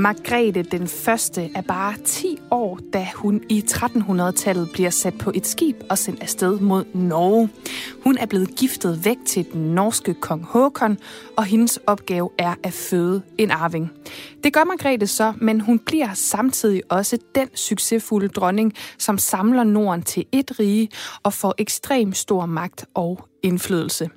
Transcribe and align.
Margrethe 0.00 0.62
den 0.62 0.88
første 0.88 1.50
er 1.54 1.60
bare 1.60 1.94
10 2.04 2.38
år, 2.50 2.78
da 2.92 3.08
hun 3.14 3.42
i 3.48 3.64
1300-tallet 3.70 4.70
bliver 4.72 4.90
sat 4.90 5.18
på 5.18 5.32
et 5.34 5.46
skib 5.46 5.76
og 5.90 5.98
sendt 5.98 6.22
afsted 6.22 6.58
mod 6.58 6.84
Norge. 6.94 7.48
Hun 8.04 8.18
er 8.18 8.26
blevet 8.26 8.56
giftet 8.56 9.04
væk 9.04 9.16
til 9.26 9.46
den 9.52 9.74
norske 9.74 10.14
kong 10.14 10.44
Håkon, 10.44 10.98
og 11.36 11.44
hendes 11.44 11.76
opgave 11.86 12.30
er 12.38 12.54
at 12.62 12.72
føde 12.72 13.22
en 13.38 13.50
arving. 13.50 13.90
Det 14.44 14.52
gør 14.52 14.64
Margrethe 14.64 15.06
så, 15.06 15.32
men 15.40 15.60
hun 15.60 15.78
bliver 15.78 16.14
samtidig 16.14 16.82
også 16.88 17.18
den 17.34 17.48
succesfulde 17.54 18.28
dronning, 18.28 18.72
som 18.98 19.18
samler 19.18 19.64
Norden 19.64 20.02
til 20.02 20.24
et 20.32 20.60
rige 20.60 20.88
og 21.22 21.32
får 21.32 21.54
ekstrem 21.58 22.12
stor 22.12 22.46
magt 22.46 22.86
og 22.94 23.28
indflydelse. 23.42 24.10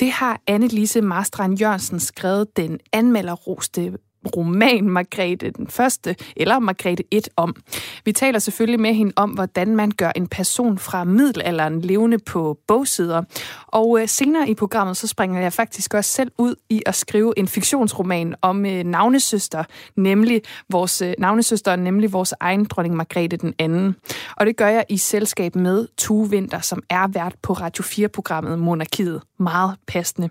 Det 0.00 0.10
har 0.10 0.40
Anne-Lise 0.50 1.00
Marstrand 1.00 1.58
Jørgensen 1.58 2.00
skrevet 2.00 2.56
den 2.56 2.80
anmelderroste 2.92 3.92
roman 4.36 4.88
Margrethe 4.88 5.50
den 5.50 5.68
første, 5.68 6.16
eller 6.36 6.58
Margrethe 6.58 7.04
1 7.10 7.28
om. 7.36 7.56
Vi 8.04 8.12
taler 8.12 8.38
selvfølgelig 8.38 8.80
med 8.80 8.94
hende 8.94 9.12
om, 9.16 9.30
hvordan 9.30 9.76
man 9.76 9.90
gør 9.90 10.10
en 10.16 10.26
person 10.26 10.78
fra 10.78 11.04
middelalderen 11.04 11.80
levende 11.80 12.18
på 12.18 12.58
bogsider. 12.66 13.22
Og 13.66 14.00
øh, 14.00 14.08
senere 14.08 14.48
i 14.48 14.54
programmet, 14.54 14.96
så 14.96 15.06
springer 15.06 15.40
jeg 15.40 15.52
faktisk 15.52 15.94
også 15.94 16.10
selv 16.10 16.32
ud 16.38 16.54
i 16.68 16.82
at 16.86 16.94
skrive 16.94 17.38
en 17.38 17.48
fiktionsroman 17.48 18.34
om 18.42 18.66
øh, 18.66 18.84
navnesøster, 18.84 19.64
nemlig 19.96 20.42
vores 20.70 21.02
øh, 21.02 21.14
navnesøster, 21.18 21.76
nemlig 21.76 22.12
vores 22.12 22.34
egen 22.40 22.64
dronning 22.64 22.96
Margrethe 22.96 23.36
den 23.36 23.54
anden. 23.58 23.96
Og 24.36 24.46
det 24.46 24.56
gør 24.56 24.68
jeg 24.68 24.84
i 24.88 24.96
selskab 24.96 25.56
med 25.56 25.88
Tue 25.96 26.30
Vinter, 26.30 26.60
som 26.60 26.82
er 26.90 27.06
vært 27.08 27.34
på 27.42 27.52
Radio 27.52 27.84
4-programmet 27.84 28.58
Monarkiet. 28.58 29.22
Meget 29.38 29.76
passende. 29.86 30.28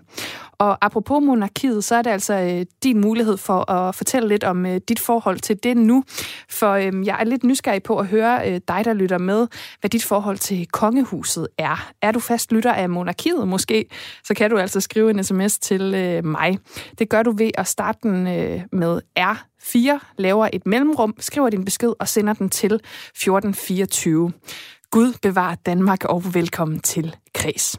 Og 0.58 0.78
apropos 0.84 1.22
monarkiet, 1.22 1.84
så 1.84 1.94
er 1.94 2.02
det 2.02 2.10
altså 2.10 2.34
øh, 2.34 2.66
din 2.82 3.00
mulighed 3.00 3.36
for 3.36 3.70
at 3.70 3.94
fortælle 3.94 4.28
lidt 4.28 4.44
om 4.44 4.66
øh, 4.66 4.80
dit 4.88 5.00
forhold 5.00 5.38
til 5.38 5.62
det 5.62 5.76
nu. 5.76 6.04
For 6.50 6.72
øh, 6.72 7.06
jeg 7.06 7.16
er 7.20 7.24
lidt 7.24 7.44
nysgerrig 7.44 7.82
på 7.82 7.98
at 7.98 8.06
høre 8.06 8.50
øh, 8.50 8.60
dig, 8.68 8.84
der 8.84 8.92
lytter 8.92 9.18
med, 9.18 9.46
hvad 9.80 9.90
dit 9.90 10.04
forhold 10.04 10.38
til 10.38 10.66
kongehuset 10.66 11.48
er. 11.58 11.90
Er 12.02 12.12
du 12.12 12.20
fast 12.20 12.52
lytter 12.52 12.72
af 12.72 12.88
monarkiet 12.90 13.48
måske, 13.48 13.86
så 14.24 14.34
kan 14.34 14.50
du 14.50 14.58
altså 14.58 14.80
skrive 14.80 15.10
en 15.10 15.24
sms 15.24 15.58
til 15.58 15.94
øh, 15.94 16.24
mig. 16.24 16.58
Det 16.98 17.08
gør 17.08 17.22
du 17.22 17.30
ved 17.30 17.50
at 17.54 17.66
starte 17.66 17.98
den 18.02 18.26
øh, 18.26 18.60
med 18.72 19.00
R4, 19.18 20.14
laver 20.18 20.48
et 20.52 20.66
mellemrum, 20.66 21.14
skriver 21.18 21.50
din 21.50 21.64
besked 21.64 21.92
og 21.98 22.08
sender 22.08 22.32
den 22.32 22.50
til 22.50 22.74
1424. 22.74 24.32
Gud 24.90 25.12
bevarer 25.22 25.54
Danmark 25.54 26.04
og 26.04 26.34
velkommen 26.34 26.80
til 26.80 27.16
Kreds. 27.34 27.78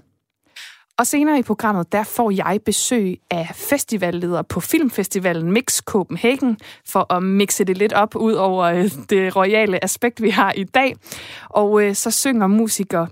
Og 0.98 1.08
senere 1.08 1.40
i 1.40 1.44
programmet, 1.44 1.92
der 1.92 2.04
får 2.04 2.32
jeg 2.32 2.60
besøg 2.66 3.20
af 3.32 3.52
festivalleder 3.56 4.42
på 4.42 4.60
Filmfestivalen 4.60 5.52
Mix 5.52 5.82
Copenhagen, 5.82 6.58
for 6.86 7.14
at 7.14 7.24
mixe 7.24 7.64
det 7.64 7.78
lidt 7.78 7.94
op 7.94 8.16
ud 8.16 8.34
over 8.34 8.64
øh, 8.64 8.92
det 9.10 9.36
royale 9.36 9.84
aspekt, 9.84 10.22
vi 10.22 10.30
har 10.30 10.52
i 10.52 10.64
dag. 10.64 10.96
Og 11.50 11.84
øh, 11.84 11.96
så 11.96 12.12
synger 12.12 12.48
musiker 12.48 13.08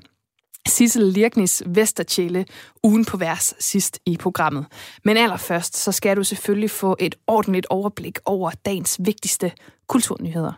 Sissel 0.68 1.04
Lirknis 1.04 1.64
Vestertjæle 1.66 2.46
ugen 2.84 3.06
på 3.06 3.18
vers 3.18 3.54
sidst 3.60 4.00
i 4.06 4.18
programmet. 4.18 4.66
Men 5.04 5.18
allerførst, 5.18 5.78
så 5.78 5.92
skal 5.92 6.18
du 6.18 6.24
selvfølgelig 6.24 6.72
få 6.72 6.96
et 7.00 7.16
ordentligt 7.28 7.68
overblik 7.70 8.20
over 8.26 8.52
dagens 8.66 9.00
vigtigste 9.00 9.52
kulturnyheder. 9.88 10.54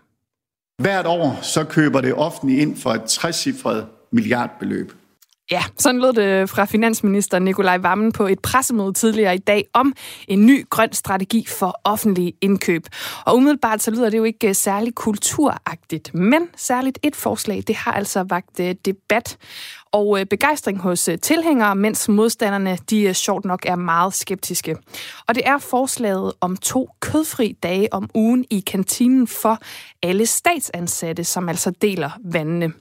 Hvert 0.82 1.06
år 1.08 1.40
så 1.42 1.64
køber 1.64 2.02
det 2.02 2.14
offentlige 2.14 2.62
ind 2.62 2.78
for 2.78 2.90
et 2.90 3.04
60 3.04 3.48
milliardbeløb. 4.12 4.92
Ja, 5.52 5.64
sådan 5.78 6.02
lød 6.02 6.14
det 6.14 6.50
fra 6.50 6.66
finansminister 6.66 7.40
Nikolaj 7.40 7.78
Vammen 7.78 8.12
på 8.12 8.28
et 8.28 8.40
pressemøde 8.40 8.94
tidligere 8.94 9.36
i 9.36 9.38
dag 9.38 9.66
om 9.74 9.94
en 10.28 10.46
ny 10.46 10.70
grøn 10.70 10.94
strategi 10.94 11.46
for 11.50 11.82
offentlige 11.84 12.34
indkøb. 12.42 12.88
Og 13.26 13.36
umiddelbart 13.36 13.82
så 13.82 13.92
lyder 13.92 14.10
det 14.10 14.18
jo 14.18 14.24
ikke 14.24 14.48
øh, 14.48 14.56
særlig 14.56 14.96
kulturagtigt, 14.96 16.14
men 16.14 16.48
særligt 16.56 17.00
et 17.04 17.16
forslag, 17.16 17.64
det 17.68 17.76
har 17.76 17.92
altså 17.92 18.26
vagt 18.30 18.60
øh, 18.60 18.76
debat 18.86 19.38
og 19.92 20.20
øh, 20.20 20.26
begejstring 20.26 20.80
hos 20.80 21.08
øh, 21.08 21.20
tilhængere, 21.20 21.76
mens 21.76 22.10
modstanderne 22.10 22.78
de 22.90 23.02
øh, 23.02 23.14
sjovt 23.14 23.46
nok 23.46 23.66
er 23.66 23.76
meget 23.76 24.14
skeptiske. 24.14 24.76
Og 25.28 25.36
det 25.36 25.48
er 25.48 25.58
forslaget 25.58 26.34
om 26.42 26.58
to 26.58 26.90
kødfri 27.00 27.58
dage 27.64 27.94
om 27.94 28.10
ugen 28.14 28.46
i 28.50 28.60
kantinen 28.60 29.28
for 29.28 29.60
alle 30.04 30.26
statsansatte, 30.26 31.24
som 31.24 31.50
altså 31.50 31.72
deler 31.72 32.10
vandene. 32.24 32.74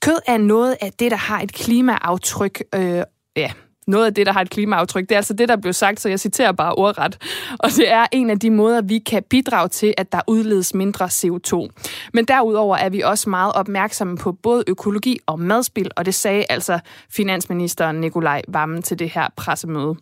Kød 0.00 0.18
er 0.26 0.38
noget 0.38 0.76
af 0.80 0.92
det, 0.92 1.10
der 1.10 1.16
har 1.16 1.40
et 1.40 1.52
klimaaftryk, 1.52 2.62
øh, 2.74 3.02
ja, 3.36 3.52
noget 3.86 4.06
af 4.06 4.14
det, 4.14 4.26
der 4.26 4.32
har 4.32 4.40
et 4.40 4.50
klimaaftryk. 4.50 5.02
Det 5.02 5.12
er 5.12 5.16
altså 5.16 5.34
det, 5.34 5.48
der 5.48 5.56
blev 5.56 5.72
sagt, 5.72 6.00
så 6.00 6.08
jeg 6.08 6.20
citerer 6.20 6.52
bare 6.52 6.74
ordret. 6.74 7.18
Og 7.58 7.70
det 7.70 7.92
er 7.92 8.06
en 8.12 8.30
af 8.30 8.38
de 8.38 8.50
måder, 8.50 8.80
vi 8.82 8.98
kan 8.98 9.22
bidrage 9.30 9.68
til, 9.68 9.94
at 9.96 10.12
der 10.12 10.20
udledes 10.26 10.74
mindre 10.74 11.04
CO2. 11.04 11.68
Men 12.12 12.24
derudover 12.24 12.76
er 12.76 12.88
vi 12.88 13.00
også 13.00 13.30
meget 13.30 13.52
opmærksomme 13.52 14.16
på 14.16 14.32
både 14.32 14.64
økologi 14.66 15.18
og 15.26 15.40
madspil, 15.40 15.90
og 15.96 16.06
det 16.06 16.14
sagde 16.14 16.44
altså 16.50 16.78
finansministeren 17.10 18.00
Nikolaj 18.00 18.42
Vammen 18.48 18.82
til 18.82 18.98
det 18.98 19.10
her 19.10 19.28
pressemøde. 19.36 19.94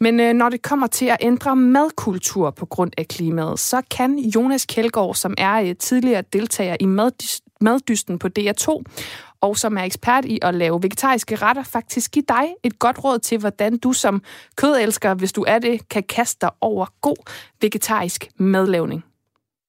Men 0.00 0.20
øh, 0.20 0.32
når 0.32 0.48
det 0.48 0.62
kommer 0.62 0.86
til 0.86 1.06
at 1.06 1.16
ændre 1.20 1.56
madkultur 1.56 2.50
på 2.50 2.66
grund 2.66 2.92
af 2.98 3.08
klimaet, 3.08 3.58
så 3.58 3.82
kan 3.90 4.18
Jonas 4.18 4.66
Kjeldgaard, 4.66 5.14
som 5.14 5.34
er 5.38 5.60
øh, 5.60 5.74
tidligere 5.76 6.22
deltager 6.32 6.76
i 6.80 6.86
maddysten 7.60 8.18
på 8.18 8.28
DR2, 8.38 8.82
og 9.42 9.56
som 9.56 9.76
er 9.76 9.82
ekspert 9.82 10.24
i 10.24 10.38
at 10.42 10.54
lave 10.54 10.82
vegetariske 10.82 11.34
retter, 11.36 11.64
faktisk 11.72 12.12
give 12.12 12.24
dig 12.28 12.46
et 12.64 12.78
godt 12.78 13.04
råd 13.04 13.18
til, 13.18 13.40
hvordan 13.40 13.78
du 13.78 13.92
som 13.92 14.22
kødelsker, 14.60 15.14
hvis 15.14 15.32
du 15.32 15.44
er 15.48 15.58
det, 15.58 15.88
kan 15.88 16.02
kaste 16.02 16.46
dig 16.46 16.52
over 16.60 16.86
god 17.00 17.20
vegetarisk 17.60 18.20
madlavning. 18.38 19.04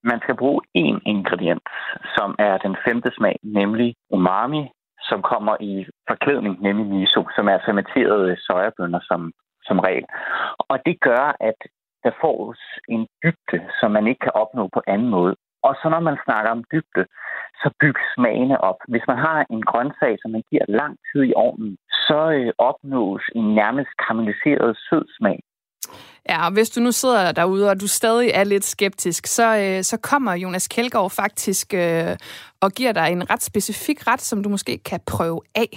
Man 0.04 0.20
skal 0.22 0.36
bruge 0.36 0.60
én 0.78 0.98
ingrediens, 1.06 1.72
som 2.16 2.34
er 2.38 2.58
den 2.58 2.76
femte 2.86 3.10
smag, 3.16 3.36
nemlig 3.42 3.94
umami, 4.10 4.62
som 5.08 5.22
kommer 5.22 5.56
i 5.60 5.86
forklædning, 6.08 6.62
nemlig 6.62 6.86
miso, 6.86 7.22
som 7.36 7.48
er 7.48 7.58
fermenterede 7.66 8.36
sojabønner 8.46 9.00
som, 9.02 9.32
som 9.62 9.78
regel. 9.78 10.04
Og 10.58 10.78
det 10.86 11.00
gør, 11.00 11.36
at 11.40 11.58
der 12.04 12.10
fås 12.20 12.60
en 12.88 13.06
dybde, 13.22 13.60
som 13.80 13.90
man 13.90 14.06
ikke 14.06 14.18
kan 14.26 14.34
opnå 14.34 14.68
på 14.74 14.80
anden 14.86 15.08
måde. 15.08 15.34
Og 15.66 15.72
så 15.80 15.86
når 15.88 16.00
man 16.00 16.16
snakker 16.24 16.50
om 16.50 16.64
dybde, 16.72 17.04
så 17.60 17.70
byg 17.80 17.98
smagene 18.14 18.60
op. 18.60 18.80
Hvis 18.88 19.06
man 19.08 19.18
har 19.18 19.46
en 19.50 19.62
grøntsag, 19.70 20.18
som 20.22 20.30
man 20.30 20.44
giver 20.50 20.64
lang 20.68 20.94
tid 21.08 21.22
i 21.30 21.32
ovnen, 21.36 21.76
så 22.06 22.20
øh, 22.38 22.52
opnås 22.58 23.22
en 23.34 23.54
nærmest 23.54 23.90
karamelliseret 24.02 24.76
sød 24.88 25.04
smag. 25.18 25.38
Ja, 26.28 26.46
og 26.46 26.52
hvis 26.52 26.70
du 26.70 26.80
nu 26.80 26.92
sidder 26.92 27.32
derude, 27.32 27.70
og 27.70 27.80
du 27.80 27.88
stadig 27.88 28.30
er 28.34 28.44
lidt 28.44 28.64
skeptisk, 28.64 29.26
så, 29.26 29.46
øh, 29.62 29.82
så 29.82 30.00
kommer 30.10 30.34
Jonas 30.34 30.68
Kjeldgaard 30.68 31.10
faktisk 31.10 31.74
øh, 31.74 32.16
og 32.62 32.70
giver 32.70 32.92
dig 32.92 33.08
en 33.12 33.30
ret 33.30 33.42
specifik 33.42 34.06
ret, 34.08 34.20
som 34.20 34.42
du 34.42 34.48
måske 34.48 34.78
kan 34.78 35.00
prøve 35.06 35.40
af. 35.54 35.70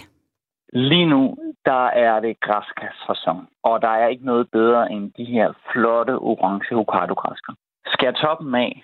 Lige 0.73 1.05
nu, 1.05 1.35
der 1.65 1.85
er 1.87 2.19
det 2.19 2.39
græskasfasson, 2.39 3.47
og 3.63 3.81
der 3.81 3.87
er 3.87 4.07
ikke 4.07 4.25
noget 4.25 4.51
bedre 4.51 4.91
end 4.91 5.11
de 5.17 5.25
her 5.25 5.53
flotte 5.71 6.15
orange 6.29 6.75
hokkaido-græsker. 6.75 7.53
Skær 7.93 8.11
toppen 8.11 8.55
af, 8.55 8.83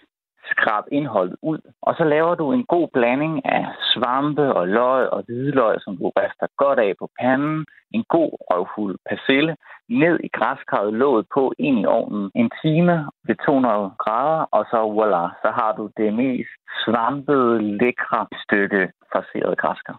skrab 0.52 0.84
indholdet 0.92 1.36
ud, 1.42 1.60
og 1.82 1.96
så 1.98 2.04
laver 2.04 2.36
du 2.36 2.52
en 2.52 2.66
god 2.66 2.88
blanding 2.94 3.46
af 3.46 3.66
svampe 3.94 4.54
og 4.54 4.68
løg 4.68 5.10
og 5.10 5.24
hvidløg, 5.28 5.76
som 5.82 5.98
du 5.98 6.12
rister 6.20 6.48
godt 6.58 6.80
af 6.80 6.94
på 7.00 7.10
panden, 7.20 7.66
en 7.92 8.04
god 8.10 8.32
røvfuld 8.50 8.98
persille, 9.10 9.56
ned 9.90 10.20
i 10.24 10.30
græskarret, 10.38 10.94
låget 10.94 11.26
på 11.34 11.54
ind 11.60 11.80
i 11.80 11.86
ovnen 11.86 12.32
en 12.36 12.50
time 12.64 12.96
ved 13.28 13.36
200 13.46 13.92
grader, 14.04 14.46
og 14.52 14.66
så 14.72 14.78
voila, 14.78 15.24
så 15.44 15.50
har 15.60 15.72
du 15.78 15.90
det 15.98 16.14
mest 16.14 16.54
svampede, 16.86 17.62
lækre 17.62 18.28
stykke 18.44 18.92
fraseret 19.12 19.58
græskar. 19.58 19.98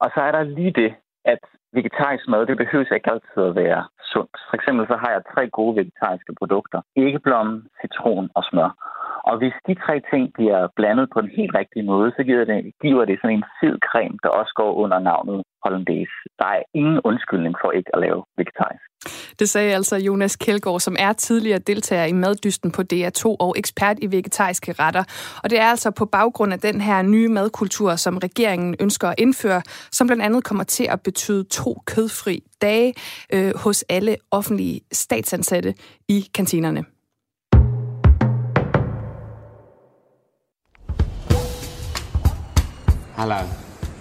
Og 0.00 0.10
så 0.14 0.20
er 0.20 0.32
der 0.32 0.42
lige 0.42 0.70
det, 0.82 0.94
at 1.24 1.42
vegetarisk 1.78 2.24
mad, 2.28 2.46
det 2.46 2.56
behøver 2.56 2.94
ikke 2.94 3.12
altid 3.14 3.42
at 3.50 3.56
være 3.64 3.82
sundt. 4.12 4.36
For 4.48 4.54
eksempel 4.58 4.84
så 4.86 4.96
har 5.02 5.10
jeg 5.10 5.22
tre 5.34 5.42
gode 5.58 5.76
vegetariske 5.80 6.32
produkter. 6.40 6.80
Æggeblomme, 6.96 7.54
citron 7.80 8.28
og 8.34 8.42
smør. 8.50 8.70
Og 9.28 9.34
hvis 9.40 9.56
de 9.68 9.74
tre 9.84 9.96
ting 10.10 10.24
bliver 10.36 10.60
blandet 10.76 11.06
på 11.14 11.20
den 11.20 11.30
helt 11.38 11.54
rigtige 11.60 11.86
måde, 11.92 12.12
så 12.16 12.22
giver 12.28 12.44
det, 12.44 12.72
giver 12.82 13.04
det 13.04 13.18
sådan 13.20 13.36
en 13.36 13.50
fed 13.60 13.76
creme, 13.88 14.18
der 14.22 14.28
også 14.40 14.52
går 14.60 14.72
under 14.82 14.98
navnet 14.98 15.42
hollandaise. 15.64 16.16
Der 16.38 16.48
er 16.56 16.62
ingen 16.74 17.00
undskyldning 17.04 17.54
for 17.60 17.70
ikke 17.70 17.90
at 17.94 18.00
lave 18.06 18.20
vegetarisk. 18.40 18.84
Det 19.38 19.50
sagde 19.50 19.74
altså 19.74 19.96
Jonas 19.96 20.36
Kjeldgaard, 20.36 20.80
som 20.80 20.96
er 20.98 21.12
tidligere 21.12 21.58
deltager 21.58 22.04
i 22.04 22.12
maddysten 22.12 22.70
på 22.70 22.82
DR2 22.92 23.24
og 23.24 23.54
ekspert 23.58 23.96
i 24.02 24.10
vegetariske 24.10 24.72
retter. 24.72 25.04
Og 25.42 25.50
det 25.50 25.58
er 25.58 25.66
altså 25.66 25.90
på 25.90 26.04
baggrund 26.04 26.52
af 26.52 26.60
den 26.60 26.80
her 26.80 27.02
nye 27.02 27.28
madkultur, 27.28 27.96
som 27.96 28.18
regeringen 28.18 28.76
ønsker 28.80 29.08
at 29.08 29.14
indføre, 29.18 29.62
som 29.92 30.06
blandt 30.06 30.22
andet 30.22 30.44
kommer 30.44 30.64
til 30.64 30.84
at 30.90 31.00
betyde 31.00 31.44
to 31.44 31.82
kødfri 31.86 32.42
dage 32.62 32.94
øh, 33.32 33.56
hos 33.56 33.84
alle 33.88 34.16
offentlige 34.30 34.80
statsansatte 34.92 35.74
i 36.08 36.28
kantinerne. 36.34 36.84
Hello. 43.16 43.36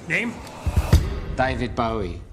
Name? 0.10 0.32
David 1.38 1.70
Bowie. 1.76 2.33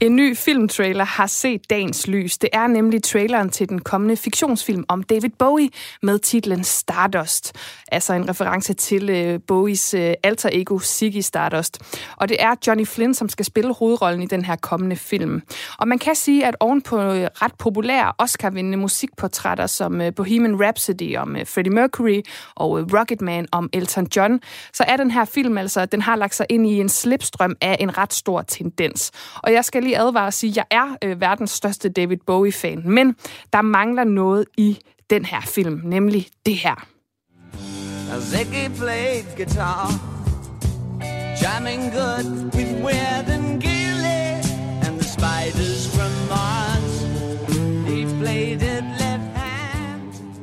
En 0.00 0.16
ny 0.16 0.36
filmtrailer 0.36 1.04
har 1.04 1.26
set 1.26 1.70
dagens 1.70 2.06
lys. 2.06 2.38
Det 2.38 2.50
er 2.52 2.66
nemlig 2.66 3.02
traileren 3.02 3.50
til 3.50 3.68
den 3.68 3.80
kommende 3.80 4.16
fiktionsfilm 4.16 4.84
om 4.88 5.02
David 5.02 5.30
Bowie 5.38 5.68
med 6.02 6.18
titlen 6.18 6.64
Stardust. 6.64 7.52
Altså 7.92 8.12
en 8.12 8.28
reference 8.28 8.74
til 8.74 9.10
øh, 9.10 9.40
Bowies 9.46 9.94
øh, 9.94 10.14
alter 10.22 10.50
ego 10.52 10.78
Ziggy 10.78 11.20
Stardust. 11.20 11.78
Og 12.16 12.28
det 12.28 12.36
er 12.40 12.54
Johnny 12.66 12.86
Flynn, 12.86 13.14
som 13.14 13.28
skal 13.28 13.44
spille 13.44 13.74
hovedrollen 13.74 14.22
i 14.22 14.26
den 14.26 14.44
her 14.44 14.56
kommende 14.56 14.96
film. 14.96 15.42
Og 15.78 15.88
man 15.88 15.98
kan 15.98 16.14
sige, 16.14 16.46
at 16.46 16.56
ovenpå 16.60 16.96
øh, 16.96 17.28
ret 17.34 17.54
populære 17.58 18.12
Oscar-vindende 18.18 18.78
musikportrætter 18.78 19.66
som 19.66 20.00
øh, 20.00 20.14
Bohemian 20.14 20.62
Rhapsody 20.64 21.16
om 21.16 21.36
øh, 21.36 21.46
Freddie 21.46 21.72
Mercury 21.72 22.20
og 22.54 22.80
øh, 22.80 22.86
Rocketman 22.92 23.46
om 23.52 23.70
Elton 23.72 24.08
John, 24.16 24.40
så 24.72 24.84
er 24.88 24.96
den 24.96 25.10
her 25.10 25.24
film 25.24 25.58
altså, 25.58 25.86
den 25.86 26.02
har 26.02 26.16
lagt 26.16 26.34
sig 26.34 26.46
ind 26.48 26.66
i 26.66 26.80
en 26.80 26.88
slipstrøm 26.88 27.56
af 27.60 27.76
en 27.80 27.98
ret 27.98 28.12
stor 28.12 28.42
tendens. 28.42 29.10
Og 29.42 29.52
jeg 29.52 29.64
skal 29.64 29.85
lige 29.86 29.98
advare 29.98 30.26
og 30.26 30.32
sige, 30.32 30.50
at 30.50 30.56
jeg 30.56 30.66
er 30.70 30.96
øh, 31.04 31.20
verdens 31.20 31.50
største 31.50 31.88
David 31.88 32.16
Bowie-fan, 32.26 32.82
men 32.84 33.16
der 33.52 33.62
mangler 33.62 34.04
noget 34.04 34.44
i 34.56 34.78
den 35.10 35.24
her 35.24 35.40
film, 35.40 35.80
nemlig 35.84 36.26
det 36.46 36.56
her. 36.56 36.86
Ziggy 38.20 38.76
played 38.78 39.24
guitar, 39.36 39.90
jamming 41.42 41.92
good 41.92 42.54
with 42.54 42.84
Weird 42.84 43.28
and 43.28 43.62
gear. 43.62 43.75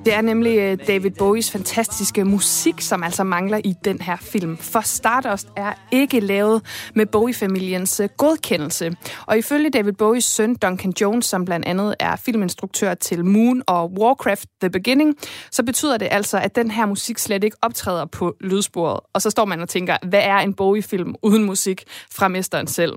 Det 0.05 0.13
er 0.13 0.21
nemlig 0.21 0.57
øh, 0.57 0.77
David 0.87 1.11
Bowies 1.11 1.51
fantastiske 1.51 2.25
musik, 2.25 2.81
som 2.81 3.03
altså 3.03 3.23
mangler 3.23 3.61
i 3.63 3.73
den 3.85 4.01
her 4.01 4.17
film. 4.21 4.57
For 4.57 4.81
Stardust 4.81 5.47
er 5.57 5.73
ikke 5.91 6.19
lavet 6.19 6.61
med 6.95 7.05
Bowie-familiens 7.05 7.99
øh, 7.99 8.09
godkendelse. 8.17 8.95
Og 9.25 9.37
ifølge 9.37 9.69
David 9.69 9.93
Bowies 9.93 10.25
søn 10.25 10.55
Duncan 10.55 10.93
Jones, 11.01 11.25
som 11.25 11.45
blandt 11.45 11.65
andet 11.65 11.95
er 11.99 12.15
filminstruktør 12.15 12.93
til 12.93 13.25
Moon 13.25 13.63
og 13.67 13.91
Warcraft 13.91 14.45
The 14.61 14.69
Beginning, 14.69 15.15
så 15.51 15.63
betyder 15.63 15.97
det 15.97 16.07
altså, 16.11 16.37
at 16.37 16.55
den 16.55 16.71
her 16.71 16.85
musik 16.85 17.17
slet 17.17 17.43
ikke 17.43 17.57
optræder 17.61 18.05
på 18.05 18.35
lydsporet. 18.41 18.99
Og 19.13 19.21
så 19.21 19.29
står 19.29 19.45
man 19.45 19.61
og 19.61 19.69
tænker, 19.69 19.97
hvad 20.03 20.21
er 20.23 20.37
en 20.37 20.53
Bowie-film 20.53 21.15
uden 21.21 21.43
musik 21.43 21.83
fra 22.11 22.27
mesteren 22.27 22.67
selv? 22.67 22.93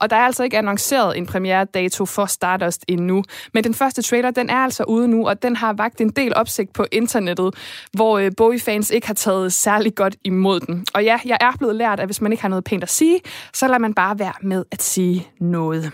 Og 0.00 0.10
der 0.10 0.16
er 0.16 0.24
altså 0.24 0.42
ikke 0.42 0.58
annonceret 0.58 1.18
en 1.18 1.26
premiere 1.26 1.64
dato 1.64 2.06
for 2.06 2.26
Stardust 2.26 2.84
endnu. 2.88 3.22
Men 3.54 3.64
den 3.64 3.74
første 3.74 4.02
trailer, 4.02 4.30
den 4.30 4.50
er 4.50 4.58
altså 4.58 4.84
ude 4.84 5.08
nu, 5.08 5.28
og 5.28 5.42
den 5.42 5.56
har 5.56 5.72
vagt 5.72 6.00
en 6.00 6.10
del 6.10 6.34
op 6.34 6.48
opsigt 6.50 6.72
på 6.72 6.86
internettet, 6.92 7.54
hvor 7.92 8.18
øh, 8.18 8.30
Bowie-fans 8.36 8.90
ikke 8.90 9.06
har 9.06 9.14
taget 9.14 9.52
særlig 9.52 9.94
godt 9.94 10.16
imod 10.24 10.60
den. 10.60 10.86
Og 10.94 11.04
ja, 11.04 11.18
jeg 11.24 11.38
er 11.40 11.52
blevet 11.58 11.76
lært, 11.76 12.00
at 12.00 12.06
hvis 12.06 12.20
man 12.20 12.32
ikke 12.32 12.42
har 12.42 12.48
noget 12.48 12.64
pænt 12.64 12.82
at 12.82 12.90
sige, 12.90 13.20
så 13.52 13.66
lader 13.66 13.78
man 13.78 13.94
bare 13.94 14.18
være 14.18 14.32
med 14.42 14.64
at 14.72 14.82
sige 14.82 15.28
noget. 15.40 15.92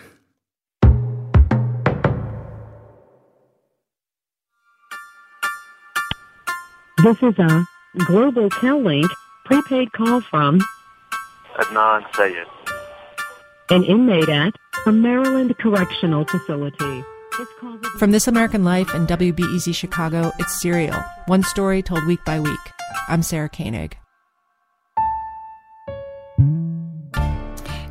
This 7.04 7.18
is 7.28 7.38
a 7.38 7.50
Global 8.08 8.48
Cal-Link 8.60 9.10
prepaid 9.48 9.88
call 9.98 10.22
from 10.30 10.60
Adnan 11.60 12.02
Sayed. 12.14 12.50
An 13.70 13.84
inmate 13.84 14.32
at 14.32 14.54
a 14.86 14.90
Maryland 14.90 15.54
Correctional 15.62 16.24
Facility. 16.32 17.15
From 17.98 18.12
This 18.12 18.28
American 18.28 18.64
Life 18.64 18.94
and 18.94 19.06
WBEZ 19.08 19.74
Chicago, 19.74 20.32
it's 20.38 20.60
Serial, 20.60 21.04
one 21.26 21.42
story 21.42 21.82
told 21.82 22.04
week 22.06 22.24
by 22.24 22.40
week. 22.40 22.58
I'm 23.08 23.22
Sarah 23.22 23.48
Koenig. 23.48 23.96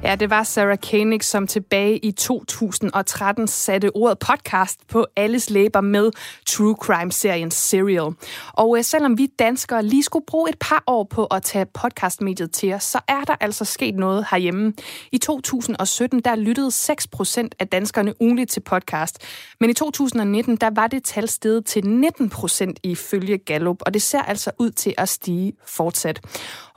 Ja, 0.06 0.16
det 0.16 0.30
var 0.30 0.44
Sarah 0.44 0.78
Koenig, 0.78 1.24
som 1.24 1.48
tilbage 1.48 1.98
i 1.98 2.12
2013 2.12 3.48
satte 3.48 3.96
ordet 3.96 4.19
podcast 4.19 4.80
på 4.88 5.06
alles 5.16 5.50
læber 5.50 5.81
med 5.81 6.12
True 6.48 6.75
Crime-serien 6.81 7.52
Serial. 7.52 8.13
Og 8.54 8.78
øh, 8.78 8.84
selvom 8.84 9.18
vi 9.18 9.28
danskere 9.40 9.84
lige 9.84 10.04
skulle 10.04 10.25
bruge 10.25 10.50
et 10.50 10.56
par 10.60 10.84
år 10.88 11.04
på 11.04 11.25
at 11.25 11.44
tage 11.44 11.66
podcastmediet 11.66 12.52
til 12.52 12.74
os, 12.74 12.84
så 12.84 13.00
er 13.07 13.22
der 13.22 13.36
altså 13.40 13.66
sket 13.66 13.96
noget 13.96 14.25
herhjemme. 14.31 14.74
I 15.12 15.18
2017, 15.18 16.19
der 16.19 16.36
lyttede 16.36 16.68
6% 16.68 17.50
af 17.60 17.68
danskerne 17.68 18.22
ugenligt 18.22 18.51
til 18.51 18.60
podcast. 18.60 19.18
Men 19.60 19.69
i 19.69 19.74
2019, 19.74 20.56
der 20.56 20.69
var 20.75 20.88
det 20.88 21.04
tal 21.04 21.28
steget 21.28 21.66
til 21.66 21.81
19% 22.22 22.74
ifølge 22.84 23.38
Gallup, 23.38 23.78
og 23.81 23.94
det 23.94 24.01
ser 24.01 24.22
altså 24.22 24.51
ud 24.60 24.72
til 24.72 24.94
at 24.98 25.10
stige 25.10 25.54
fortsat. 25.68 26.22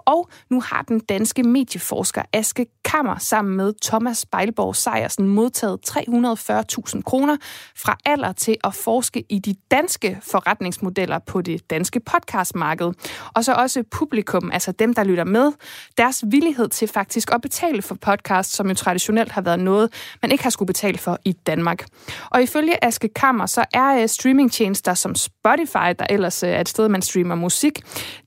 Og 0.08 0.28
nu 0.50 0.60
har 0.60 0.82
den 0.82 1.00
danske 1.00 1.43
medieforsker 1.43 2.22
Aske 2.32 2.66
Kammer 2.84 3.19
sammen 3.19 3.56
med 3.56 3.72
Thomas 3.82 4.26
Beilborg 4.26 4.76
Sejersen 4.76 5.28
modtaget 5.28 5.90
340.000 5.90 7.02
kroner 7.02 7.37
fra 7.76 7.99
alder 8.05 8.32
til 8.32 8.56
at 8.64 8.75
forske 8.75 9.25
i 9.28 9.38
de 9.38 9.55
danske 9.70 10.19
forretningsmodeller 10.22 11.19
på 11.19 11.43
det 11.43 11.70
danske 11.70 12.00
podcastmarked. 12.00 12.93
Og 13.34 13.44
så 13.44 13.52
også 13.52 13.82
publikum, 13.90 14.50
altså 14.52 14.72
dem, 14.72 14.94
der 14.94 15.05
lytter 15.05 15.25
med, 15.25 15.52
deres 15.99 16.25
villighed 16.26 16.69
til 16.69 16.88
faktisk 16.88 17.34
at 17.34 17.40
betale 17.40 17.82
for 17.82 17.94
podcast, 17.94 18.52
som 18.52 18.69
jo 18.69 18.75
traditionelt 18.75 19.32
har 19.32 19.40
været 19.40 19.60
noget, 19.60 19.93
man 20.22 20.32
ikke 20.32 20.43
har 20.43 20.50
skulle 20.50 20.66
betale 20.66 20.99
for 20.99 21.19
i 21.25 21.32
Danmark. 21.32 21.87
Og 22.31 22.43
ifølge 22.43 22.84
Aske 22.84 23.08
Kammer, 23.08 23.46
så 23.46 23.64
er 23.72 24.02
øh, 24.02 24.08
streamingtjenester 24.08 24.94
som 24.94 25.14
Spotify, 25.14 25.93
der 25.99 26.06
ellers 26.10 26.43
øh, 26.43 26.50
er 26.50 26.60
et 26.60 26.69
sted, 26.69 26.88
man 26.88 27.02
streamer 27.02 27.34
musik, 27.34 27.81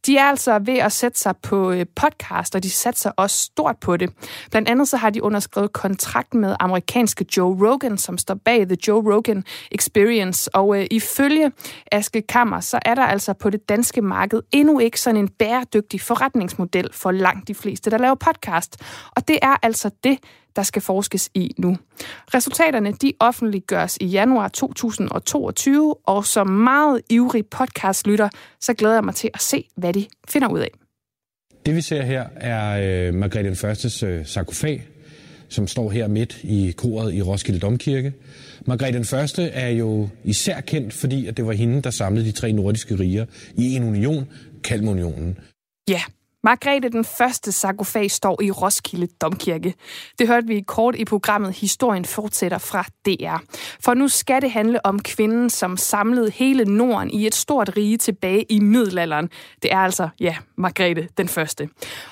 de 0.05 0.17
er 0.17 0.23
altså 0.23 0.59
ved 0.59 0.77
at 0.77 0.91
sætte 0.91 1.19
sig 1.19 1.37
på 1.37 1.71
øh, 1.71 1.85
podcast, 1.95 2.55
og 2.55 2.63
de 2.63 2.69
satser 2.69 3.11
også 3.17 3.37
stort 3.37 3.77
på 3.77 3.97
det. 3.97 4.09
Blandt 4.51 4.69
andet 4.69 4.87
så 4.87 4.97
har 4.97 5.09
de 5.09 5.23
underskrevet 5.23 5.73
kontrakt 5.73 6.33
med 6.33 6.55
amerikanske 6.59 7.25
Joe 7.37 7.69
Rogan, 7.69 7.97
som 7.97 8.17
står 8.17 8.35
bag 8.35 8.67
The 8.67 8.77
Joe 8.87 9.15
Rogan 9.15 9.43
Experience. 9.71 10.55
Og 10.55 10.79
øh, 10.79 10.87
ifølge 10.91 11.51
Aske 11.91 12.21
Kammer, 12.21 12.59
så 12.59 12.79
er 12.85 12.95
der 12.95 13.03
altså 13.03 13.33
på 13.33 13.49
det 13.49 13.69
danske 13.69 14.01
marked 14.01 14.41
endnu 14.51 14.79
ikke 14.79 15.01
sådan 15.01 15.19
en 15.19 15.27
bæredygtig 15.27 16.01
forretningsmodel 16.01 16.89
for 16.93 17.11
langt 17.11 17.47
de 17.47 17.55
fleste, 17.55 17.91
der 17.91 17.97
laver 17.97 18.15
podcast. 18.15 18.77
Og 19.15 19.27
det 19.27 19.39
er 19.41 19.55
altså 19.63 19.89
det, 20.03 20.17
der 20.55 20.63
skal 20.63 20.81
forskes 20.81 21.29
i 21.33 21.51
nu. 21.57 21.77
Resultaterne 22.33 22.91
de 22.91 23.13
offentliggøres 23.19 23.97
i 24.01 24.05
januar 24.05 24.47
2022, 24.47 25.95
og 26.03 26.25
som 26.25 26.47
meget 26.47 27.01
ivrig 27.09 27.45
podcastlytter, 27.45 28.29
så 28.59 28.73
glæder 28.73 28.95
jeg 28.95 29.03
mig 29.03 29.15
til 29.15 29.29
at 29.33 29.41
se, 29.41 29.65
hvad 29.75 29.93
de 29.93 30.05
finder 30.29 30.47
ud 30.47 30.59
af. 30.59 30.71
Det 31.65 31.75
vi 31.75 31.81
ser 31.81 32.01
her 32.01 32.25
er 32.35 33.07
øh, 33.07 33.13
Margrethe 33.13 33.49
den 33.49 33.55
Førstes 33.55 34.03
øh, 34.03 34.25
sarkofag, 34.25 34.87
som 35.49 35.67
står 35.67 35.89
her 35.89 36.07
midt 36.07 36.39
i 36.43 36.73
koret 36.77 37.13
i 37.13 37.21
Roskilde 37.21 37.59
Domkirke. 37.59 38.13
Margrethe 38.65 38.97
den 38.97 39.05
Første 39.05 39.43
er 39.43 39.69
jo 39.69 40.09
især 40.23 40.61
kendt, 40.61 40.93
fordi 40.93 41.27
at 41.27 41.37
det 41.37 41.45
var 41.45 41.53
hende, 41.53 41.81
der 41.81 41.89
samlede 41.89 42.25
de 42.25 42.31
tre 42.31 42.51
nordiske 42.51 42.95
riger 42.95 43.25
i 43.55 43.75
en 43.75 43.83
union, 43.83 44.27
Kalmunionen. 44.63 45.37
Ja, 45.89 46.01
Margrethe 46.43 46.89
den 46.89 47.05
første 47.05 47.51
sarkofag 47.51 48.11
står 48.11 48.41
i 48.41 48.51
Roskilde 48.51 49.07
Domkirke. 49.21 49.73
Det 50.19 50.27
hørte 50.27 50.47
vi 50.47 50.61
kort 50.61 50.95
i 50.95 51.05
programmet 51.05 51.53
Historien 51.53 52.05
fortsætter 52.05 52.57
fra 52.57 52.85
DR. 53.05 53.37
For 53.79 53.93
nu 53.93 54.07
skal 54.07 54.41
det 54.41 54.51
handle 54.51 54.85
om 54.85 54.99
kvinden, 54.99 55.49
som 55.49 55.77
samlede 55.77 56.31
hele 56.31 56.65
Norden 56.65 57.09
i 57.09 57.27
et 57.27 57.35
stort 57.35 57.77
rige 57.77 57.97
tilbage 57.97 58.45
i 58.49 58.59
middelalderen. 58.59 59.29
Det 59.61 59.73
er 59.73 59.77
altså, 59.77 60.09
ja, 60.19 60.35
Margrethe 60.57 61.07
den 61.17 61.27
første. 61.27 61.69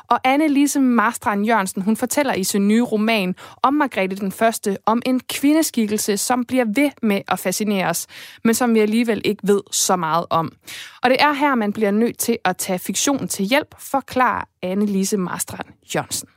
Og 0.08 0.28
Anne-Lise 0.28 0.80
Marstrand 0.80 1.46
Jørgensen, 1.46 1.82
hun 1.82 1.98
fortæller 1.98 2.34
i 2.34 2.44
sin 2.44 2.68
nye 2.68 2.84
roman 2.84 3.36
om 3.64 3.74
Margrethe 3.74 4.16
den 4.16 4.32
første, 4.32 4.78
om 4.86 5.02
en 5.06 5.20
kvindeskikkelse, 5.20 6.18
som 6.18 6.46
bliver 6.46 6.66
ved 6.76 6.90
med 7.02 7.22
at 7.28 7.40
fascinere 7.40 7.90
os, 7.90 8.08
men 8.44 8.54
som 8.54 8.74
vi 8.74 8.80
alligevel 8.80 9.22
ikke 9.26 9.42
ved 9.48 9.62
så 9.72 9.96
meget 9.96 10.26
om. 10.30 10.52
Og 11.04 11.10
det 11.10 11.18
er 11.22 11.34
her, 11.34 11.56
man 11.56 11.74
bliver 11.74 11.92
nødt 11.92 12.18
til 12.18 12.38
at 12.46 12.58
tage 12.58 12.80
fiktion 12.80 13.28
til 13.28 13.46
hjælp, 13.46 13.76
for 13.80 14.04
forklarer 14.20 14.46
Anne-Lise 14.66 15.18
Marstrand 15.18 15.68
Jørgensen. 15.96 16.28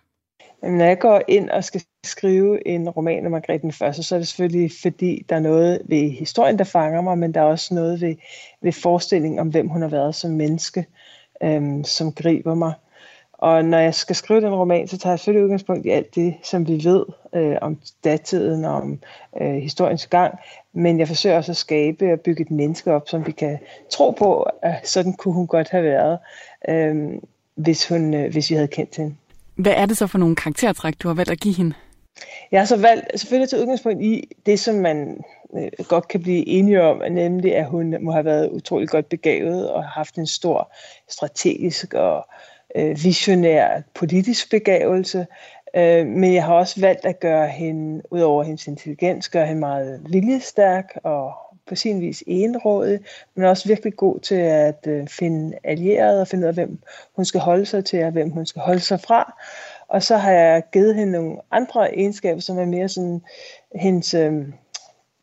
Når 0.62 0.84
jeg 0.84 0.98
går 0.98 1.22
ind 1.28 1.50
og 1.50 1.64
skal 1.64 1.82
skrive 2.04 2.68
en 2.68 2.88
roman 2.88 3.26
om 3.26 3.32
Margrethe 3.32 3.62
den 3.62 3.72
Første, 3.72 4.02
så 4.02 4.14
er 4.14 4.18
det 4.18 4.28
selvfølgelig, 4.28 4.70
fordi 4.82 5.26
der 5.28 5.36
er 5.36 5.40
noget 5.40 5.82
ved 5.84 6.10
historien, 6.10 6.58
der 6.58 6.64
fanger 6.64 7.00
mig, 7.00 7.18
men 7.18 7.34
der 7.34 7.40
er 7.40 7.44
også 7.44 7.74
noget 7.74 8.00
ved, 8.00 8.14
ved 8.62 8.72
forestillingen 8.72 9.38
om, 9.38 9.48
hvem 9.48 9.68
hun 9.68 9.82
har 9.82 9.88
været 9.88 10.14
som 10.14 10.30
menneske, 10.30 10.86
øhm, 11.42 11.84
som 11.84 12.12
griber 12.12 12.54
mig. 12.54 12.72
Og 13.32 13.64
når 13.64 13.78
jeg 13.78 13.94
skal 13.94 14.16
skrive 14.16 14.40
den 14.40 14.54
roman, 14.54 14.88
så 14.88 14.98
tager 14.98 15.12
jeg 15.12 15.18
selvfølgelig 15.18 15.44
udgangspunkt 15.44 15.86
i 15.86 15.90
alt 15.90 16.14
det, 16.14 16.34
som 16.42 16.68
vi 16.68 16.84
ved 16.84 17.04
øh, 17.34 17.56
om 17.60 17.78
datiden 18.04 18.64
og 18.64 18.74
om 18.74 18.98
øh, 19.40 19.54
historiens 19.54 20.06
gang. 20.06 20.38
Men 20.72 20.98
jeg 20.98 21.08
forsøger 21.08 21.36
også 21.36 21.52
at 21.52 21.56
skabe 21.56 22.12
og 22.12 22.20
bygge 22.20 22.42
et 22.42 22.50
menneske 22.50 22.92
op, 22.92 23.08
som 23.08 23.26
vi 23.26 23.32
kan 23.32 23.58
tro 23.90 24.10
på, 24.10 24.42
at 24.62 24.88
sådan 24.88 25.12
kunne 25.12 25.34
hun 25.34 25.46
godt 25.46 25.70
have 25.70 25.84
været, 25.84 26.18
Øhm, 26.68 27.20
hvis, 27.54 27.88
hun, 27.88 28.14
øh, 28.14 28.32
hvis 28.32 28.50
vi 28.50 28.54
havde 28.54 28.68
kendt 28.68 28.96
hende. 28.96 29.14
Hvad 29.54 29.72
er 29.76 29.86
det 29.86 29.96
så 29.96 30.06
for 30.06 30.18
nogle 30.18 30.36
karaktertræk, 30.36 30.94
du 31.02 31.08
har 31.08 31.14
valgt 31.14 31.30
at 31.30 31.40
give 31.40 31.54
hende? 31.54 31.74
Jeg 32.52 32.60
har 32.60 32.66
så 32.66 32.76
valgt 32.76 33.20
selvfølgelig 33.20 33.48
til 33.48 33.60
udgangspunkt 33.60 34.02
i 34.02 34.28
det, 34.46 34.60
som 34.60 34.74
man 34.74 35.24
øh, 35.56 35.86
godt 35.88 36.08
kan 36.08 36.22
blive 36.22 36.48
enige 36.48 36.82
om, 36.82 37.02
nemlig 37.12 37.56
at 37.56 37.66
hun 37.66 37.96
må 38.00 38.12
have 38.12 38.24
været 38.24 38.50
utrolig 38.50 38.88
godt 38.88 39.08
begavet 39.08 39.70
og 39.70 39.84
haft 39.84 40.16
en 40.16 40.26
stor 40.26 40.72
strategisk 41.08 41.94
og 41.94 42.26
øh, 42.76 43.04
visionær 43.04 43.80
politisk 43.94 44.50
begavelse. 44.50 45.26
Øh, 45.76 46.06
men 46.06 46.34
jeg 46.34 46.44
har 46.44 46.54
også 46.54 46.80
valgt 46.80 47.04
at 47.04 47.20
gøre 47.20 47.48
hende, 47.48 48.02
ud 48.10 48.20
over 48.20 48.42
hendes 48.42 48.66
intelligens, 48.66 49.28
gøre 49.28 49.46
hende 49.46 49.60
meget 49.60 50.02
viljestærk 50.08 50.98
og 51.04 51.32
på 51.68 51.74
sin 51.74 52.00
vis 52.00 52.24
enrådig, 52.26 53.00
men 53.34 53.44
også 53.44 53.68
virkelig 53.68 53.96
god 53.96 54.20
til 54.20 54.34
at 54.34 54.86
øh, 54.86 55.08
finde 55.08 55.56
allierede 55.64 56.20
og 56.20 56.28
finde 56.28 56.44
ud 56.44 56.48
af, 56.48 56.54
hvem 56.54 56.78
hun 57.16 57.24
skal 57.24 57.40
holde 57.40 57.66
sig 57.66 57.84
til 57.84 58.04
og 58.04 58.10
hvem 58.10 58.30
hun 58.30 58.46
skal 58.46 58.62
holde 58.62 58.80
sig 58.80 59.00
fra. 59.00 59.42
Og 59.88 60.02
så 60.02 60.16
har 60.16 60.32
jeg 60.32 60.62
givet 60.72 60.94
hende 60.94 61.12
nogle 61.12 61.36
andre 61.50 61.96
egenskaber, 61.96 62.40
som 62.40 62.58
er 62.58 62.64
mere 62.64 62.88
sådan 62.88 63.22
hendes 63.74 64.14
øh, 64.14 64.32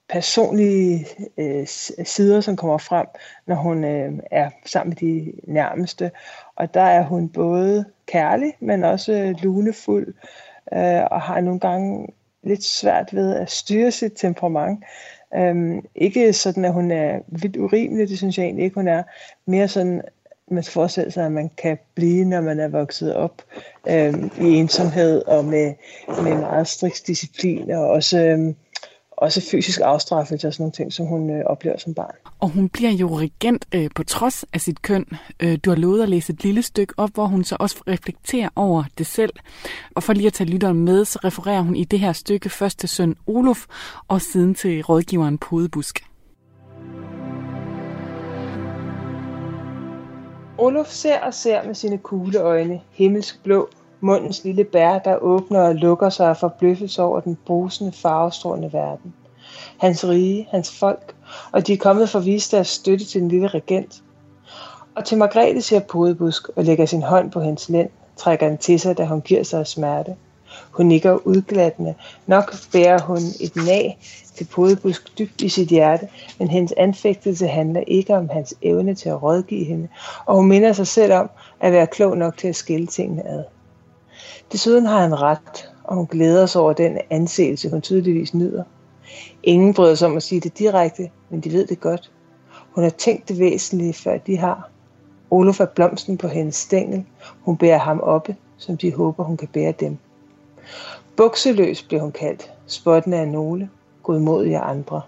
personlige 0.10 1.08
øh, 1.38 1.67
sider, 2.03 2.41
som 2.41 2.55
kommer 2.55 2.77
frem, 2.77 3.08
når 3.46 3.55
hun 3.55 3.84
øh, 3.84 4.13
er 4.31 4.50
sammen 4.65 4.89
med 4.89 4.98
de 4.98 5.34
nærmeste. 5.43 6.12
Og 6.55 6.74
der 6.74 6.81
er 6.81 7.03
hun 7.03 7.29
både 7.29 7.86
kærlig, 8.05 8.53
men 8.60 8.84
også 8.84 9.13
øh, 9.13 9.36
lunefuld, 9.43 10.08
øh, 10.74 11.03
og 11.12 11.22
har 11.22 11.41
nogle 11.41 11.60
gange 11.60 12.08
lidt 12.43 12.63
svært 12.63 13.13
ved 13.13 13.36
at 13.36 13.51
styre 13.51 13.91
sit 13.91 14.13
temperament. 14.15 14.84
Øhm, 15.36 15.86
ikke 15.96 16.34
sådan, 16.34 16.66
at 16.66 16.74
hun 16.74 16.92
er 16.92 17.20
vildt 17.28 17.58
urimelig, 17.58 18.10
det 18.10 18.18
synes 18.18 18.38
jeg 18.38 18.44
egentlig 18.44 18.64
ikke, 18.64 18.76
hun 18.76 18.88
er. 18.88 19.04
Mere 19.46 19.68
sådan, 19.68 20.02
man 20.52 20.64
skal 20.64 20.74
forestille 20.74 21.12
sig, 21.12 21.26
at 21.26 21.32
man 21.32 21.52
kan 21.58 21.78
blive, 21.96 22.26
når 22.26 22.42
man 22.42 22.60
er 22.60 22.68
vokset 22.68 23.16
op 23.16 23.42
øhm, 23.90 24.32
i 24.42 24.46
ensomhed 24.46 25.22
og 25.22 25.46
med, 25.46 25.74
med 26.08 26.38
meget 26.38 26.68
striks 26.68 27.02
disciplin, 27.02 27.72
og 27.72 27.90
også, 27.90 28.20
øhm, 28.20 28.56
også 29.22 29.42
fysisk 29.52 29.82
afstraffelse 29.84 30.48
og 30.48 30.54
sådan 30.54 30.64
nogle 30.64 30.72
ting, 30.72 30.94
som 30.94 31.06
hun 31.06 31.30
øh, 31.30 31.46
oplever 31.46 31.78
som 31.78 31.94
barn. 31.94 32.16
Og 32.40 32.50
hun 32.50 32.70
bliver 32.70 32.92
jo 32.92 33.20
regent 33.20 33.66
øh, 33.76 33.90
på 33.96 34.04
trods 34.04 34.46
af 34.54 34.62
sit 34.62 34.82
køn. 34.82 35.06
Øh, 35.40 35.58
du 35.66 35.70
har 35.70 35.78
lovet 35.78 36.04
at 36.04 36.10
læse 36.10 36.34
et 36.34 36.44
lille 36.44 36.62
stykke 36.62 36.94
op, 36.98 37.10
hvor 37.14 37.26
hun 37.26 37.44
så 37.44 37.58
også 37.60 37.78
reflekterer 37.88 38.50
over 38.56 38.84
det 38.98 39.06
selv. 39.06 39.34
Og 39.96 40.04
for 40.04 40.14
lige 40.14 40.28
at 40.28 40.34
tage 40.34 40.50
lytteren 40.50 40.80
med, 40.80 41.06
så 41.06 41.20
refererer 41.24 41.62
hun 41.62 41.76
i 41.76 41.84
det 41.84 42.00
her 42.00 42.14
stykke 42.14 42.50
først 42.50 42.80
til 42.80 42.90
søn 42.90 43.16
Olof, 43.28 43.66
og 44.08 44.22
siden 44.22 44.56
til 44.56 44.84
rådgiveren 44.84 45.38
Podebusk. 45.38 46.06
Olof 50.58 50.88
ser 50.88 51.20
og 51.20 51.34
ser 51.34 51.66
med 51.66 51.76
sine 51.76 51.98
kugle 51.98 52.40
øjne, 52.40 52.82
himmelsk 52.92 53.44
blå, 53.44 53.70
mundens 54.01 54.44
lille 54.44 54.63
bær, 54.63 55.00
der 55.00 55.18
åbner 55.18 55.62
og 55.62 55.75
lukker 55.75 56.10
sig 56.10 56.29
og 56.29 56.38
forbløffes 56.38 57.00
over 57.00 57.20
den 57.20 57.38
brusende, 57.46 57.91
farvestrålende 57.91 58.74
verden. 58.74 59.13
Hans 59.77 60.08
rige, 60.08 60.48
hans 60.51 60.79
folk, 60.79 61.15
og 61.51 61.68
de 61.68 61.74
er 61.74 61.77
kommet 61.77 62.10
for 62.10 62.20
at 62.20 62.25
vise 62.25 62.56
deres 62.56 62.68
støtte 62.68 63.06
til 63.06 63.22
den 63.22 63.29
lille 63.29 63.48
regent. 63.48 64.03
Og 64.96 65.06
til 65.06 65.18
Margrethe 65.18 65.62
ser 65.62 65.79
Podebusk 65.79 66.50
og 66.50 66.63
lægger 66.63 66.86
sin 66.86 67.03
hånd 67.03 67.32
på 67.32 67.41
hendes 67.41 67.70
lænd, 67.70 67.89
trækker 68.18 68.48
den 68.48 68.58
til 68.58 68.79
sig, 68.79 68.98
da 68.98 69.06
hun 69.06 69.22
giver 69.22 69.44
sig 69.44 69.60
af 69.60 69.68
smerte. 69.68 70.15
Hun 70.72 70.86
nikker 70.86 71.27
udglattende. 71.27 71.96
Nok 72.27 72.56
bærer 72.72 73.00
hun 73.00 73.18
et 73.18 73.56
nag 73.56 73.98
til 74.36 74.46
Podebusk 74.46 75.18
dybt 75.18 75.41
i 75.41 75.50
sit 75.50 75.68
hjerte, 75.68 76.08
men 76.39 76.48
hendes 76.48 76.74
anfægtelse 76.77 77.48
handler 77.48 77.82
ikke 77.88 78.15
om 78.15 78.29
hans 78.29 78.53
evne 78.62 78.96
til 78.96 79.10
at 79.10 79.24
rådgive 79.24 79.65
hende, 79.65 79.88
og 80.25 80.36
hun 80.36 80.48
minder 80.48 80.74
sig 80.74 80.88
selv 80.88 81.13
om 81.13 81.29
at 81.60 81.72
være 81.72 81.88
klog 81.88 82.18
nok 82.18 82.38
til 82.38 82.48
at 82.48 82.56
skille 82.56 82.88
tingene 82.88 83.27
ad. 83.27 83.44
Desuden 84.51 84.86
har 84.86 85.01
han 85.01 85.22
ret, 85.22 85.72
og 85.84 85.96
hun 85.96 86.06
glæder 86.06 86.46
sig 86.46 86.62
over 86.62 86.74
den 86.74 86.98
anseelse, 87.10 87.70
hun 87.70 87.82
tydeligvis 87.82 88.34
nyder. 88.34 88.63
Ingen 89.44 89.74
bryder 89.74 89.96
sig 89.96 90.08
om 90.08 90.18
at 90.18 90.24
sige 90.24 90.41
det 90.41 90.60
direkte, 90.60 91.10
men 91.29 91.41
de 91.41 91.53
ved 91.53 91.68
det 91.68 91.79
godt. 91.79 92.12
Hun 92.72 92.84
har 92.84 92.91
tænkt 92.91 93.29
det 93.29 93.39
væsentlige, 93.39 93.94
før 93.94 94.18
de 94.18 94.38
har. 94.38 94.70
Olof 95.32 95.60
er 95.60 95.65
blomsten 95.65 96.18
på 96.18 96.27
hendes 96.27 96.56
stængel. 96.56 97.06
Hun 97.41 97.58
bærer 97.58 97.77
ham 97.77 98.00
oppe, 98.00 98.36
som 98.58 98.77
de 98.77 98.94
håber, 98.94 99.24
hun 99.24 99.38
kan 99.38 99.48
bære 99.48 99.72
dem. 99.72 99.98
Bukseløs 101.18 101.84
bliver 101.84 102.01
hun 102.01 102.12
kaldt, 102.12 102.51
spottende 102.68 103.18
af 103.18 103.27
nogle, 103.27 103.70
godmodige 104.03 104.60
af 104.60 104.70
andre. 104.70 105.01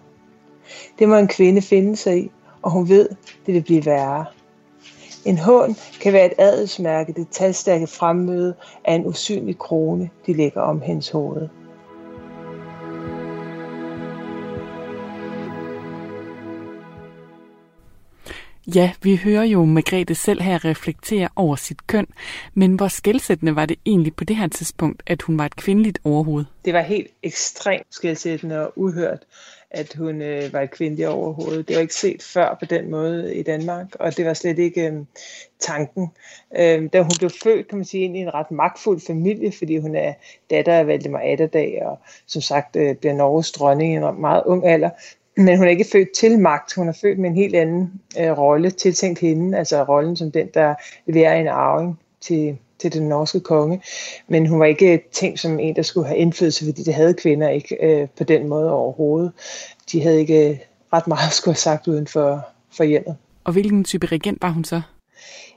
Det 1.00 1.10
må 1.10 1.16
en 1.16 1.28
kvinde 1.28 1.62
finde 1.62 1.96
sig 1.96 2.18
i, 2.18 2.32
og 2.62 2.72
hun 2.72 2.90
ved, 2.90 3.10
det 3.46 3.54
vil 3.54 3.62
blive 3.62 3.86
værre. 3.86 4.26
En 5.26 5.38
hån 5.38 5.76
kan 6.02 6.14
være 6.14 6.26
et 6.26 6.34
adelsmærke, 6.38 7.14
det 7.14 7.28
talstærke 7.32 7.88
fremmøde 7.88 8.56
af 8.86 8.94
en 8.94 9.06
usynlig 9.06 9.58
krone, 9.58 10.10
de 10.26 10.34
lægger 10.34 10.62
om 10.62 10.82
hendes 10.82 11.10
hoved. 11.10 11.48
Ja, 18.76 18.92
vi 19.04 19.16
hører 19.16 19.44
jo 19.44 19.66
Margrethe 19.66 20.16
selv 20.16 20.42
her 20.42 20.66
reflektere 20.66 21.30
over 21.36 21.56
sit 21.56 21.88
køn, 21.88 22.08
men 22.54 22.76
hvor 22.76 22.88
skældsættende 22.88 23.56
var 23.56 23.66
det 23.66 23.78
egentlig 23.86 24.16
på 24.16 24.24
det 24.24 24.36
her 24.36 24.48
tidspunkt, 24.48 25.04
at 25.08 25.22
hun 25.22 25.38
var 25.38 25.46
et 25.46 25.56
kvindeligt 25.56 26.00
overhoved? 26.04 26.46
Det 26.66 26.74
var 26.74 26.82
helt 26.82 27.08
ekstremt 27.24 27.88
skældsættende 27.92 28.68
og 28.68 28.74
uhørt, 28.76 29.20
at 29.74 29.94
hun 29.94 30.22
øh, 30.22 30.54
var 30.54 30.62
et 30.62 30.72
kvindeligt 30.72 31.08
overhovedet. 31.08 31.68
Det 31.68 31.76
var 31.76 31.82
ikke 31.82 31.96
set 31.96 32.24
før 32.24 32.58
på 32.60 32.66
den 32.66 32.92
måde 32.92 33.36
i 33.36 33.44
Danmark, 33.44 33.88
og 34.00 34.18
det 34.18 34.26
var 34.26 34.34
slet 34.34 34.60
ikke 34.60 34.88
øh, 34.88 34.94
tanken. 35.60 36.12
Øh, 36.58 36.90
da 36.94 37.02
hun 37.02 37.12
blev 37.20 37.30
født, 37.44 37.68
kan 37.68 37.78
man 37.78 37.86
sige, 37.86 38.04
ind 38.04 38.18
i 38.18 38.20
en 38.20 38.34
ret 38.34 38.52
magtfuld 38.52 39.02
familie, 39.08 39.52
fordi 39.52 39.78
hun 39.78 39.96
er 39.96 40.14
datter 40.50 40.74
af 40.74 40.88
Valdemar 40.88 41.20
Atterdag, 41.20 41.86
og 41.86 42.00
som 42.28 42.42
sagt 42.42 42.76
øh, 42.76 42.96
bliver 42.96 43.14
Norges 43.14 43.52
dronning 43.52 43.94
i 43.94 43.96
en 43.96 44.22
meget 44.22 44.44
ung 44.46 44.68
alder, 44.68 44.90
men 45.38 45.58
hun 45.58 45.68
er 45.68 45.72
ikke 45.72 45.88
født 45.92 46.12
til 46.12 46.40
magt. 46.40 46.74
Hun 46.74 46.88
er 46.88 46.94
født 47.02 47.20
med 47.20 47.30
en 47.30 47.36
helt 47.36 47.56
anden 47.56 48.02
øh, 48.20 48.38
rolle 48.38 48.70
tiltænkt 48.70 49.20
hende, 49.20 49.58
altså 49.58 49.84
rollen 49.84 50.16
som 50.16 50.32
den, 50.32 50.48
der 50.54 50.76
leverer 51.06 51.36
en 51.36 51.48
arving 51.48 52.00
til, 52.22 52.58
til 52.82 52.94
den 52.94 53.10
norske 53.10 53.40
konge. 53.40 53.82
Men 54.28 54.48
hun 54.48 54.60
var 54.60 54.66
ikke 54.66 55.04
tænkt 55.12 55.40
som 55.40 55.60
en, 55.60 55.76
der 55.76 55.82
skulle 55.82 56.08
have 56.08 56.18
indflydelse, 56.18 56.66
fordi 56.66 56.84
det 56.84 56.94
havde 56.94 57.14
kvinder 57.14 57.50
ikke 57.50 57.78
øh, 57.82 58.08
på 58.18 58.24
den 58.24 58.48
måde 58.48 58.72
overhovedet. 58.72 59.32
De 59.92 60.02
havde 60.02 60.20
ikke 60.20 60.62
ret 60.94 61.08
meget 61.08 61.28
at 61.28 61.34
skulle 61.34 61.54
have 61.54 61.60
sagt 61.60 61.88
uden 61.88 62.08
for, 62.08 62.48
for 62.78 62.84
hjemmet. 62.84 63.16
Og 63.44 63.52
hvilken 63.52 63.84
type 63.84 64.06
regent 64.06 64.42
var 64.42 64.50
hun 64.50 64.64
så? 64.64 64.82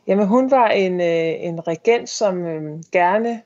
Jamen 0.06 0.26
hun 0.26 0.50
var 0.50 0.68
en, 0.68 1.00
øh, 1.00 1.34
en 1.40 1.68
regent, 1.68 2.08
som 2.08 2.46
øh, 2.46 2.80
gerne 2.92 3.40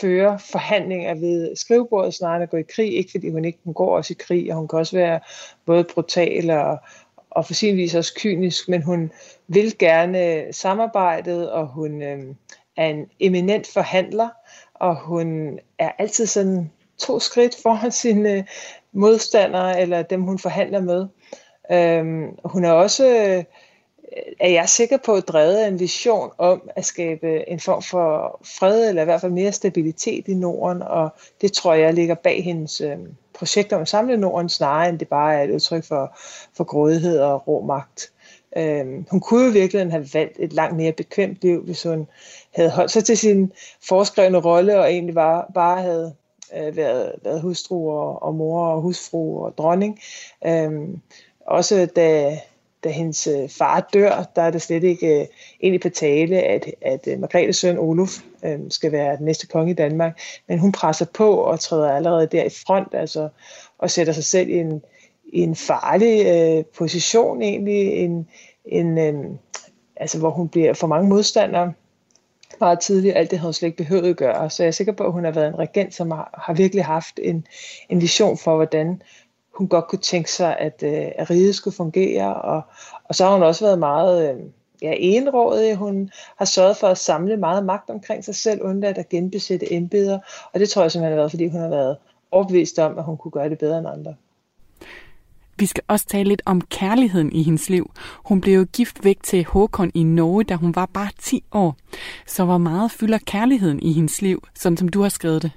føre 0.00 0.38
forhandlinger 0.38 1.14
ved 1.14 1.56
skrivebordet 1.56 2.14
snarere 2.14 2.36
end 2.36 2.42
at 2.42 2.50
gå 2.50 2.56
i 2.56 2.62
krig. 2.74 2.96
Ikke 2.96 3.10
fordi 3.10 3.30
hun 3.30 3.44
ikke 3.44 3.58
hun 3.64 3.74
går 3.74 3.96
også 3.96 4.12
i 4.12 4.16
krig, 4.20 4.50
og 4.50 4.56
hun 4.56 4.68
kan 4.68 4.78
også 4.78 4.96
være 4.96 5.20
både 5.66 5.84
brutal 5.84 6.50
og, 6.50 6.78
og 7.30 7.46
for 7.46 7.54
sin 7.54 7.76
vis 7.76 7.94
også 7.94 8.14
kynisk, 8.16 8.68
men 8.68 8.82
hun 8.82 9.10
vil 9.48 9.78
gerne 9.78 10.44
samarbejdet, 10.52 11.52
og 11.52 11.66
hun 11.66 12.02
øh, 12.02 12.34
er 12.76 12.86
en 12.86 13.06
eminent 13.20 13.66
forhandler, 13.66 14.28
og 14.74 14.96
hun 14.96 15.58
er 15.78 15.90
altid 15.98 16.26
sådan 16.26 16.70
to 16.98 17.20
skridt 17.20 17.56
foran 17.62 17.92
sine 18.02 18.46
modstandere, 18.92 19.80
eller 19.80 20.02
dem 20.02 20.22
hun 20.22 20.38
forhandler 20.38 20.80
med. 20.80 21.06
Øhm, 21.72 22.38
hun 22.44 22.64
er 22.64 22.72
også... 22.72 23.06
Øh, 23.06 23.44
er 24.40 24.48
jeg 24.48 24.68
sikker 24.68 24.96
på 24.96 25.14
at 25.14 25.28
drevet 25.28 25.68
en 25.68 25.80
vision 25.80 26.30
om 26.38 26.70
at 26.76 26.84
skabe 26.84 27.48
en 27.48 27.60
form 27.60 27.82
for 27.82 28.40
fred, 28.58 28.88
eller 28.88 29.02
i 29.02 29.04
hvert 29.04 29.20
fald 29.20 29.32
mere 29.32 29.52
stabilitet 29.52 30.28
i 30.28 30.34
Norden, 30.34 30.82
og 30.82 31.08
det 31.40 31.52
tror 31.52 31.74
jeg 31.74 31.94
ligger 31.94 32.14
bag 32.14 32.44
hendes 32.44 32.80
øhm, 32.80 33.14
projekt 33.34 33.72
om 33.72 33.80
at 33.80 33.88
samle 33.88 34.16
Norden, 34.16 34.48
snarere 34.48 34.88
end 34.88 34.98
det 34.98 35.08
bare 35.08 35.34
er 35.34 35.44
et 35.44 35.50
udtryk 35.50 35.84
for, 35.84 36.18
for 36.56 36.64
grådighed 36.64 37.18
og 37.18 37.48
rå 37.48 37.64
magt. 37.64 38.12
Øhm, 38.56 39.06
hun 39.10 39.20
kunne 39.20 39.44
jo 39.44 39.50
virkelig 39.50 39.90
have 39.90 40.08
valgt 40.14 40.36
et 40.38 40.52
langt 40.52 40.76
mere 40.76 40.92
bekvemt 40.92 41.38
liv, 41.42 41.64
hvis 41.64 41.82
hun 41.82 42.06
havde 42.54 42.70
holdt 42.70 42.90
sig 42.90 43.04
til 43.04 43.18
sin 43.18 43.52
foreskrevne 43.88 44.38
rolle, 44.38 44.78
og 44.80 44.92
egentlig 44.92 45.14
var, 45.14 45.50
bare 45.54 45.82
havde 45.82 46.14
øh, 46.56 46.76
været, 46.76 47.12
været 47.24 47.40
hustru 47.40 47.90
og, 47.90 48.22
og 48.22 48.34
mor 48.34 48.66
og 48.66 48.80
husfru 48.80 49.44
og 49.44 49.58
dronning. 49.58 50.00
Øhm, 50.46 51.00
også 51.46 51.86
da 51.96 52.38
da 52.84 52.88
hendes 52.88 53.26
øh, 53.26 53.48
far 53.48 53.88
dør, 53.94 54.24
der 54.36 54.42
er 54.42 54.50
det 54.50 54.62
slet 54.62 54.84
ikke 54.84 55.20
øh, 55.20 55.26
egentlig 55.62 55.80
på 55.80 55.88
tale, 55.88 56.42
at, 56.42 56.70
at 56.80 57.08
øh, 57.08 57.20
Margrethes 57.20 57.56
søn 57.56 57.78
Olof 57.78 58.18
øh, 58.44 58.58
skal 58.70 58.92
være 58.92 59.16
den 59.16 59.24
næste 59.24 59.46
konge 59.46 59.70
i 59.70 59.74
Danmark. 59.74 60.20
Men 60.48 60.58
hun 60.58 60.72
presser 60.72 61.06
på 61.14 61.34
og 61.34 61.60
træder 61.60 61.92
allerede 61.92 62.26
der 62.26 62.44
i 62.44 62.48
front, 62.66 62.88
altså, 62.94 63.28
og 63.78 63.90
sætter 63.90 64.12
sig 64.12 64.24
selv 64.24 64.48
i 64.48 64.58
en, 64.58 64.82
i 65.32 65.40
en 65.40 65.56
farlig 65.56 66.26
øh, 66.26 66.64
position 66.64 67.42
egentlig, 67.42 67.92
en, 67.92 68.28
en, 68.64 68.98
øh, 68.98 69.24
altså, 69.96 70.18
hvor 70.18 70.30
hun 70.30 70.48
bliver 70.48 70.74
for 70.74 70.86
mange 70.86 71.08
modstandere 71.08 71.72
meget 72.60 72.80
tidligt, 72.80 73.16
alt 73.16 73.30
det 73.30 73.38
havde 73.38 73.46
hun 73.46 73.52
slet 73.52 73.66
ikke 73.66 73.84
behøvet 73.84 74.10
at 74.10 74.16
gøre. 74.16 74.50
Så 74.50 74.62
jeg 74.62 74.68
er 74.68 74.72
sikker 74.72 74.92
på, 74.92 75.04
at 75.04 75.12
hun 75.12 75.24
har 75.24 75.30
været 75.32 75.48
en 75.48 75.58
regent, 75.58 75.94
som 75.94 76.10
har, 76.10 76.40
har 76.44 76.54
virkelig 76.54 76.84
haft 76.84 77.20
en, 77.22 77.46
en 77.88 78.00
vision 78.00 78.38
for, 78.38 78.56
hvordan 78.56 79.02
hun 79.54 79.68
godt 79.68 79.88
kunne 79.88 79.98
tænke 79.98 80.32
sig, 80.32 80.58
at, 80.58 80.82
øh, 80.82 81.10
at 81.16 81.30
riget 81.30 81.54
skulle 81.54 81.76
fungere. 81.76 82.34
Og, 82.34 82.62
og 83.04 83.14
så 83.14 83.24
har 83.24 83.32
hun 83.32 83.42
også 83.42 83.64
været 83.64 83.78
meget 83.78 84.34
øh, 84.34 84.40
ja, 84.82 84.94
enrådig. 84.98 85.76
Hun 85.76 86.10
har 86.38 86.44
sørget 86.44 86.76
for 86.76 86.86
at 86.86 86.98
samle 86.98 87.36
meget 87.36 87.64
magt 87.64 87.90
omkring 87.90 88.24
sig 88.24 88.34
selv, 88.34 88.62
undladt 88.62 88.98
at 88.98 89.08
genbesætte 89.08 89.72
embeder. 89.72 90.18
Og 90.52 90.60
det 90.60 90.68
tror 90.68 90.82
jeg 90.82 90.92
simpelthen 90.92 91.12
har 91.12 91.20
været, 91.20 91.30
fordi 91.30 91.48
hun 91.48 91.60
har 91.60 91.68
været 91.68 91.96
overbevist 92.30 92.78
om, 92.78 92.98
at 92.98 93.04
hun 93.04 93.16
kunne 93.16 93.32
gøre 93.32 93.48
det 93.48 93.58
bedre 93.58 93.78
end 93.78 93.88
andre. 93.88 94.14
Vi 95.58 95.66
skal 95.66 95.82
også 95.88 96.06
tale 96.06 96.28
lidt 96.28 96.42
om 96.44 96.60
kærligheden 96.60 97.32
i 97.32 97.42
hendes 97.42 97.70
liv. 97.70 97.90
Hun 98.24 98.40
blev 98.40 98.54
jo 98.54 98.66
gift 98.72 99.04
væk 99.04 99.18
til 99.22 99.44
Håkon 99.44 99.90
i 99.94 100.02
Norge, 100.02 100.44
da 100.44 100.54
hun 100.54 100.74
var 100.74 100.86
bare 100.86 101.10
10 101.18 101.44
år. 101.52 101.76
Så 102.26 102.44
hvor 102.44 102.58
meget 102.58 102.90
fylder 102.90 103.18
kærligheden 103.26 103.82
i 103.82 103.92
hendes 103.92 104.22
liv, 104.22 104.42
sådan 104.54 104.76
som 104.76 104.88
du 104.88 105.02
har 105.02 105.08
skrevet 105.08 105.42
det? 105.42 105.50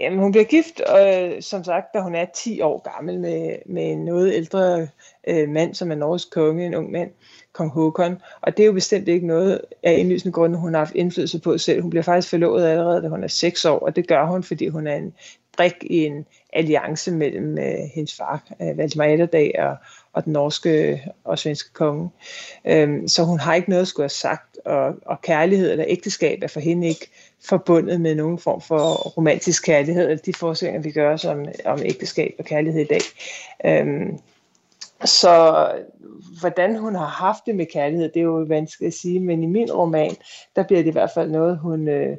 Jamen, 0.00 0.18
hun 0.18 0.32
bliver 0.32 0.44
gift, 0.44 0.80
øh, 0.80 1.42
som 1.42 1.64
sagt, 1.64 1.86
da 1.94 2.00
hun 2.00 2.14
er 2.14 2.24
10 2.34 2.60
år 2.60 2.94
gammel 2.94 3.20
med, 3.20 3.56
med 3.66 3.90
en 3.90 4.04
noget 4.04 4.34
ældre 4.34 4.88
øh, 5.28 5.48
mand, 5.48 5.74
som 5.74 5.90
er 5.90 5.94
Norges 5.94 6.24
konge, 6.24 6.66
en 6.66 6.74
ung 6.74 6.90
mand, 6.90 7.10
kong 7.52 7.70
Håkon. 7.70 8.18
Og 8.40 8.56
det 8.56 8.62
er 8.62 8.66
jo 8.66 8.72
bestemt 8.72 9.08
ikke 9.08 9.26
noget 9.26 9.60
af 9.82 9.98
indlysende 9.98 10.32
grunde, 10.32 10.58
hun 10.58 10.74
har 10.74 10.80
haft 10.80 10.94
indflydelse 10.94 11.40
på 11.40 11.58
selv. 11.58 11.82
Hun 11.82 11.90
bliver 11.90 12.02
faktisk 12.02 12.30
forlovet 12.30 12.66
allerede, 12.66 13.02
da 13.02 13.08
hun 13.08 13.24
er 13.24 13.28
6 13.28 13.64
år, 13.64 13.78
og 13.78 13.96
det 13.96 14.08
gør 14.08 14.26
hun, 14.26 14.42
fordi 14.42 14.68
hun 14.68 14.86
er 14.86 14.96
en 14.96 15.14
brik 15.56 15.74
i 15.80 16.04
en 16.04 16.26
alliance 16.52 17.12
mellem 17.12 17.58
øh, 17.58 17.78
hendes 17.94 18.14
far, 18.14 18.42
øh, 18.62 18.78
Valdemar 18.78 19.04
Atterdag, 19.04 19.54
og, 19.58 19.76
og 20.12 20.24
den 20.24 20.32
norske 20.32 21.02
og 21.24 21.38
svenske 21.38 21.72
konge. 21.72 22.10
Øhm, 22.64 23.08
så 23.08 23.24
hun 23.24 23.40
har 23.40 23.54
ikke 23.54 23.70
noget 23.70 23.82
at 23.82 23.88
skulle 23.88 24.04
have 24.04 24.08
sagt, 24.08 24.58
og, 24.64 24.94
og 25.06 25.20
kærlighed 25.22 25.70
eller 25.70 25.84
ægteskab 25.88 26.42
er 26.42 26.48
for 26.48 26.60
hende 26.60 26.88
ikke 26.88 27.10
forbundet 27.44 28.00
med 28.00 28.14
nogen 28.14 28.38
form 28.38 28.60
for 28.60 29.08
romantisk 29.08 29.64
kærlighed, 29.64 30.10
eller 30.10 30.22
de 30.22 30.34
forestillinger, 30.34 30.82
vi 30.82 30.90
gør 30.90 31.12
os 31.12 31.24
om, 31.24 31.44
om 31.64 31.80
ægteskab 31.84 32.34
og 32.38 32.44
kærlighed 32.44 32.80
i 32.80 32.86
dag. 32.86 33.00
Øhm, 33.64 34.18
så 35.04 35.66
hvordan 36.40 36.76
hun 36.76 36.94
har 36.94 37.06
haft 37.06 37.46
det 37.46 37.54
med 37.54 37.66
kærlighed, 37.66 38.08
det 38.08 38.20
er 38.20 38.24
jo 38.24 38.44
vanskeligt 38.48 38.88
at 38.88 39.00
sige, 39.00 39.20
men 39.20 39.42
i 39.42 39.46
min 39.46 39.72
roman, 39.72 40.16
der 40.56 40.62
bliver 40.62 40.82
det 40.82 40.88
i 40.88 40.92
hvert 40.92 41.10
fald 41.14 41.30
noget, 41.30 41.58
hun, 41.58 41.88
øh, 41.88 42.16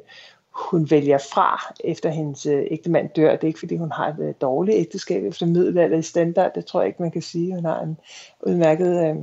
hun 0.54 0.90
vælger 0.90 1.18
fra, 1.18 1.74
efter 1.84 2.10
hendes 2.10 2.46
øh, 2.46 2.66
ægtemand 2.70 3.08
dør. 3.16 3.30
Det 3.30 3.42
er 3.42 3.48
ikke, 3.48 3.58
fordi 3.58 3.76
hun 3.76 3.92
har 3.92 4.08
et 4.08 4.16
øh, 4.20 4.34
dårligt 4.40 4.76
ægteskab 4.76 5.24
efter 5.24 5.46
middelalder 5.46 5.98
i 5.98 6.02
standard. 6.02 6.54
Det 6.54 6.66
tror 6.66 6.80
jeg 6.80 6.86
ikke, 6.86 7.02
man 7.02 7.10
kan 7.10 7.22
sige. 7.22 7.54
Hun 7.54 7.64
har 7.64 7.80
en 7.80 7.96
udmærket 8.40 9.08
øh, 9.08 9.16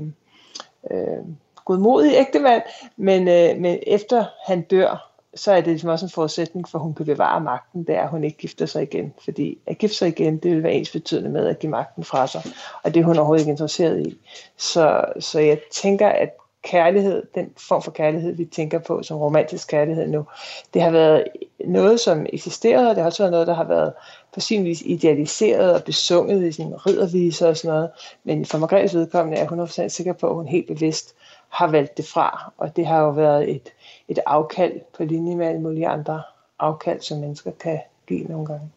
øh, 0.91 1.25
godmodig 1.65 2.13
ægtemand. 2.15 2.61
Men, 2.97 3.27
øh, 3.27 3.61
men 3.61 3.79
efter 3.87 4.25
han 4.45 4.61
dør, 4.61 5.11
så 5.35 5.51
er 5.51 5.55
det 5.55 5.67
ligesom 5.67 5.89
også 5.89 6.05
en 6.05 6.11
forudsætning 6.11 6.69
for, 6.69 6.77
at 6.77 6.83
hun 6.83 6.93
kan 6.93 7.05
bevare 7.05 7.41
magten, 7.41 7.83
det 7.83 7.95
er, 7.95 8.01
at 8.01 8.09
hun 8.09 8.23
ikke 8.23 8.37
gifter 8.37 8.65
sig 8.65 8.83
igen. 8.83 9.13
Fordi 9.23 9.57
at 9.67 9.77
gifte 9.77 9.97
sig 9.97 10.07
igen, 10.07 10.37
det 10.37 10.51
vil 10.51 10.63
være 10.63 10.73
ens 10.73 10.91
betydende 10.91 11.29
med 11.29 11.47
at 11.47 11.59
give 11.59 11.69
magten 11.69 12.03
fra 12.03 12.27
sig. 12.27 12.41
Og 12.83 12.93
det 12.93 12.99
er 12.99 13.03
hun 13.03 13.17
overhovedet 13.17 13.41
ikke 13.41 13.51
interesseret 13.51 14.07
i. 14.07 14.17
Så, 14.57 15.05
så 15.19 15.39
jeg 15.39 15.59
tænker, 15.71 16.07
at 16.07 16.29
kærlighed, 16.63 17.23
den 17.35 17.53
form 17.57 17.81
for 17.81 17.91
kærlighed, 17.91 18.35
vi 18.35 18.45
tænker 18.45 18.79
på 18.79 19.03
som 19.03 19.17
romantisk 19.17 19.67
kærlighed 19.67 20.07
nu, 20.07 20.25
det 20.73 20.81
har 20.81 20.91
været 20.91 21.23
noget, 21.65 21.99
som 21.99 22.25
eksisterede, 22.33 22.89
og 22.89 22.95
det 22.95 23.01
har 23.01 23.05
også 23.05 23.23
været 23.23 23.31
noget, 23.31 23.47
der 23.47 23.53
har 23.53 23.63
været 23.63 23.93
på 24.33 24.39
sin 24.39 24.65
vis 24.65 24.81
idealiseret 24.81 25.73
og 25.73 25.83
besunget 25.83 26.47
i 26.47 26.51
sin 26.51 26.87
ridderviser 26.87 27.47
og 27.47 27.57
sådan 27.57 27.75
noget. 27.75 27.89
Men 28.23 28.45
for 28.45 28.57
Margrethes 28.57 28.95
vedkommende 28.95 29.37
er 29.37 29.41
jeg 29.41 29.85
100% 29.85 29.87
sikker 29.87 30.13
på, 30.13 30.29
at 30.29 30.35
hun 30.35 30.47
helt 30.47 30.67
bevidst 30.67 31.15
har 31.49 31.67
valgt 31.67 31.97
det 31.97 32.07
fra, 32.07 32.53
og 32.57 32.75
det 32.75 32.85
har 32.85 33.01
jo 33.01 33.09
været 33.09 33.49
et, 33.49 33.73
et 34.07 34.19
afkald 34.25 34.79
på 34.97 35.03
linje 35.03 35.35
med 35.35 35.47
alle 35.47 35.61
mulige 35.61 35.87
andre 35.87 36.21
afkald, 36.59 37.01
som 37.01 37.17
mennesker 37.17 37.51
kan 37.51 37.79
give 38.07 38.23
nogle 38.23 38.45
gange. 38.45 38.71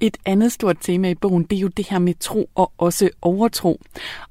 Et 0.00 0.16
andet 0.24 0.52
stort 0.52 0.76
tema 0.80 1.10
i 1.10 1.14
bogen, 1.14 1.42
det 1.42 1.56
er 1.56 1.60
jo 1.60 1.68
det 1.68 1.88
her 1.90 1.98
med 1.98 2.14
tro 2.20 2.50
og 2.54 2.72
også 2.78 3.10
overtro. 3.22 3.80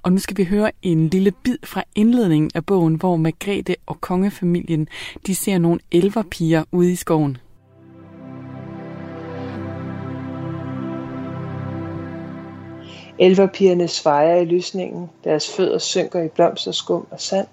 Og 0.03 0.11
nu 0.11 0.17
skal 0.17 0.37
vi 0.37 0.43
høre 0.43 0.71
en 0.81 1.07
lille 1.07 1.31
bid 1.31 1.57
fra 1.63 1.83
indledningen 1.95 2.51
af 2.55 2.65
bogen, 2.65 2.95
hvor 2.95 3.15
Margrethe 3.15 3.75
og 3.85 4.01
kongefamilien, 4.01 4.87
de 5.27 5.35
ser 5.35 5.57
nogle 5.57 5.79
elverpiger 5.91 6.63
ude 6.71 6.91
i 6.91 6.95
skoven. 6.95 7.37
Elverpigerne 13.19 13.87
svejer 13.87 14.35
i 14.35 14.45
lysningen, 14.45 15.09
deres 15.23 15.55
fødder 15.55 15.77
synker 15.77 16.23
i 16.23 16.27
blomsterskum 16.27 17.07
og 17.11 17.21
sand. 17.21 17.47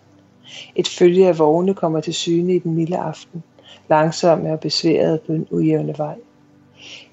Et 0.76 0.88
følge 0.88 1.28
af 1.28 1.38
vogne 1.38 1.74
kommer 1.74 2.00
til 2.00 2.14
syne 2.14 2.54
i 2.54 2.58
den 2.58 2.74
milde 2.74 2.96
aften, 2.96 3.42
langsomme 3.90 4.52
og 4.52 4.60
besværet 4.60 5.20
på 5.20 5.32
en 5.32 5.46
ujævne 5.50 5.94
vej. 5.98 6.14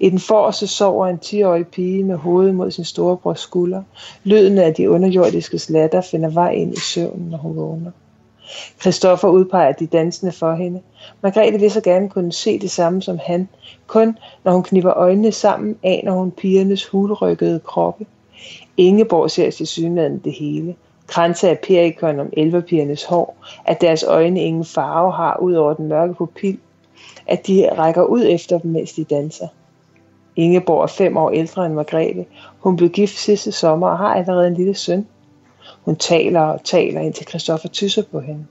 I 0.00 0.10
den 0.10 0.18
forreste 0.18 0.66
sover 0.66 1.06
en 1.06 1.20
10-årig 1.24 1.66
pige 1.66 2.04
med 2.04 2.16
hovedet 2.16 2.54
mod 2.54 2.70
sin 2.70 2.84
storebrors 2.84 3.40
skulder. 3.40 3.82
Lyden 4.24 4.58
af 4.58 4.74
de 4.74 4.90
underjordiske 4.90 5.58
slatter 5.58 6.00
finder 6.00 6.30
vej 6.30 6.50
ind 6.50 6.74
i 6.74 6.80
søvnen, 6.80 7.28
når 7.28 7.38
hun 7.38 7.56
vågner. 7.56 7.90
Christoffer 8.80 9.28
udpeger 9.28 9.72
de 9.72 9.86
dansende 9.86 10.32
for 10.32 10.54
hende. 10.54 10.80
Margrethe 11.22 11.60
vil 11.60 11.70
så 11.70 11.80
gerne 11.80 12.08
kunne 12.08 12.32
se 12.32 12.58
det 12.58 12.70
samme 12.70 13.02
som 13.02 13.18
han. 13.22 13.48
Kun 13.86 14.18
når 14.44 14.52
hun 14.52 14.62
knipper 14.62 14.92
øjnene 14.92 15.32
sammen, 15.32 15.76
aner 15.82 16.12
hun 16.12 16.30
pigernes 16.30 16.86
hulrykkede 16.86 17.60
kroppe. 17.60 18.06
Ingeborg 18.76 19.30
ser 19.30 19.50
til 19.50 19.66
synligheden 19.66 20.18
det 20.18 20.32
hele. 20.32 20.74
Kranse 21.06 21.48
af 21.48 21.58
perikon 21.58 22.20
om 22.20 22.30
elverpigernes 22.32 23.04
hår, 23.04 23.36
at 23.64 23.80
deres 23.80 24.02
øjne 24.02 24.40
ingen 24.40 24.64
farve 24.64 25.12
har 25.12 25.38
ud 25.40 25.54
over 25.54 25.74
den 25.74 25.88
mørke 25.88 26.14
pupil, 26.14 26.58
at 27.26 27.46
de 27.46 27.68
rækker 27.78 28.02
ud 28.02 28.26
efter 28.28 28.58
dem, 28.58 28.70
mens 28.70 28.92
de 28.92 29.04
danser. 29.04 29.48
Ingeborg 30.36 30.82
er 30.82 30.86
fem 30.86 31.16
år 31.16 31.30
ældre 31.30 31.66
end 31.66 31.74
Margrethe. 31.74 32.26
Hun 32.60 32.76
blev 32.76 32.90
gift 32.90 33.18
sidste 33.18 33.52
sommer 33.52 33.88
og 33.88 33.98
har 33.98 34.14
allerede 34.14 34.48
en 34.48 34.54
lille 34.54 34.74
søn. 34.74 35.06
Hun 35.84 35.96
taler 35.96 36.40
og 36.40 36.64
taler, 36.64 37.00
indtil 37.00 37.26
Christoffer 37.28 37.68
tysser 37.68 38.02
på 38.12 38.20
hende. 38.20 38.46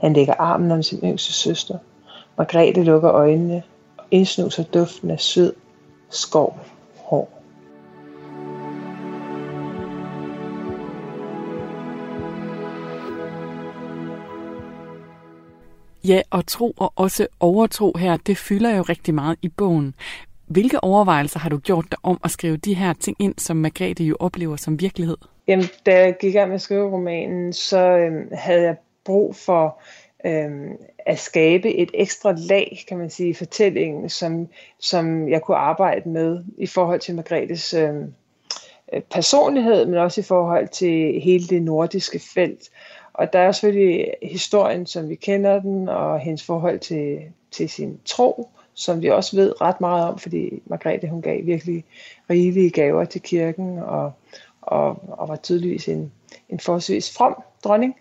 Han 0.00 0.12
lægger 0.12 0.34
armen 0.38 0.70
om 0.70 0.82
sin 0.82 0.98
yngste 1.04 1.32
søster. 1.32 1.78
Margrethe 2.38 2.84
lukker 2.84 3.10
øjnene 3.10 3.62
og 3.96 4.04
indsnuser 4.10 4.62
duften 4.62 5.10
af 5.10 5.20
sød 5.20 5.52
skov 6.10 6.58
hår. 6.96 7.40
Ja, 16.04 16.20
og 16.30 16.46
tro 16.46 16.74
og 16.76 16.92
også 16.96 17.26
overtro 17.40 17.92
her, 17.98 18.16
det 18.16 18.38
fylder 18.38 18.76
jo 18.76 18.82
rigtig 18.82 19.14
meget 19.14 19.38
i 19.42 19.48
bogen. 19.48 19.94
Hvilke 20.50 20.84
overvejelser 20.84 21.38
har 21.38 21.48
du 21.48 21.58
gjort 21.58 21.84
dig 21.90 21.98
om 22.02 22.20
at 22.24 22.30
skrive 22.30 22.56
de 22.56 22.74
her 22.74 22.92
ting 22.92 23.16
ind, 23.18 23.34
som 23.38 23.56
Margrethe 23.56 24.04
jo 24.04 24.16
oplever 24.20 24.56
som 24.56 24.80
virkelighed? 24.80 25.16
Jamen, 25.48 25.64
da 25.86 25.98
jeg 25.98 26.16
gik 26.20 26.34
i 26.34 26.38
gang 26.38 26.48
med 26.48 26.54
at 26.54 26.60
skrive 26.60 26.92
romanen, 26.92 27.52
så 27.52 27.78
øhm, 27.78 28.28
havde 28.32 28.62
jeg 28.62 28.76
brug 29.04 29.36
for 29.36 29.80
øhm, 30.26 30.76
at 30.98 31.18
skabe 31.18 31.74
et 31.74 31.90
ekstra 31.94 32.34
lag, 32.36 32.84
kan 32.88 32.98
man 32.98 33.10
sige, 33.10 33.28
i 33.28 33.34
fortællingen, 33.34 34.08
som, 34.08 34.48
som 34.78 35.28
jeg 35.28 35.42
kunne 35.42 35.56
arbejde 35.56 36.08
med 36.08 36.44
i 36.58 36.66
forhold 36.66 37.00
til 37.00 37.14
Margrethes 37.14 37.74
øhm, 37.74 38.12
øh, 38.92 39.00
personlighed, 39.00 39.86
men 39.86 39.94
også 39.94 40.20
i 40.20 40.24
forhold 40.24 40.68
til 40.68 41.20
hele 41.20 41.46
det 41.46 41.62
nordiske 41.62 42.20
felt. 42.34 42.70
Og 43.12 43.32
der 43.32 43.38
er 43.38 43.52
selvfølgelig 43.52 44.14
historien, 44.22 44.86
som 44.86 45.08
vi 45.08 45.14
kender 45.14 45.60
den, 45.60 45.88
og 45.88 46.20
hendes 46.20 46.42
forhold 46.42 46.78
til, 46.78 47.18
til 47.50 47.68
sin 47.68 48.00
tro, 48.04 48.48
som 48.80 49.02
vi 49.02 49.10
også 49.10 49.36
ved 49.36 49.60
ret 49.60 49.80
meget 49.80 50.08
om, 50.08 50.18
fordi 50.18 50.62
Margrethe 50.66 51.08
hun 51.08 51.22
gav 51.22 51.46
virkelig 51.46 51.84
rigelige 52.30 52.70
gaver 52.70 53.04
til 53.04 53.22
kirken, 53.22 53.78
og, 53.78 54.12
og, 54.62 55.02
og 55.08 55.28
var 55.28 55.36
tydeligvis 55.36 55.88
en, 55.88 56.12
en 56.48 56.60
forholdsvis 56.60 57.16
from 57.16 57.42
dronning. 57.64 57.96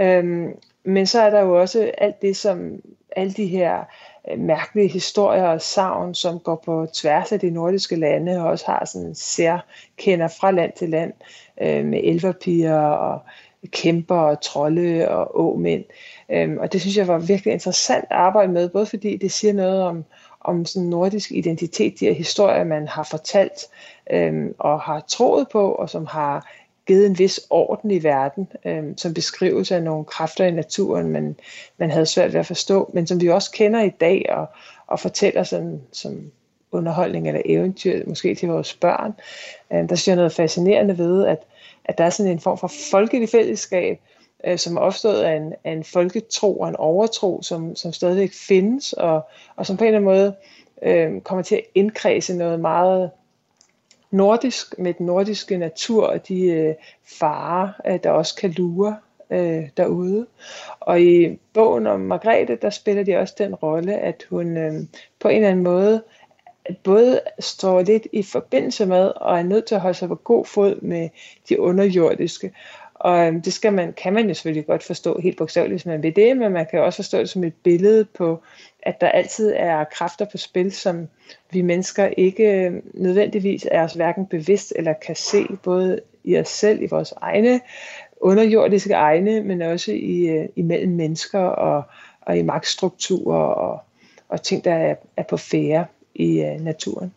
Øhm, 0.00 0.54
men 0.84 1.06
så 1.06 1.20
er 1.20 1.30
der 1.30 1.40
jo 1.40 1.60
også 1.60 1.92
alt 1.98 2.22
det, 2.22 2.36
som 2.36 2.82
alle 3.16 3.32
de 3.32 3.46
her 3.46 3.84
øh, 4.30 4.38
mærkelige 4.38 4.88
historier 4.88 5.44
og 5.44 5.60
savn, 5.60 6.14
som 6.14 6.38
går 6.38 6.62
på 6.64 6.86
tværs 6.92 7.32
af 7.32 7.40
de 7.40 7.50
nordiske 7.50 7.96
lande, 7.96 8.38
og 8.38 8.46
også 8.46 8.66
har 8.66 8.84
sådan 8.84 9.14
særkender 9.14 10.28
fra 10.28 10.50
land 10.50 10.72
til 10.76 10.88
land, 10.88 11.12
øh, 11.60 11.84
med 11.84 12.00
elverpiger 12.04 12.80
og 12.80 13.20
kæmper 13.66 14.16
og 14.16 14.40
trolde 14.40 15.08
og 15.08 15.40
åmænd. 15.40 15.84
Øhm, 16.32 16.58
og 16.58 16.72
det 16.72 16.80
synes 16.80 16.96
jeg 16.96 17.08
var 17.08 17.18
virkelig 17.18 17.52
interessant 17.52 18.04
at 18.10 18.16
arbejde 18.16 18.52
med, 18.52 18.68
både 18.68 18.86
fordi 18.86 19.16
det 19.16 19.32
siger 19.32 19.52
noget 19.52 19.82
om, 19.82 20.04
om 20.40 20.64
sådan 20.64 20.88
nordisk 20.88 21.32
identitet, 21.32 22.00
de 22.00 22.06
her 22.06 22.14
historier, 22.14 22.64
man 22.64 22.88
har 22.88 23.02
fortalt 23.02 23.66
øhm, 24.10 24.54
og 24.58 24.80
har 24.80 25.00
troet 25.08 25.48
på, 25.52 25.72
og 25.72 25.90
som 25.90 26.06
har 26.06 26.50
givet 26.86 27.06
en 27.06 27.18
vis 27.18 27.40
orden 27.50 27.90
i 27.90 28.02
verden, 28.02 28.48
øhm, 28.64 28.98
som 28.98 29.14
beskrives 29.14 29.70
af 29.70 29.82
nogle 29.82 30.04
kræfter 30.04 30.44
i 30.44 30.50
naturen, 30.50 31.08
man, 31.08 31.36
man 31.78 31.90
havde 31.90 32.06
svært 32.06 32.32
ved 32.32 32.40
at 32.40 32.46
forstå, 32.46 32.90
men 32.94 33.06
som 33.06 33.20
vi 33.20 33.28
også 33.28 33.50
kender 33.50 33.82
i 33.82 33.90
dag 34.00 34.26
og, 34.28 34.46
og 34.86 35.00
fortæller 35.00 35.42
sådan, 35.42 35.82
som 35.92 36.30
underholdning 36.72 37.28
eller 37.28 37.42
eventyr, 37.44 38.04
måske 38.06 38.34
til 38.34 38.48
vores 38.48 38.74
børn. 38.74 39.14
Øhm, 39.72 39.88
der 39.88 39.96
synes 39.96 40.08
jeg 40.08 40.16
noget 40.16 40.32
fascinerende 40.32 40.98
ved, 40.98 41.26
at, 41.26 41.38
at 41.84 41.98
der 41.98 42.04
er 42.04 42.10
sådan 42.10 42.32
en 42.32 42.40
form 42.40 42.58
for 42.58 42.72
folkelig 42.90 43.28
fællesskab, 43.28 44.00
øh, 44.46 44.58
som 44.58 44.76
er 44.76 44.80
opstået 44.80 45.22
af 45.22 45.36
en, 45.36 45.54
af 45.64 45.72
en 45.72 45.84
folketro 45.84 46.60
og 46.60 46.68
en 46.68 46.76
overtro, 46.76 47.42
som, 47.42 47.76
som 47.76 47.92
stadigvæk 47.92 48.32
findes, 48.32 48.92
og, 48.92 49.28
og 49.56 49.66
som 49.66 49.76
på 49.76 49.84
en 49.84 49.94
eller 49.94 49.98
anden 49.98 50.14
måde 50.14 50.34
øh, 50.82 51.20
kommer 51.20 51.42
til 51.42 51.56
at 51.56 51.64
indkredse 51.74 52.34
noget 52.34 52.60
meget 52.60 53.10
nordisk 54.10 54.78
med 54.78 54.94
den 54.94 55.06
nordiske 55.06 55.56
natur 55.56 56.06
og 56.06 56.28
de 56.28 56.44
øh, 56.44 56.74
farer, 57.18 57.68
øh, 57.86 57.98
der 58.02 58.10
også 58.10 58.34
kan 58.34 58.50
lure 58.50 58.96
øh, 59.30 59.68
derude. 59.76 60.26
Og 60.80 61.00
i 61.00 61.38
bogen 61.52 61.86
om 61.86 62.00
Margrethe, 62.00 62.56
der 62.62 62.70
spiller 62.70 63.02
de 63.02 63.16
også 63.16 63.34
den 63.38 63.54
rolle, 63.54 63.98
at 63.98 64.24
hun 64.30 64.56
øh, 64.56 64.72
på 65.20 65.28
en 65.28 65.36
eller 65.36 65.48
anden 65.48 65.64
måde 65.64 66.02
både 66.82 67.20
står 67.38 67.82
lidt 67.82 68.06
i 68.12 68.22
forbindelse 68.22 68.86
med 68.86 69.12
og 69.16 69.38
er 69.38 69.42
nødt 69.42 69.64
til 69.64 69.74
at 69.74 69.80
holde 69.80 69.98
sig 69.98 70.08
på 70.08 70.14
god 70.14 70.44
fod 70.44 70.80
med 70.80 71.08
de 71.48 71.60
underjordiske. 71.60 72.52
Og 73.00 73.26
øhm, 73.26 73.42
det 73.42 73.52
skal 73.52 73.72
man, 73.72 73.92
kan 73.92 74.12
man 74.12 74.28
jo 74.28 74.34
selvfølgelig 74.34 74.66
godt 74.66 74.82
forstå 74.82 75.20
helt 75.20 75.36
bogstaveligt, 75.36 75.72
hvis 75.72 75.86
man 75.86 76.02
vil 76.02 76.16
det, 76.16 76.36
men 76.36 76.52
man 76.52 76.66
kan 76.70 76.80
også 76.80 76.96
forstå 76.96 77.18
det 77.18 77.28
som 77.28 77.44
et 77.44 77.54
billede 77.54 78.04
på, 78.04 78.42
at 78.82 79.00
der 79.00 79.08
altid 79.08 79.52
er 79.56 79.84
kræfter 79.84 80.24
på 80.24 80.36
spil, 80.36 80.72
som 80.72 81.08
vi 81.52 81.62
mennesker 81.62 82.06
ikke 82.06 82.64
øhm, 82.64 82.90
nødvendigvis 82.94 83.66
er 83.70 83.82
os 83.82 83.92
hverken 83.92 84.26
bevidst 84.26 84.72
eller 84.76 84.92
kan 84.92 85.16
se, 85.16 85.46
både 85.62 86.00
i 86.24 86.38
os 86.38 86.48
selv, 86.48 86.82
i 86.82 86.86
vores 86.86 87.14
egne 87.16 87.60
underjordiske 88.20 88.94
egne, 88.94 89.42
men 89.42 89.62
også 89.62 89.92
i, 89.92 90.28
øh, 90.28 90.48
imellem 90.56 90.92
mennesker 90.92 91.40
og, 91.40 91.82
og 92.20 92.38
i 92.38 92.42
magtstrukturer 92.42 93.44
og, 93.44 93.80
og 94.28 94.42
ting, 94.42 94.64
der 94.64 94.74
er, 94.74 94.94
er 95.16 95.22
på 95.22 95.36
færre 95.36 95.86
i 96.14 96.40
øh, 96.40 96.60
naturen. 96.60 97.12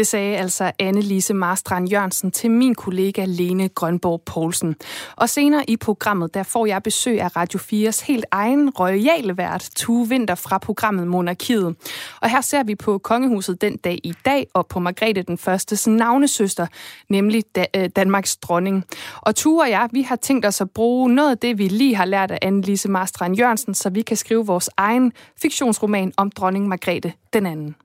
Det 0.00 0.06
sagde 0.06 0.36
altså 0.36 0.72
Anne-Lise 0.82 1.32
Marstrand 1.32 1.88
Jørgensen 1.88 2.30
til 2.30 2.50
min 2.50 2.74
kollega 2.74 3.24
Lene 3.24 3.68
Grønborg 3.68 4.22
Poulsen. 4.26 4.76
Og 5.16 5.28
senere 5.28 5.70
i 5.70 5.76
programmet, 5.76 6.34
der 6.34 6.42
får 6.42 6.66
jeg 6.66 6.82
besøg 6.82 7.20
af 7.20 7.36
Radio 7.36 7.58
4's 7.58 8.06
helt 8.06 8.24
egen 8.30 8.70
royale 8.70 9.36
vært, 9.36 9.70
Tue 9.76 10.08
Vinter 10.08 10.34
fra 10.34 10.58
programmet 10.58 11.08
Monarkiet. 11.08 11.76
Og 12.20 12.30
her 12.30 12.40
ser 12.40 12.62
vi 12.62 12.74
på 12.74 12.98
kongehuset 12.98 13.60
den 13.60 13.76
dag 13.76 13.98
i 14.04 14.14
dag, 14.24 14.46
og 14.54 14.66
på 14.66 14.78
Margrethe 14.78 15.22
den 15.22 15.38
første 15.38 15.90
navnesøster, 15.90 16.66
nemlig 17.08 17.44
øh, 17.76 17.88
Danmarks 17.96 18.36
dronning. 18.36 18.84
Og 19.20 19.36
Tue 19.36 19.62
og 19.62 19.70
jeg, 19.70 19.88
vi 19.92 20.02
har 20.02 20.16
tænkt 20.16 20.46
os 20.46 20.60
at 20.60 20.70
bruge 20.70 21.14
noget 21.14 21.30
af 21.30 21.38
det, 21.38 21.58
vi 21.58 21.68
lige 21.68 21.96
har 21.96 22.04
lært 22.04 22.30
af 22.30 22.38
Anne-Lise 22.44 22.88
Marstrand 22.88 23.36
Jørgensen, 23.36 23.74
så 23.74 23.90
vi 23.90 24.02
kan 24.02 24.16
skrive 24.16 24.46
vores 24.46 24.70
egen 24.76 25.12
fiktionsroman 25.42 26.12
om 26.16 26.30
dronning 26.30 26.68
Margrethe 26.68 27.12
den 27.32 27.46
anden. 27.46 27.76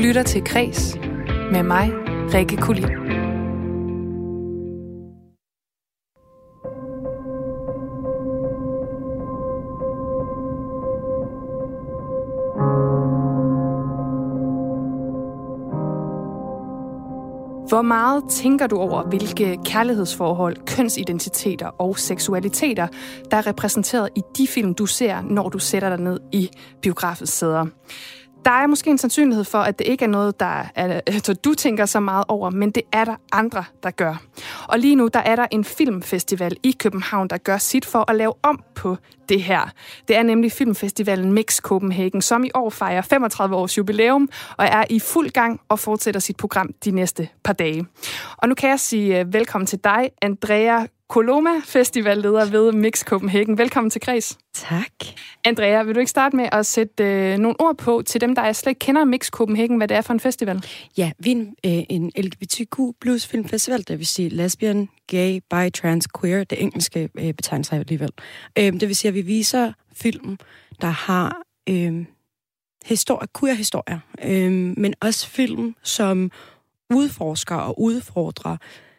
Lytter 0.00 0.22
til 0.22 0.44
Kres 0.44 0.96
med 1.52 1.62
mig, 1.62 1.90
Rikke 2.34 2.56
Kulin. 2.56 2.84
Hvor 17.68 17.82
meget 17.82 18.24
tænker 18.30 18.66
du 18.66 18.76
over, 18.76 19.02
hvilke 19.02 19.58
kærlighedsforhold, 19.64 20.56
kønsidentiteter 20.66 21.66
og 21.66 21.98
seksualiteter, 21.98 22.86
der 23.30 23.36
er 23.36 23.46
repræsenteret 23.46 24.08
i 24.16 24.22
de 24.36 24.46
film, 24.46 24.74
du 24.74 24.86
ser, 24.86 25.20
når 25.22 25.48
du 25.48 25.58
sætter 25.58 25.88
dig 25.88 25.98
ned 25.98 26.20
i 26.32 26.50
biografens 26.82 27.30
sæder? 27.30 27.66
Der 28.44 28.50
er 28.50 28.66
måske 28.66 28.90
en 28.90 28.98
sandsynlighed 28.98 29.44
for, 29.44 29.58
at 29.58 29.78
det 29.78 29.86
ikke 29.86 30.04
er 30.04 30.08
noget, 30.08 30.40
der 30.40 30.64
er, 30.74 31.00
altså, 31.06 31.34
du 31.34 31.54
tænker 31.54 31.86
så 31.86 32.00
meget 32.00 32.24
over, 32.28 32.50
men 32.50 32.70
det 32.70 32.82
er 32.92 33.04
der 33.04 33.16
andre, 33.32 33.64
der 33.82 33.90
gør. 33.90 34.22
Og 34.68 34.78
lige 34.78 34.94
nu, 34.94 35.08
der 35.08 35.20
er 35.20 35.36
der 35.36 35.46
en 35.50 35.64
filmfestival 35.64 36.56
i 36.62 36.76
København, 36.78 37.28
der 37.28 37.36
gør 37.36 37.58
sit 37.58 37.84
for 37.84 38.10
at 38.10 38.16
lave 38.16 38.32
om 38.42 38.62
på 38.74 38.96
det 39.28 39.42
her. 39.42 39.70
Det 40.08 40.16
er 40.16 40.22
nemlig 40.22 40.52
filmfestivalen 40.52 41.32
Mix 41.32 41.56
Copenhagen, 41.56 42.22
som 42.22 42.44
i 42.44 42.50
år 42.54 42.70
fejrer 42.70 43.02
35 43.02 43.56
års 43.56 43.78
jubilæum 43.78 44.28
og 44.58 44.64
er 44.64 44.84
i 44.90 45.00
fuld 45.00 45.30
gang 45.30 45.60
og 45.68 45.78
fortsætter 45.78 46.20
sit 46.20 46.36
program 46.36 46.70
de 46.84 46.90
næste 46.90 47.28
par 47.44 47.52
dage. 47.52 47.86
Og 48.36 48.48
nu 48.48 48.54
kan 48.54 48.70
jeg 48.70 48.80
sige 48.80 49.20
øh, 49.20 49.32
velkommen 49.32 49.66
til 49.66 49.78
dig, 49.84 50.10
Andrea 50.22 50.86
Koloma, 51.10 51.50
festivalleder 51.64 52.44
ved 52.50 52.72
Mix 52.72 53.04
Copenhagen. 53.04 53.58
Velkommen 53.58 53.90
til 53.90 54.00
Kreds. 54.00 54.38
Tak. 54.54 54.92
Andrea, 55.44 55.82
vil 55.82 55.94
du 55.94 56.00
ikke 56.00 56.10
starte 56.10 56.36
med 56.36 56.48
at 56.52 56.66
sætte 56.66 57.04
øh, 57.04 57.38
nogle 57.38 57.60
ord 57.60 57.76
på 57.76 58.02
til 58.06 58.20
dem, 58.20 58.34
der 58.34 58.52
slet 58.52 58.70
ikke 58.70 58.78
kender 58.78 59.04
Mix 59.04 59.28
Copenhagen, 59.28 59.76
hvad 59.76 59.88
det 59.88 59.96
er 59.96 60.00
for 60.00 60.12
en 60.12 60.20
festival? 60.20 60.64
Ja, 60.98 61.12
vi 61.18 61.30
er 61.30 61.36
en, 61.36 61.54
øh, 61.66 61.82
en 61.88 62.12
LGBTQ 62.16 62.78
plus 63.00 63.26
filmfestival, 63.26 63.84
det 63.88 63.98
vil 63.98 64.06
sige 64.06 64.28
lesbian, 64.28 64.88
gay, 65.06 65.40
bi, 65.50 65.70
trans, 65.70 66.08
queer, 66.20 66.44
det 66.44 66.62
engelske 66.62 67.08
øh, 67.18 67.34
betegnelser 67.34 67.78
alligevel. 67.78 68.10
Øh, 68.58 68.72
det 68.72 68.88
vil 68.88 68.96
sige, 68.96 69.08
at 69.08 69.14
vi 69.14 69.22
viser 69.22 69.72
film, 69.94 70.38
der 70.80 70.86
har 70.86 71.42
øh, 71.68 72.04
historie, 72.84 73.28
queer-historier, 73.40 73.98
øh, 74.24 74.52
men 74.76 74.94
også 75.00 75.28
film, 75.28 75.74
som 75.82 76.30
udforsker 76.90 77.56
og 77.56 77.80
udfordrer 77.80 78.52
øh, 78.52 78.89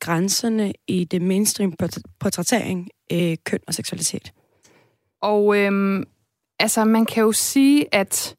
grænserne 0.00 0.72
i 0.88 1.04
det 1.04 1.22
mainstream 1.22 1.72
portrættering 2.20 2.88
øh, 3.12 3.36
køn 3.44 3.60
og 3.66 3.74
seksualitet. 3.74 4.32
Og 5.22 5.56
øh, 5.58 6.02
altså, 6.58 6.84
man 6.84 7.06
kan 7.06 7.22
jo 7.22 7.32
sige, 7.32 7.94
at 7.94 8.36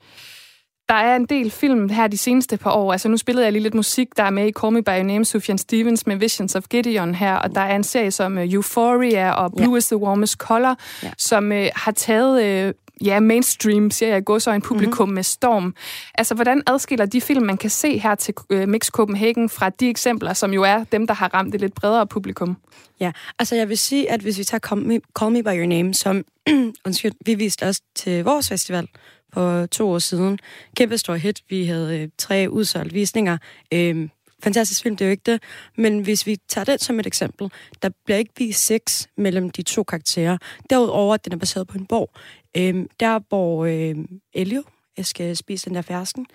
der 0.89 0.95
er 0.95 1.15
en 1.15 1.25
del 1.25 1.51
film 1.51 1.89
her 1.89 2.07
de 2.07 2.17
seneste 2.17 2.57
par 2.57 2.71
år. 2.71 2.91
Altså, 2.91 3.09
nu 3.09 3.17
spillede 3.17 3.45
jeg 3.45 3.53
lige 3.53 3.63
lidt 3.63 3.73
musik, 3.73 4.07
der 4.17 4.23
er 4.23 4.29
med 4.29 4.47
i 4.47 4.51
Call 4.51 4.73
Me 4.73 4.83
By 4.83 4.89
Your 4.89 5.03
Name, 5.03 5.25
Sufjan 5.25 5.57
Stevens 5.57 6.07
med 6.07 6.15
Visions 6.15 6.55
of 6.55 6.63
Gideon 6.69 7.15
her, 7.15 7.35
og 7.35 7.55
der 7.55 7.61
er 7.61 7.75
en 7.75 7.83
serie 7.83 8.11
som 8.11 8.37
uh, 8.37 8.53
Euphoria 8.53 9.31
og 9.31 9.51
Blue 9.57 9.71
ja. 9.71 9.77
is 9.77 9.87
the 9.87 9.97
Warmest 9.97 10.37
Color, 10.37 10.75
ja. 11.03 11.11
som 11.17 11.51
uh, 11.51 11.65
har 11.75 11.91
taget 11.91 12.67
uh, 12.67 12.73
ja, 13.01 13.19
mainstream, 13.19 13.91
siger 13.91 14.09
jeg, 14.09 14.25
går 14.25 14.39
så 14.39 14.51
en 14.51 14.61
publikum 14.61 15.07
mm-hmm. 15.07 15.15
med 15.15 15.23
storm. 15.23 15.75
Altså, 16.15 16.35
hvordan 16.35 16.61
adskiller 16.67 17.05
de 17.05 17.21
film, 17.21 17.45
man 17.45 17.57
kan 17.57 17.69
se 17.69 17.97
her 17.97 18.15
til 18.15 18.33
uh, 18.49 18.67
Mix 18.67 18.87
Copenhagen 18.87 19.49
fra 19.49 19.69
de 19.69 19.89
eksempler, 19.89 20.33
som 20.33 20.53
jo 20.53 20.63
er 20.63 20.83
dem, 20.83 21.07
der 21.07 21.13
har 21.13 21.33
ramt 21.33 21.55
et 21.55 21.61
lidt 21.61 21.75
bredere 21.75 22.07
publikum? 22.07 22.57
Ja, 22.99 23.11
altså 23.39 23.55
jeg 23.55 23.69
vil 23.69 23.77
sige, 23.77 24.11
at 24.11 24.21
hvis 24.21 24.37
vi 24.37 24.43
tager 24.43 24.59
Call 24.59 24.81
Me, 24.81 24.99
Call 25.19 25.31
Me 25.31 25.43
By 25.43 25.47
Your 25.47 25.65
Name, 25.65 25.93
som 25.93 26.25
undskyld, 26.85 27.11
vi 27.25 27.33
viste 27.33 27.63
også 27.63 27.81
til 27.95 28.23
vores 28.23 28.49
festival 28.49 28.87
for 29.33 29.65
to 29.65 29.89
år 29.89 29.99
siden. 29.99 30.39
Kæmpe 30.75 30.97
stor 30.97 31.15
hit. 31.15 31.41
Vi 31.49 31.65
havde 31.65 31.99
øh, 31.99 32.09
tre 32.17 32.47
udsolgte 32.49 32.93
visninger. 32.93 33.37
Øh, 33.73 34.09
fantastisk 34.43 34.83
film, 34.83 34.97
det 34.97 35.05
er 35.05 35.09
jo 35.09 35.11
ikke 35.11 35.31
det. 35.31 35.43
Men 35.77 35.99
hvis 35.99 36.27
vi 36.27 36.37
tager 36.47 36.65
den 36.65 36.79
som 36.79 36.99
et 36.99 37.07
eksempel, 37.07 37.51
der 37.81 37.89
bliver 38.05 38.17
ikke 38.17 38.33
vist 38.37 38.65
sex 38.65 39.07
mellem 39.17 39.49
de 39.49 39.61
to 39.61 39.83
karakterer. 39.83 40.37
Derudover, 40.69 41.13
at 41.13 41.25
den 41.25 41.33
er 41.33 41.37
baseret 41.37 41.67
på 41.67 41.77
en 41.77 41.85
borg. 41.85 42.09
Øhm, 42.57 42.89
der 42.99 43.19
hvor 43.29 43.65
øhm, 43.65 44.19
Elio 44.33 44.63
jeg 44.97 45.05
skal 45.05 45.37
spise 45.37 45.65
den 45.65 45.75
der 45.75 45.81
fersken. 45.81 46.25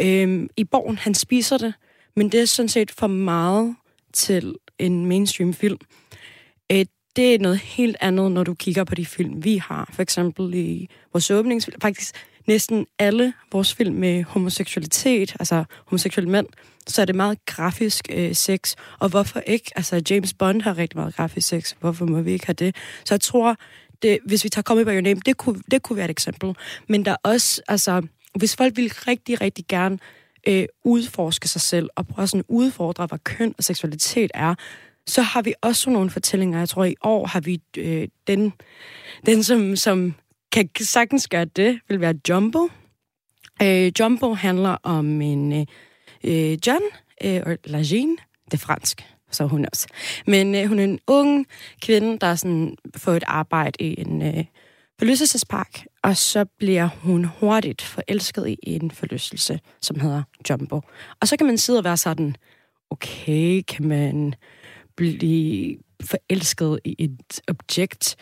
øhm, 0.00 0.48
I 0.56 0.64
borgen, 0.64 0.98
han 0.98 1.14
spiser 1.14 1.58
det, 1.58 1.74
men 2.16 2.32
det 2.32 2.40
er 2.40 2.44
sådan 2.44 2.68
set 2.68 2.90
for 2.90 3.06
meget 3.06 3.76
til 4.12 4.54
en 4.78 5.06
mainstream 5.06 5.54
film. 5.54 5.78
Øh, 6.72 6.86
det 7.16 7.34
er 7.34 7.38
noget 7.38 7.58
helt 7.58 7.96
andet, 8.00 8.32
når 8.32 8.44
du 8.44 8.54
kigger 8.54 8.84
på 8.84 8.94
de 8.94 9.06
film, 9.06 9.44
vi 9.44 9.56
har. 9.56 9.90
For 9.92 10.02
eksempel 10.02 10.54
i 10.54 10.88
vores 11.12 11.30
åbningsfilm. 11.30 11.80
Faktisk 11.80 12.14
næsten 12.46 12.86
alle 12.98 13.32
vores 13.52 13.74
film 13.74 13.94
med 13.94 14.24
homoseksualitet, 14.24 15.36
altså 15.40 15.64
homoseksuelle 15.86 16.30
mænd, 16.30 16.46
så 16.86 17.02
er 17.02 17.06
det 17.06 17.14
meget 17.14 17.46
grafisk 17.46 18.08
øh, 18.12 18.34
sex. 18.34 18.74
Og 18.98 19.08
hvorfor 19.08 19.40
ikke? 19.40 19.70
Altså, 19.76 20.02
James 20.10 20.34
Bond 20.34 20.62
har 20.62 20.78
rigtig 20.78 20.98
meget 20.98 21.16
grafisk 21.16 21.48
sex. 21.48 21.74
Hvorfor 21.80 22.06
må 22.06 22.20
vi 22.20 22.32
ikke 22.32 22.46
have 22.46 22.54
det? 22.54 22.76
Så 23.04 23.14
jeg 23.14 23.20
tror, 23.20 23.56
det, 24.02 24.18
hvis 24.26 24.44
vi 24.44 24.48
tager 24.48 24.62
Call 24.62 24.78
Me 24.78 24.84
By 24.84 24.88
Your 24.88 25.00
Name, 25.00 25.20
det 25.26 25.36
kunne, 25.36 25.62
det 25.70 25.82
kunne 25.82 25.96
være 25.96 26.04
et 26.04 26.10
eksempel. 26.10 26.56
Men 26.88 27.04
der 27.04 27.10
er 27.10 27.16
også, 27.22 27.62
altså, 27.68 28.02
hvis 28.34 28.56
folk 28.56 28.76
vil 28.76 28.92
rigtig, 29.08 29.40
rigtig 29.40 29.64
gerne 29.68 29.98
øh, 30.48 30.64
udforske 30.84 31.48
sig 31.48 31.60
selv, 31.60 31.88
og 31.96 32.06
prøve 32.06 32.26
sådan 32.26 32.44
udfordre, 32.48 33.06
hvad 33.06 33.18
køn 33.18 33.54
og 33.58 33.64
seksualitet 33.64 34.30
er, 34.34 34.54
så 35.06 35.22
har 35.22 35.42
vi 35.42 35.54
også 35.62 35.90
nogle 35.90 36.10
fortællinger. 36.10 36.58
Jeg 36.58 36.68
tror, 36.68 36.84
i 36.84 36.94
år 37.02 37.26
har 37.26 37.40
vi 37.40 37.60
øh, 37.76 38.08
den, 38.26 38.52
den 39.26 39.42
som, 39.42 39.76
som 39.76 40.14
kan 40.52 40.68
sagtens 40.80 41.28
gøre 41.28 41.44
det, 41.44 41.80
vil 41.88 42.00
være 42.00 42.14
Jumbo. 42.28 42.68
Øh, 43.62 43.92
Jumbo 44.00 44.34
handler 44.34 44.76
om 44.82 45.20
en 45.20 45.52
øh, 45.52 45.66
øh 46.24 46.58
John, 46.66 46.82
øh, 47.24 47.56
eller 47.64 47.88
Jean, 47.92 48.16
det 48.44 48.54
er 48.54 48.58
fransk, 48.58 49.04
så 49.30 49.46
hun 49.46 49.66
også. 49.72 49.86
Men 50.26 50.54
øh, 50.54 50.66
hun 50.66 50.78
er 50.78 50.84
en 50.84 50.98
ung 51.06 51.46
kvinde, 51.82 52.18
der 52.18 52.34
sådan 52.34 52.76
får 52.96 53.12
et 53.12 53.24
arbejde 53.26 53.84
i 53.84 54.00
en 54.00 54.22
øh, 54.22 54.44
forlystelsespark, 54.98 55.84
og 56.02 56.16
så 56.16 56.44
bliver 56.44 56.86
hun 56.86 57.24
hurtigt 57.24 57.82
forelsket 57.82 58.48
i 58.48 58.58
en 58.62 58.90
forlystelse, 58.90 59.60
som 59.82 60.00
hedder 60.00 60.22
Jumbo. 60.50 60.80
Og 61.20 61.28
så 61.28 61.36
kan 61.36 61.46
man 61.46 61.58
sidde 61.58 61.78
og 61.78 61.84
være 61.84 61.96
sådan, 61.96 62.36
okay, 62.90 63.62
kan 63.68 63.88
man 63.88 64.34
blive 64.96 65.78
forelsket 66.00 66.80
i 66.84 66.96
et 66.98 67.40
objekt? 67.48 68.16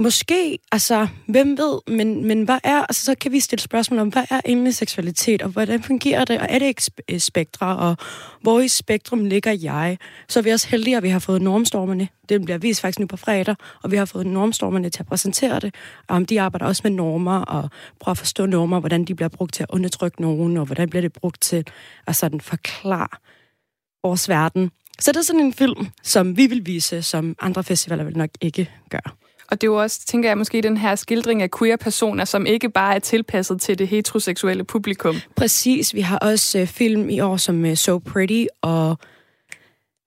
Måske, 0.00 0.58
altså, 0.72 1.06
hvem 1.26 1.58
ved, 1.58 1.80
men, 1.96 2.24
men 2.24 2.42
hvad 2.42 2.58
er, 2.64 2.82
altså, 2.82 3.04
så 3.04 3.14
kan 3.14 3.32
vi 3.32 3.40
stille 3.40 3.62
spørgsmål 3.62 4.00
om, 4.00 4.08
hvad 4.08 4.24
er 4.30 4.40
egentlig 4.44 4.74
seksualitet, 4.74 5.42
og 5.42 5.48
hvordan 5.48 5.82
fungerer 5.82 6.24
det, 6.24 6.40
og 6.40 6.46
er 6.50 6.58
det 6.58 6.66
ikke 6.66 7.20
spektre, 7.20 7.76
og 7.76 7.96
hvor 8.42 8.60
i 8.60 8.68
spektrum 8.68 9.24
ligger 9.24 9.52
jeg? 9.52 9.98
Så 10.28 10.38
er 10.38 10.42
vi 10.42 10.50
også 10.50 10.68
heldige, 10.68 10.96
at 10.96 11.02
vi 11.02 11.08
har 11.08 11.18
fået 11.18 11.42
normstormerne. 11.42 12.08
Det 12.28 12.44
bliver 12.44 12.58
vist 12.58 12.80
faktisk 12.80 12.98
nu 12.98 13.06
på 13.06 13.16
fredag, 13.16 13.56
og 13.82 13.90
vi 13.90 13.96
har 13.96 14.04
fået 14.04 14.26
normstormerne 14.26 14.90
til 14.90 15.02
at 15.02 15.06
præsentere 15.06 15.60
det. 15.60 15.74
Om 16.08 16.16
um, 16.16 16.26
de 16.26 16.40
arbejder 16.40 16.66
også 16.66 16.80
med 16.84 16.90
normer, 16.90 17.38
og 17.38 17.70
prøver 18.00 18.12
at 18.12 18.18
forstå 18.18 18.46
normer, 18.46 18.80
hvordan 18.80 19.04
de 19.04 19.14
bliver 19.14 19.28
brugt 19.28 19.54
til 19.54 19.62
at 19.62 19.70
undertrykke 19.70 20.22
nogen, 20.22 20.56
og 20.56 20.66
hvordan 20.66 20.90
bliver 20.90 21.02
det 21.02 21.12
brugt 21.12 21.40
til 21.40 21.64
at 22.06 22.16
sådan 22.16 22.40
forklare 22.40 23.18
vores 24.02 24.28
verden. 24.28 24.70
Så 25.00 25.12
det 25.12 25.18
er 25.18 25.22
sådan 25.22 25.40
en 25.40 25.52
film, 25.52 25.86
som 26.02 26.36
vi 26.36 26.46
vil 26.46 26.66
vise, 26.66 27.02
som 27.02 27.36
andre 27.40 27.64
festivaler 27.64 28.04
vil 28.04 28.16
nok 28.16 28.30
ikke 28.40 28.70
gøre. 28.90 29.19
Og 29.50 29.60
det 29.60 29.66
er 29.66 29.70
jo 29.70 29.82
også, 29.82 30.00
tænker 30.06 30.28
jeg, 30.28 30.38
måske 30.38 30.62
den 30.62 30.76
her 30.76 30.94
skildring 30.94 31.42
af 31.42 31.48
queer-personer, 31.58 32.24
som 32.24 32.46
ikke 32.46 32.70
bare 32.70 32.94
er 32.94 32.98
tilpasset 32.98 33.60
til 33.60 33.78
det 33.78 33.88
heteroseksuelle 33.88 34.64
publikum. 34.64 35.16
Præcis. 35.36 35.94
Vi 35.94 36.00
har 36.00 36.18
også 36.18 36.58
øh, 36.58 36.66
film 36.66 37.08
i 37.08 37.20
år 37.20 37.36
som 37.36 37.64
øh, 37.64 37.74
So 37.74 37.98
Pretty 37.98 38.44
og 38.62 38.98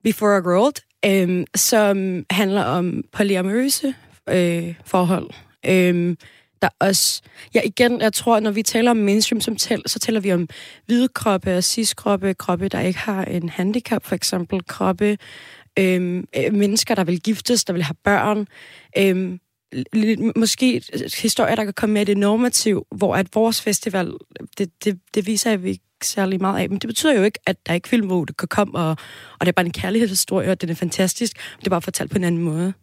Before 0.03 0.37
a 0.37 0.41
World, 0.41 0.75
øh, 1.05 1.45
som 1.55 2.25
handler 2.29 2.63
om 2.63 3.03
polyamorøse 3.11 3.93
øh, 4.29 4.73
forhold. 4.85 5.29
Øh, 5.65 6.15
der 6.61 6.69
også... 6.79 7.21
Ja, 7.55 7.61
igen, 7.65 8.01
jeg 8.01 8.13
tror, 8.13 8.39
når 8.39 8.51
vi 8.51 8.63
taler 8.63 8.91
om 8.91 8.97
mainstream, 8.97 9.41
som 9.41 9.55
tæl, 9.55 9.81
så 9.85 9.99
taler 9.99 10.19
vi 10.19 10.33
om 10.33 10.47
hvide 10.85 11.07
kroppe 11.07 11.57
og 11.57 11.63
cis-kroppe, 11.63 12.33
kroppe, 12.33 12.67
der 12.67 12.79
ikke 12.79 12.99
har 12.99 13.23
en 13.23 13.49
handicap, 13.49 14.05
for 14.05 14.15
eksempel 14.15 14.65
kroppe, 14.67 15.17
øhm, 15.79 16.27
øh, 16.37 16.53
mennesker, 16.53 16.95
der 16.95 17.03
vil 17.03 17.21
giftes, 17.21 17.63
der 17.63 17.73
vil 17.73 17.83
have 17.83 17.95
børn. 18.03 18.47
Øhm, 18.97 19.39
måske 20.35 20.81
historier, 21.21 21.55
der 21.55 21.63
kan 21.63 21.73
komme 21.73 21.93
med 21.93 22.05
det 22.05 22.17
normativ, 22.17 22.87
hvor 22.95 23.15
at 23.15 23.35
vores 23.35 23.61
festival, 23.61 24.13
det, 24.57 24.85
det, 24.85 24.99
det 25.13 25.27
viser 25.27 25.49
jeg, 25.49 25.63
vi 25.63 25.69
ikke 25.69 25.83
særlig 26.03 26.41
meget 26.41 26.61
af. 26.61 26.69
Men 26.69 26.77
det 26.77 26.87
betyder 26.87 27.13
jo 27.13 27.23
ikke, 27.23 27.39
at 27.45 27.65
der 27.65 27.71
er 27.71 27.75
ikke 27.75 27.89
film, 27.89 28.07
hvor 28.07 28.25
det 28.25 28.37
kan 28.37 28.47
komme, 28.47 28.79
og, 28.79 28.89
og 29.39 29.39
det 29.39 29.47
er 29.47 29.51
bare 29.51 29.65
en 29.65 29.71
kærlighedshistorie, 29.71 30.51
og 30.51 30.61
den 30.61 30.69
er 30.69 30.73
fantastisk. 30.73 31.37
Det 31.59 31.67
er 31.67 31.69
bare 31.69 31.81
fortalt 31.81 32.11
på 32.11 32.17
en 32.17 32.23
anden 32.23 32.41
måde. 32.41 32.73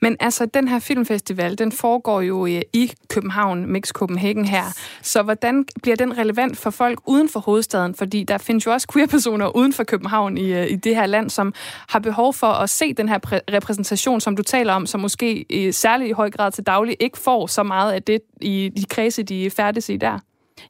Men 0.00 0.16
altså, 0.20 0.46
den 0.46 0.68
her 0.68 0.78
filmfestival, 0.78 1.58
den 1.58 1.72
foregår 1.72 2.20
jo 2.20 2.46
øh, 2.46 2.60
i 2.72 2.92
København, 3.08 3.72
Mix 3.72 3.88
Copenhagen 3.88 4.44
her. 4.44 4.64
Så 5.02 5.22
hvordan 5.22 5.64
bliver 5.82 5.96
den 5.96 6.18
relevant 6.18 6.56
for 6.56 6.70
folk 6.70 7.00
uden 7.06 7.28
for 7.28 7.40
hovedstaden? 7.40 7.94
Fordi 7.94 8.24
der 8.24 8.38
findes 8.38 8.66
jo 8.66 8.72
også 8.72 8.88
queer-personer 8.92 9.56
uden 9.56 9.72
for 9.72 9.84
København 9.84 10.38
i, 10.38 10.52
øh, 10.52 10.70
i 10.70 10.76
det 10.76 10.96
her 10.96 11.06
land, 11.06 11.30
som 11.30 11.54
har 11.88 11.98
behov 11.98 12.34
for 12.34 12.46
at 12.46 12.70
se 12.70 12.94
den 12.94 13.08
her 13.08 13.18
repræsentation, 13.52 14.20
som 14.20 14.36
du 14.36 14.42
taler 14.42 14.72
om, 14.72 14.86
som 14.86 15.00
måske 15.00 15.52
i 15.52 15.72
særlig 15.72 16.08
i 16.08 16.12
høj 16.12 16.30
grad 16.30 16.52
til 16.52 16.64
daglig 16.64 16.96
ikke 17.00 17.18
får 17.18 17.46
så 17.46 17.62
meget 17.62 17.92
af 17.92 18.02
det 18.02 18.20
i 18.40 18.70
de 18.76 18.84
kredse, 18.84 19.22
de 19.22 19.50
færdes 19.50 19.88
i 19.88 19.96
der. 19.96 20.18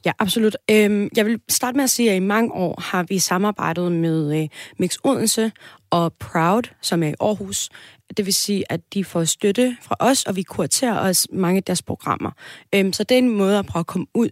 Ja, 0.04 0.12
absolut. 0.18 0.56
Øhm, 0.70 1.08
jeg 1.16 1.26
vil 1.26 1.40
starte 1.48 1.76
med 1.76 1.84
at 1.84 1.90
sige, 1.90 2.10
at 2.10 2.16
i 2.16 2.20
mange 2.20 2.52
år 2.52 2.80
har 2.80 3.02
vi 3.02 3.18
samarbejdet 3.18 3.92
med 3.92 4.42
øh, 4.42 4.48
Mix 4.78 4.96
Odense 5.04 5.52
og 5.90 6.12
Proud, 6.12 6.62
som 6.80 7.02
er 7.02 7.08
i 7.08 7.14
Aarhus. 7.20 7.68
Det 8.16 8.26
vil 8.26 8.34
sige, 8.34 8.72
at 8.72 8.80
de 8.94 9.04
får 9.04 9.24
støtte 9.24 9.76
fra 9.82 9.96
os, 9.98 10.24
og 10.24 10.36
vi 10.36 10.42
kuraterer 10.42 10.94
også 10.94 11.28
mange 11.32 11.56
af 11.56 11.62
deres 11.62 11.82
programmer. 11.82 12.30
Øhm, 12.74 12.92
så 12.92 13.04
det 13.04 13.14
er 13.14 13.18
en 13.18 13.28
måde 13.28 13.58
at 13.58 13.66
prøve 13.66 13.80
at 13.80 13.86
komme 13.86 14.06
ud 14.14 14.28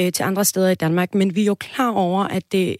øh, 0.00 0.12
til 0.12 0.22
andre 0.22 0.44
steder 0.44 0.70
i 0.70 0.74
Danmark. 0.74 1.14
Men 1.14 1.36
vi 1.36 1.42
er 1.42 1.46
jo 1.46 1.54
klar 1.54 1.90
over, 1.90 2.24
at 2.24 2.52
det, 2.52 2.76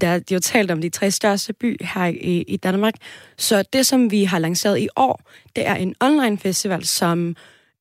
der, 0.00 0.18
de 0.18 0.34
har 0.34 0.40
talt 0.40 0.70
om 0.70 0.80
de 0.80 0.88
tre 0.88 1.10
største 1.10 1.52
by 1.52 1.84
her 1.84 2.06
i, 2.06 2.42
i 2.42 2.56
Danmark. 2.56 2.94
Så 3.36 3.64
det, 3.72 3.86
som 3.86 4.10
vi 4.10 4.24
har 4.24 4.38
lanceret 4.38 4.78
i 4.78 4.88
år, 4.96 5.20
det 5.56 5.66
er 5.66 5.74
en 5.74 5.94
online 6.00 6.38
festival, 6.38 6.84
som 6.84 7.36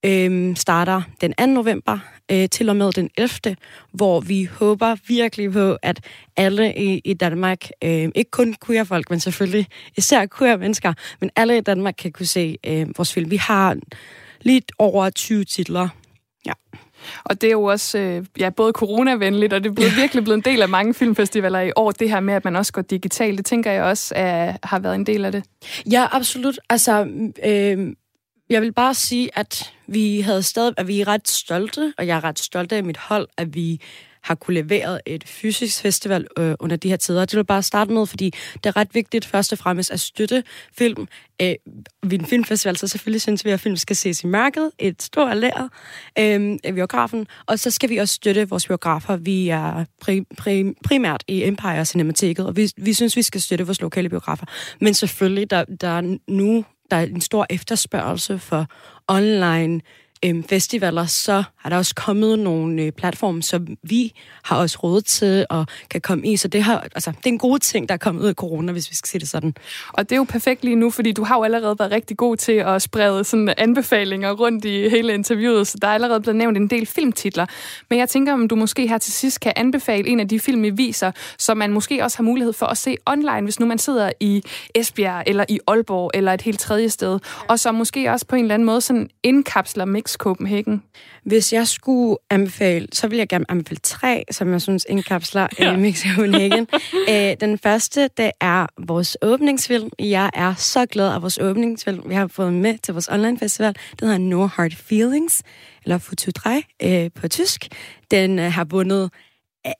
øhm, 0.06 0.56
starter 0.56 1.02
den 1.22 1.34
2. 1.34 1.46
november 1.46 2.00
øh, 2.32 2.50
til 2.50 2.70
og 2.70 2.76
med 2.76 2.92
den 2.92 3.10
11., 3.18 3.56
hvor 3.92 4.20
vi 4.20 4.44
håber 4.44 4.96
virkelig 5.08 5.52
på, 5.52 5.78
at 5.82 6.00
alle 6.38 6.76
i, 6.76 7.02
i 7.06 7.14
Danmark, 7.14 7.70
øh, 7.84 8.10
ikke 8.16 8.32
kun 8.32 8.56
queer 8.66 8.84
folk, 8.84 9.10
men 9.10 9.20
selvfølgelig 9.20 9.68
især 9.98 10.26
queer 10.38 10.58
mennesker, 10.58 10.94
men 11.22 11.30
alle 11.36 11.58
i 11.58 11.62
Danmark 11.62 11.96
kan 11.98 12.12
kunne 12.12 12.26
se 12.26 12.58
øh, 12.68 12.88
vores 12.98 13.14
film. 13.14 13.32
Vi 13.32 13.38
har 13.38 13.78
lidt 14.42 14.72
over 14.80 15.10
20 15.10 15.44
titler. 15.44 15.90
Ja. 16.46 16.54
Og 17.24 17.42
det 17.42 17.48
er 17.48 17.52
jo 17.52 17.64
også 17.64 17.98
øh, 17.98 18.26
ja, 18.40 18.50
både 18.50 18.72
coronavenligt, 18.72 19.54
og 19.54 19.64
det 19.64 19.70
er 19.70 19.74
blevet, 19.74 19.96
virkelig 19.98 20.24
blevet 20.24 20.38
en 20.38 20.54
del 20.54 20.62
af 20.62 20.70
mange 20.70 20.94
filmfestivaler 20.94 21.60
i 21.60 21.72
år, 21.76 21.92
det 21.92 22.10
her 22.10 22.20
med, 22.20 22.34
at 22.34 22.46
man 22.46 22.56
også 22.56 22.74
går 22.74 22.82
digitalt. 22.82 23.38
Det 23.38 23.46
tænker 23.46 23.72
jeg 23.72 23.84
også 23.84 24.14
er, 24.18 24.58
har 24.64 24.80
været 24.80 24.96
en 24.96 25.06
del 25.06 25.26
af 25.26 25.32
det. 25.32 25.44
Ja, 25.92 26.08
absolut. 26.12 26.60
Altså, 26.70 27.08
øh, 27.46 27.94
jeg 28.50 28.62
vil 28.62 28.74
bare 28.74 28.94
sige, 28.94 29.30
at 29.38 29.74
vi 29.88 30.22
havde 30.22 30.44
stadig, 30.44 30.74
at 30.78 30.88
vi 30.88 31.02
er 31.02 31.08
ret 31.08 31.28
stolte, 31.28 31.94
og 31.98 32.08
jeg 32.08 32.18
er 32.18 32.24
ret 32.24 32.40
stolt 32.40 32.72
af 32.72 32.84
mit 32.84 32.98
hold, 32.98 33.28
at 33.38 33.56
vi 33.56 33.82
har 34.26 34.36
kunne 34.36 34.54
levere 34.54 35.10
et 35.10 35.24
fysisk 35.28 35.82
festival 35.82 36.28
øh, 36.38 36.56
under 36.60 36.76
de 36.76 36.90
her 36.90 36.98
tider. 36.98 37.26
Det 37.26 37.38
vil 37.38 37.46
bare 37.46 37.64
starte 37.64 37.92
med, 37.92 38.06
fordi 38.06 38.34
det 38.54 38.66
er 38.66 38.76
ret 38.76 38.88
vigtigt 38.94 39.26
først 39.26 39.52
og 39.52 39.58
fremmest 39.58 39.92
at 39.92 40.00
støtte 40.00 40.44
film. 40.78 41.08
Øh, 41.42 41.56
vi 42.04 42.16
en 42.16 42.26
filmfestival, 42.26 42.78
så 42.78 42.88
selvfølgelig 42.88 43.22
synes 43.22 43.46
vi, 43.46 43.50
at 43.50 43.60
film 43.60 43.76
skal 43.76 43.96
ses 43.96 44.24
i 44.24 44.28
mørket, 44.28 44.72
et 44.80 45.02
stort 45.02 45.38
lær 45.38 45.70
øh, 46.20 46.60
af 46.64 46.74
biografen, 46.74 47.28
og 47.46 47.60
så 47.60 47.72
skal 47.72 47.90
vi 47.90 47.98
også 47.98 48.14
støtte 48.14 48.50
vores 48.50 48.68
biografer. 48.68 49.16
Vi 49.16 49.50
er 49.50 49.86
prim, 50.02 50.26
prim, 50.38 50.76
primært 50.84 51.24
i 51.28 51.44
Empire 51.44 51.86
Cinemateket, 51.86 52.46
og 52.46 52.56
vi, 52.56 52.72
vi 52.78 52.94
synes, 52.94 53.16
vi 53.16 53.22
skal 53.22 53.42
støtte 53.42 53.66
vores 53.66 53.82
lokale 53.82 54.10
biografer. 54.10 54.46
Men 54.82 54.94
selvfølgelig, 54.94 55.50
der, 55.50 55.64
der 55.64 55.88
er 55.88 56.18
nu 56.28 56.66
der 56.92 56.98
er 56.98 57.06
en 57.06 57.22
stor 57.22 57.46
efterspørgsel 57.50 58.40
for 58.40 58.66
online 59.08 59.82
øhm, 60.26 60.44
festivaler, 60.44 61.06
så 61.06 61.44
har 61.58 61.70
der 61.70 61.78
også 61.78 61.96
kommet 61.96 62.40
nogle 62.40 62.82
øh, 62.82 62.92
platforme, 62.92 63.44
som 63.44 63.68
vi 63.84 64.14
har 64.44 64.58
også 64.58 64.78
råd 64.84 65.02
til 65.02 65.46
og 65.50 65.66
kan 65.90 66.02
komme 66.02 66.28
i. 66.28 66.38
Så 66.38 66.48
det, 66.48 66.64
har, 66.64 66.80
altså, 66.96 67.12
det 67.12 67.26
er 67.26 67.30
en 67.30 67.38
god 67.38 67.60
ting, 67.60 67.90
der 67.90 67.94
er 67.94 67.98
kommet 67.98 68.22
ud 68.22 68.28
af 68.28 68.34
corona, 68.34 68.72
hvis 68.72 68.90
vi 68.90 68.96
skal 68.96 69.08
sige 69.08 69.20
det 69.20 69.30
sådan. 69.30 69.54
Og 69.88 70.10
det 70.10 70.12
er 70.12 70.18
jo 70.18 70.24
perfekt 70.24 70.64
lige 70.64 70.76
nu, 70.76 70.90
fordi 70.90 71.12
du 71.12 71.24
har 71.24 71.38
jo 71.38 71.44
allerede 71.44 71.76
været 71.80 71.92
rigtig 71.92 72.18
god 72.18 72.38
til 72.38 72.52
at 72.52 72.82
sprede 72.82 73.24
sådan 73.24 73.54
anbefalinger 73.58 74.32
rundt 74.32 74.66
i 74.66 74.90
hele 74.90 75.14
interviewet, 75.14 75.68
så 75.68 75.78
der 75.82 75.88
er 75.88 75.94
allerede 75.94 76.20
blevet 76.22 76.36
nævnt 76.36 76.58
en 76.58 76.68
del 76.68 76.86
filmtitler. 76.86 77.46
Men 77.90 78.00
jeg 78.00 78.10
tænker, 78.10 78.34
om 78.34 78.48
du 78.48 78.56
måske 78.56 78.88
her 78.88 78.98
til 78.98 79.14
sidst 79.14 79.40
kan 79.40 79.54
anbefale 79.56 80.08
en 80.08 80.20
af 80.20 80.28
de 80.28 80.40
film, 80.40 80.64
I 80.64 80.70
viser, 80.70 81.12
som 81.38 81.58
man 81.58 81.72
måske 81.72 82.04
også 82.04 82.18
har 82.18 82.24
mulighed 82.24 82.54
for 82.54 82.66
at 82.66 82.78
se 82.78 82.98
online, 83.06 83.42
hvis 83.42 83.60
nu 83.60 83.66
man 83.66 83.78
sidder 83.78 84.12
i 84.20 84.44
Esbjerg 84.76 85.24
eller 85.28 85.46
i 85.50 85.60
Aalborg 85.68 86.12
eller 86.14 86.34
et 86.34 86.42
helt 86.42 86.60
tredje 86.60 86.90
sted, 86.90 87.20
og 87.50 87.60
som 87.60 87.76
måske 87.76 88.12
også 88.12 88.26
på 88.26 88.36
en 88.36 88.42
eller 88.42 88.54
anden 88.54 88.66
måde 88.66 88.82
sådan 88.82 89.10
indkapsler 89.24 89.86
Mix 90.06 90.14
Copenhagen? 90.14 90.84
Hvis 91.24 91.54
jeg 91.54 91.68
skulle 91.68 92.18
anbefale, 92.30 92.88
så 92.94 93.08
vil 93.08 93.18
jeg 93.18 93.28
gerne 93.28 93.46
anbefale 93.50 93.80
tre, 93.84 94.24
som 94.32 94.52
jeg 94.52 94.62
synes 94.62 94.86
indkapsler 94.90 95.48
ja. 95.60 95.78
Mix 95.78 96.04
Copenhagen. 96.16 96.68
uh, 97.10 97.40
den 97.48 97.58
første, 97.58 98.10
det 98.18 98.32
er 98.42 98.68
vores 98.78 99.18
åbningsfilm. 99.22 99.90
Jeg 100.00 100.30
er 100.34 100.54
så 100.54 100.86
glad 100.86 101.14
af 101.14 101.22
vores 101.22 101.40
åbningsfilm. 101.42 102.04
Vi 102.10 102.14
har 102.14 102.28
fået 102.28 102.54
med 102.54 102.78
til 102.78 102.94
vores 102.94 103.08
online 103.08 103.40
festival. 103.40 103.76
Den 104.00 104.08
hedder 104.08 104.18
No 104.18 104.46
Hard 104.46 104.72
Feelings, 104.72 105.44
eller 105.84 105.98
Futu 105.98 106.32
3 106.32 106.64
uh, 106.86 107.22
på 107.22 107.28
tysk. 107.28 107.68
Den 108.12 108.40
uh, 108.40 108.46
har 108.46 108.64
vundet 108.64 109.12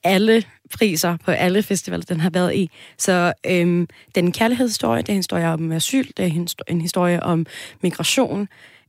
alle 0.04 0.42
priser 0.74 1.16
på 1.24 1.30
alle 1.30 1.62
festivaler, 1.62 2.04
den 2.04 2.20
har 2.20 2.30
været 2.30 2.54
i. 2.54 2.70
Så 2.98 3.32
øhm, 3.46 3.86
det 4.08 4.16
er 4.16 4.20
en 4.20 4.32
kærlighedshistorie, 4.32 5.02
det 5.02 5.08
er 5.08 5.12
en 5.12 5.18
historie 5.18 5.48
om 5.48 5.72
asyl, 5.72 6.06
det 6.16 6.24
er 6.24 6.46
en 6.68 6.80
historie 6.80 7.22
om 7.22 7.46
migration, 7.82 8.48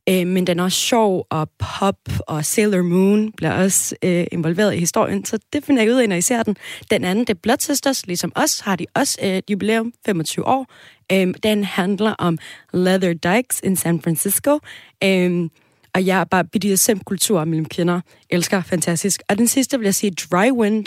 Øh, 0.10 0.28
men 0.28 0.48
den 0.48 0.60
er 0.60 0.64
også 0.64 0.78
sjov, 0.78 1.28
og 1.30 1.50
pop 1.60 2.00
og 2.28 2.46
Sailor 2.46 2.82
Moon 2.82 3.32
bliver 3.32 3.54
også 3.54 3.96
øh, 4.04 4.26
involveret 4.32 4.74
i 4.74 4.78
historien, 4.78 5.26
så 5.26 5.40
det 5.54 5.66
finder 5.66 5.84
jeg 5.84 5.92
ud 5.92 6.00
af, 6.00 6.10
når 6.10 6.16
I 6.16 6.22
ser 6.22 6.44
den. 6.44 6.58
Den 6.92 7.04
anden, 7.04 7.26
det 7.26 7.34
er 7.34 7.40
Blood 7.44 7.58
Sisters, 7.60 8.08
ligesom 8.08 8.32
os, 8.36 8.60
har 8.60 8.76
de 8.76 8.86
også 8.94 9.18
øh, 9.24 9.30
et 9.30 9.44
jubilæum, 9.50 9.94
25 10.06 10.48
år. 10.48 10.66
Øh, 11.12 11.34
den 11.44 11.64
handler 11.64 12.12
om 12.12 12.38
leather 12.74 13.14
dikes 13.14 13.62
in 13.64 13.76
San 13.76 14.02
Francisco. 14.02 14.60
Øh, 15.04 15.50
og 15.94 16.06
jeg 16.06 16.20
er 16.20 16.24
bare 16.24 16.46
BDSM-kultur 16.46 17.46
mellem 17.46 17.66
kvinder. 17.66 18.02
Elsker 18.30 18.62
fantastisk. 18.62 19.22
Og 19.30 19.38
den 19.38 19.48
sidste 19.48 19.78
vil 19.78 19.86
jeg 19.86 19.96
sige 19.96 20.12
Dry 20.12 20.52
Wind, 20.52 20.86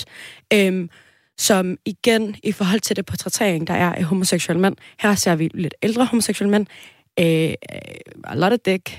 øh, 0.53 0.89
som 1.39 1.77
igen, 1.85 2.37
i 2.43 2.53
forhold 2.53 2.81
til 2.81 2.97
det 2.97 3.07
portrættering, 3.07 3.67
der 3.67 3.75
er 3.75 3.93
af 3.93 4.05
homoseksuelle 4.05 4.61
mænd, 4.61 4.77
her 4.99 5.15
ser 5.15 5.35
vi 5.35 5.51
lidt 5.55 5.75
ældre 5.83 6.05
homoseksuelle 6.05 6.51
mænd, 6.51 6.67
øh, 7.21 7.27
øh 7.27 7.55
a 8.25 8.35
lot 8.35 8.53
of 8.53 8.59
dick, 8.59 8.99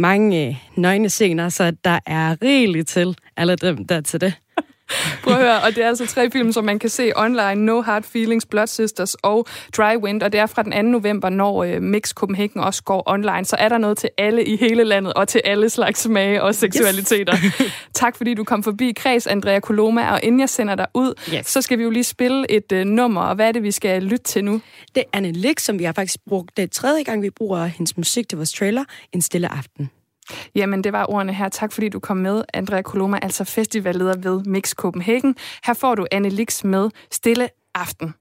mange 0.00 0.48
øh, 0.48 0.56
nøgne 0.76 1.08
scener, 1.08 1.48
så 1.48 1.72
der 1.84 1.98
er 2.06 2.36
rigeligt 2.42 2.88
til 2.88 3.16
alle 3.36 3.56
dem, 3.56 3.86
der 3.86 3.96
er 3.96 4.00
til 4.00 4.20
det. 4.20 4.34
Prøv 5.24 5.34
at 5.34 5.40
høre, 5.40 5.60
og 5.60 5.74
det 5.74 5.84
er 5.84 5.88
altså 5.88 6.06
tre 6.06 6.30
film, 6.30 6.52
som 6.52 6.64
man 6.64 6.78
kan 6.78 6.90
se 6.90 7.12
online. 7.16 7.54
No 7.54 7.80
Hard 7.80 8.02
Feelings, 8.02 8.46
Blood 8.46 8.66
Sisters 8.66 9.14
og 9.14 9.46
Dry 9.76 9.96
Wind, 9.96 10.22
og 10.22 10.32
det 10.32 10.40
er 10.40 10.46
fra 10.46 10.62
den 10.62 10.72
2. 10.72 10.82
november, 10.82 11.28
når 11.28 11.64
uh, 11.64 11.82
Mix 11.82 12.10
Copenhagen 12.10 12.60
også 12.60 12.82
går 12.82 13.02
online. 13.06 13.44
Så 13.44 13.56
er 13.58 13.68
der 13.68 13.78
noget 13.78 13.98
til 13.98 14.10
alle 14.18 14.44
i 14.44 14.56
hele 14.56 14.84
landet, 14.84 15.12
og 15.12 15.28
til 15.28 15.40
alle 15.44 15.70
slags 15.70 16.00
smage 16.00 16.42
og 16.42 16.54
seksualiteter. 16.54 17.36
Yes. 17.44 17.72
tak 17.94 18.16
fordi 18.16 18.34
du 18.34 18.44
kom 18.44 18.62
forbi 18.62 18.92
Kreds, 18.96 19.26
Andrea 19.26 19.60
Coloma, 19.60 20.12
og 20.12 20.20
inden 20.22 20.40
jeg 20.40 20.48
sender 20.48 20.74
dig 20.74 20.86
ud, 20.94 21.14
yes. 21.34 21.46
så 21.46 21.62
skal 21.62 21.78
vi 21.78 21.82
jo 21.82 21.90
lige 21.90 22.04
spille 22.04 22.50
et 22.50 22.72
uh, 22.72 22.78
nummer, 22.78 23.22
og 23.22 23.34
hvad 23.34 23.48
er 23.48 23.52
det, 23.52 23.62
vi 23.62 23.70
skal 23.70 24.02
lytte 24.02 24.24
til 24.24 24.44
nu? 24.44 24.60
Det 24.94 25.00
er 25.00 25.08
Anne 25.12 25.32
Lik, 25.32 25.58
som 25.58 25.78
vi 25.78 25.84
har 25.84 25.92
faktisk 25.92 26.20
brugt 26.28 26.56
det 26.56 26.70
tredje 26.70 27.02
gang, 27.02 27.22
vi 27.22 27.30
bruger 27.30 27.66
hendes 27.66 27.96
musik 27.96 28.28
til 28.28 28.36
vores 28.36 28.52
trailer, 28.52 28.84
En 29.12 29.22
Stille 29.22 29.48
Aften. 29.48 29.90
Jamen, 30.54 30.84
det 30.84 30.92
var 30.92 31.06
ordene 31.10 31.32
her. 31.32 31.48
Tak 31.48 31.72
fordi 31.72 31.88
du 31.88 32.00
kom 32.00 32.16
med, 32.16 32.44
Andrea 32.54 32.82
Koloma, 32.82 33.18
altså 33.22 33.44
festivalleder 33.44 34.14
ved 34.18 34.44
Mix 34.44 34.70
Copenhagen. 34.70 35.36
Her 35.64 35.74
får 35.74 35.94
du 35.94 36.06
Anne 36.10 36.28
Lix 36.28 36.64
med 36.64 36.90
Stille 37.10 37.48
Aften. 37.74 38.14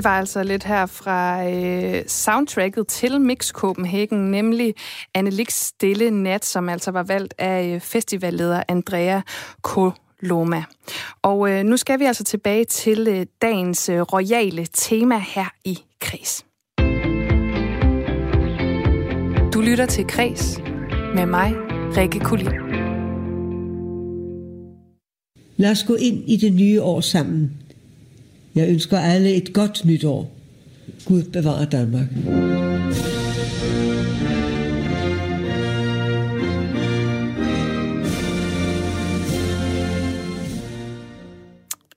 Det 0.00 0.04
var 0.04 0.18
altså 0.18 0.42
lidt 0.42 0.64
her 0.64 0.86
fra 0.86 1.48
øh, 1.50 2.02
soundtracket 2.06 2.86
til 2.86 3.20
Mix 3.20 3.50
Copenhagen, 3.50 4.30
nemlig 4.30 4.74
Annelix 5.14 5.52
Stille 5.52 6.10
Nat, 6.10 6.44
som 6.44 6.68
altså 6.68 6.90
var 6.90 7.02
valgt 7.02 7.34
af 7.38 7.74
øh, 7.74 7.80
festivalleder 7.80 8.62
Andrea 8.68 9.20
Koloma. 9.62 10.64
Og 11.22 11.50
øh, 11.50 11.64
nu 11.64 11.76
skal 11.76 11.98
vi 11.98 12.04
altså 12.04 12.24
tilbage 12.24 12.64
til 12.64 13.08
øh, 13.08 13.26
dagens 13.42 13.88
øh, 13.88 14.00
royale 14.00 14.66
tema 14.72 15.18
her 15.18 15.46
i 15.64 15.78
Kris. 16.00 16.44
Du 19.52 19.60
lytter 19.60 19.86
til 19.86 20.06
Kres 20.06 20.60
med 21.14 21.26
mig, 21.26 21.54
Rikke 21.96 22.20
Kulin. 22.20 22.52
Lad 25.56 25.70
os 25.70 25.84
gå 25.84 25.94
ind 25.94 26.28
i 26.28 26.36
det 26.36 26.52
nye 26.52 26.82
år 26.82 27.00
sammen. 27.00 27.60
Jeg 28.60 28.68
ønsker 28.68 28.98
alle 28.98 29.34
et 29.34 29.52
godt 29.52 29.84
nytår. 29.84 30.30
Gud 31.04 31.22
bevarer 31.22 31.64
Danmark. 31.64 32.06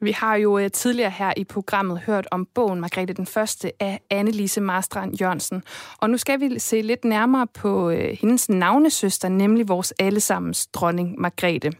Vi 0.03 0.11
har 0.11 0.35
jo 0.35 0.57
øh, 0.57 0.71
tidligere 0.71 1.09
her 1.09 1.33
i 1.37 1.43
programmet 1.43 1.99
hørt 1.99 2.27
om 2.31 2.47
bogen 2.55 2.81
Margrethe 2.81 3.13
den 3.13 3.25
Første 3.25 3.71
af 3.79 3.99
Annelise 4.09 4.61
Marstrand 4.61 5.15
Jørgensen. 5.21 5.63
Og 5.97 6.09
nu 6.09 6.17
skal 6.17 6.39
vi 6.39 6.59
se 6.59 6.81
lidt 6.81 7.05
nærmere 7.05 7.47
på 7.47 7.89
øh, 7.89 8.17
hendes 8.21 8.49
navnesøster, 8.49 9.29
nemlig 9.29 9.67
vores 9.67 9.93
allesammens 9.99 10.67
dronning 10.67 11.15
Margrethe. 11.21 11.71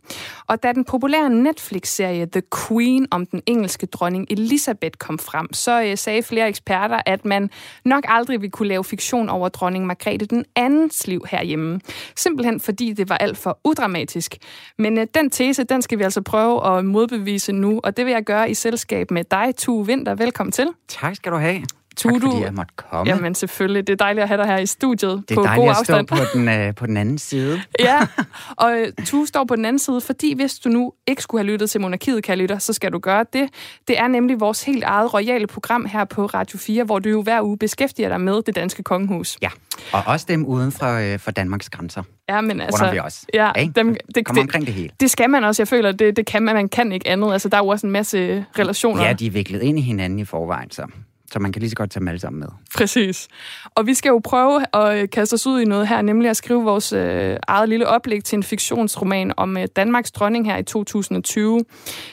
Og 0.48 0.64
da 0.64 0.72
den 0.72 0.86
populære 0.86 1.30
Netflix-serie 1.30 2.26
The 2.26 2.42
Queen 2.68 3.08
om 3.12 3.26
den 3.26 3.42
engelske 3.46 3.86
dronning 3.86 4.28
Elizabeth 4.30 4.98
kom 4.98 5.20
frem, 5.20 5.54
så 5.54 5.84
øh, 5.84 5.98
sagde 5.98 6.24
flere 6.24 6.48
eksperter, 6.48 7.02
at 7.06 7.26
man 7.26 7.50
nok 7.86 8.04
aldrig 8.08 8.42
ville 8.42 8.52
kunne 8.52 8.68
lave 8.68 8.84
fiktion 8.84 9.30
over 9.30 9.50
dronning 9.50 9.86
Margrethe 9.86 10.26
den 10.26 10.46
andens 10.56 11.08
liv 11.08 11.26
herhjemme. 11.32 11.80
Simpelthen 12.16 12.60
fordi 12.60 12.94
det 12.94 13.10
var 13.10 13.18
alt 13.18 13.38
for 13.38 13.60
udramatisk. 13.64 14.38
Men 14.78 15.08
den 15.14 15.30
tese, 15.30 15.64
den 15.64 15.82
skal 15.82 16.00
vi 16.00 16.04
altså 16.04 16.22
prøve 16.22 16.78
at 16.78 16.86
modbevise 16.86 17.52
nu, 17.52 17.80
og 17.84 17.98
det 17.98 18.06
vil 18.06 18.13
jeg 18.14 18.24
gøre 18.24 18.50
i 18.50 18.54
selskab 18.54 19.12
med 19.12 19.24
dig, 19.24 19.56
Tue 19.58 19.86
Vinter. 19.86 20.16
Velkommen 20.16 20.52
til. 20.52 20.68
Tak 20.88 21.16
skal 21.16 21.32
du 21.32 21.38
have. 21.38 21.62
Tue, 21.96 22.12
tak 22.12 22.22
fordi 22.22 22.36
du... 22.36 22.44
jeg 22.44 22.54
måtte 22.54 22.74
komme. 22.76 23.12
Jamen 23.12 23.36
selvfølgelig. 23.36 23.88
Det 23.88 23.94
er 23.94 23.98
dejligt 23.98 24.24
at 24.24 24.28
have 24.28 24.42
dig 24.42 24.48
her 24.48 24.58
i 24.58 24.66
studiet 24.66 25.24
det 25.30 25.36
på 25.36 25.42
god 25.42 25.70
afstand. 25.70 26.10
Er 26.10 26.16
dejligt 26.16 26.22
at 26.22 26.28
stå 26.28 26.40
på 26.40 26.40
den, 26.40 26.68
uh, 26.70 26.76
på 26.76 26.86
den 26.86 26.98
anden 26.98 27.18
side. 27.18 27.62
ja, 27.80 28.08
og 28.64 28.86
uh, 29.00 29.06
Tue 29.06 29.28
står 29.28 29.44
på 29.44 29.56
den 29.56 29.66
anden 29.66 29.80
side, 29.80 30.02
fordi 30.02 30.36
hvis 30.36 30.60
du 30.60 30.70
nu 30.70 30.94
ikke 31.08 31.22
skulle 31.22 31.44
have 31.44 31.52
lyttet 31.52 31.70
til 31.70 31.82
Monarkiet, 31.82 32.24
kan 32.24 32.38
lytter, 32.38 32.58
så 32.58 32.74
skal 32.74 32.92
du 32.92 33.00
gøre 33.00 33.26
det. 33.34 33.50
Det 33.88 34.00
er 34.00 34.08
nemlig 34.08 34.40
vores 34.40 34.64
helt 34.64 34.84
eget 34.84 35.14
royale 35.14 35.48
program 35.48 35.86
her 35.86 36.06
på 36.06 36.26
Radio 36.26 36.60
4, 36.60 36.84
hvor 36.84 37.00
du 37.00 37.10
jo 37.10 37.22
hver 37.22 37.42
uge 37.42 37.58
beskæftiger 37.58 38.10
dig 38.10 38.22
med 38.22 38.42
det 38.42 38.56
danske 38.56 38.84
kongehus. 38.84 39.38
Ja, 39.42 39.50
og 39.92 40.04
også 40.06 40.26
dem 40.30 40.46
uden 40.46 40.72
for, 40.72 41.14
uh, 41.14 41.20
for 41.20 41.32
Danmarks 41.32 41.70
grænser. 41.70 42.04
Ja, 42.30 42.42
men 42.42 42.62
altså... 42.62 42.92
vi 42.92 42.98
også. 42.98 43.26
Ja, 43.34 43.52
dem, 43.76 43.96
det, 44.16 44.26
Kom 44.26 44.38
omkring 44.38 44.66
det 44.66 44.74
hele. 44.74 44.90
Det 45.00 45.12
skal 45.12 45.30
man 45.30 45.44
også. 45.44 45.62
Jeg 45.62 45.68
føler, 45.68 45.92
det, 45.92 46.16
det 46.18 46.26
kan 46.26 46.44
man. 46.44 46.56
Man 46.56 46.70
kan 46.70 46.92
ikke 46.92 47.08
andet. 47.08 47.34
Altså, 47.34 47.50
der 47.50 47.58
er 47.58 47.62
jo 47.62 47.68
også 47.68 47.88
en 47.88 47.92
masse 47.92 48.46
relationer. 48.60 49.04
Ja, 49.04 49.14
de 49.14 49.28
er 49.28 49.32
viklet 49.32 49.62
ind 49.62 49.80
i 49.80 49.82
hinanden 49.82 50.20
i 50.20 50.26
forvejen, 50.26 50.72
så 50.72 50.86
så 51.34 51.40
man 51.40 51.52
kan 51.52 51.60
lige 51.60 51.70
så 51.70 51.76
godt 51.76 51.92
tage 51.92 52.00
dem 52.00 52.08
alle 52.08 52.20
sammen 52.20 52.40
med. 52.40 52.48
Præcis. 52.76 53.28
Og 53.76 53.88
vi 53.88 53.94
skal 53.94 54.10
jo 54.10 54.22
prøve 54.24 54.66
at 54.76 55.10
kaste 55.12 55.34
os 55.34 55.48
ud 55.48 55.62
i 55.62 55.66
noget 55.66 55.88
her, 55.88 56.02
nemlig 56.02 56.30
at 56.30 56.38
skrive 56.38 56.64
vores 56.64 56.94
øh, 56.94 57.38
eget 57.48 57.70
lille 57.70 57.88
oplæg 57.88 58.24
til 58.24 58.36
en 58.36 58.44
fiktionsroman 58.44 59.34
om 59.38 59.58
øh, 59.58 59.68
Danmarks 59.76 60.12
dronning 60.12 60.46
her 60.46 60.58
i 60.58 60.64
2020. 60.64 61.66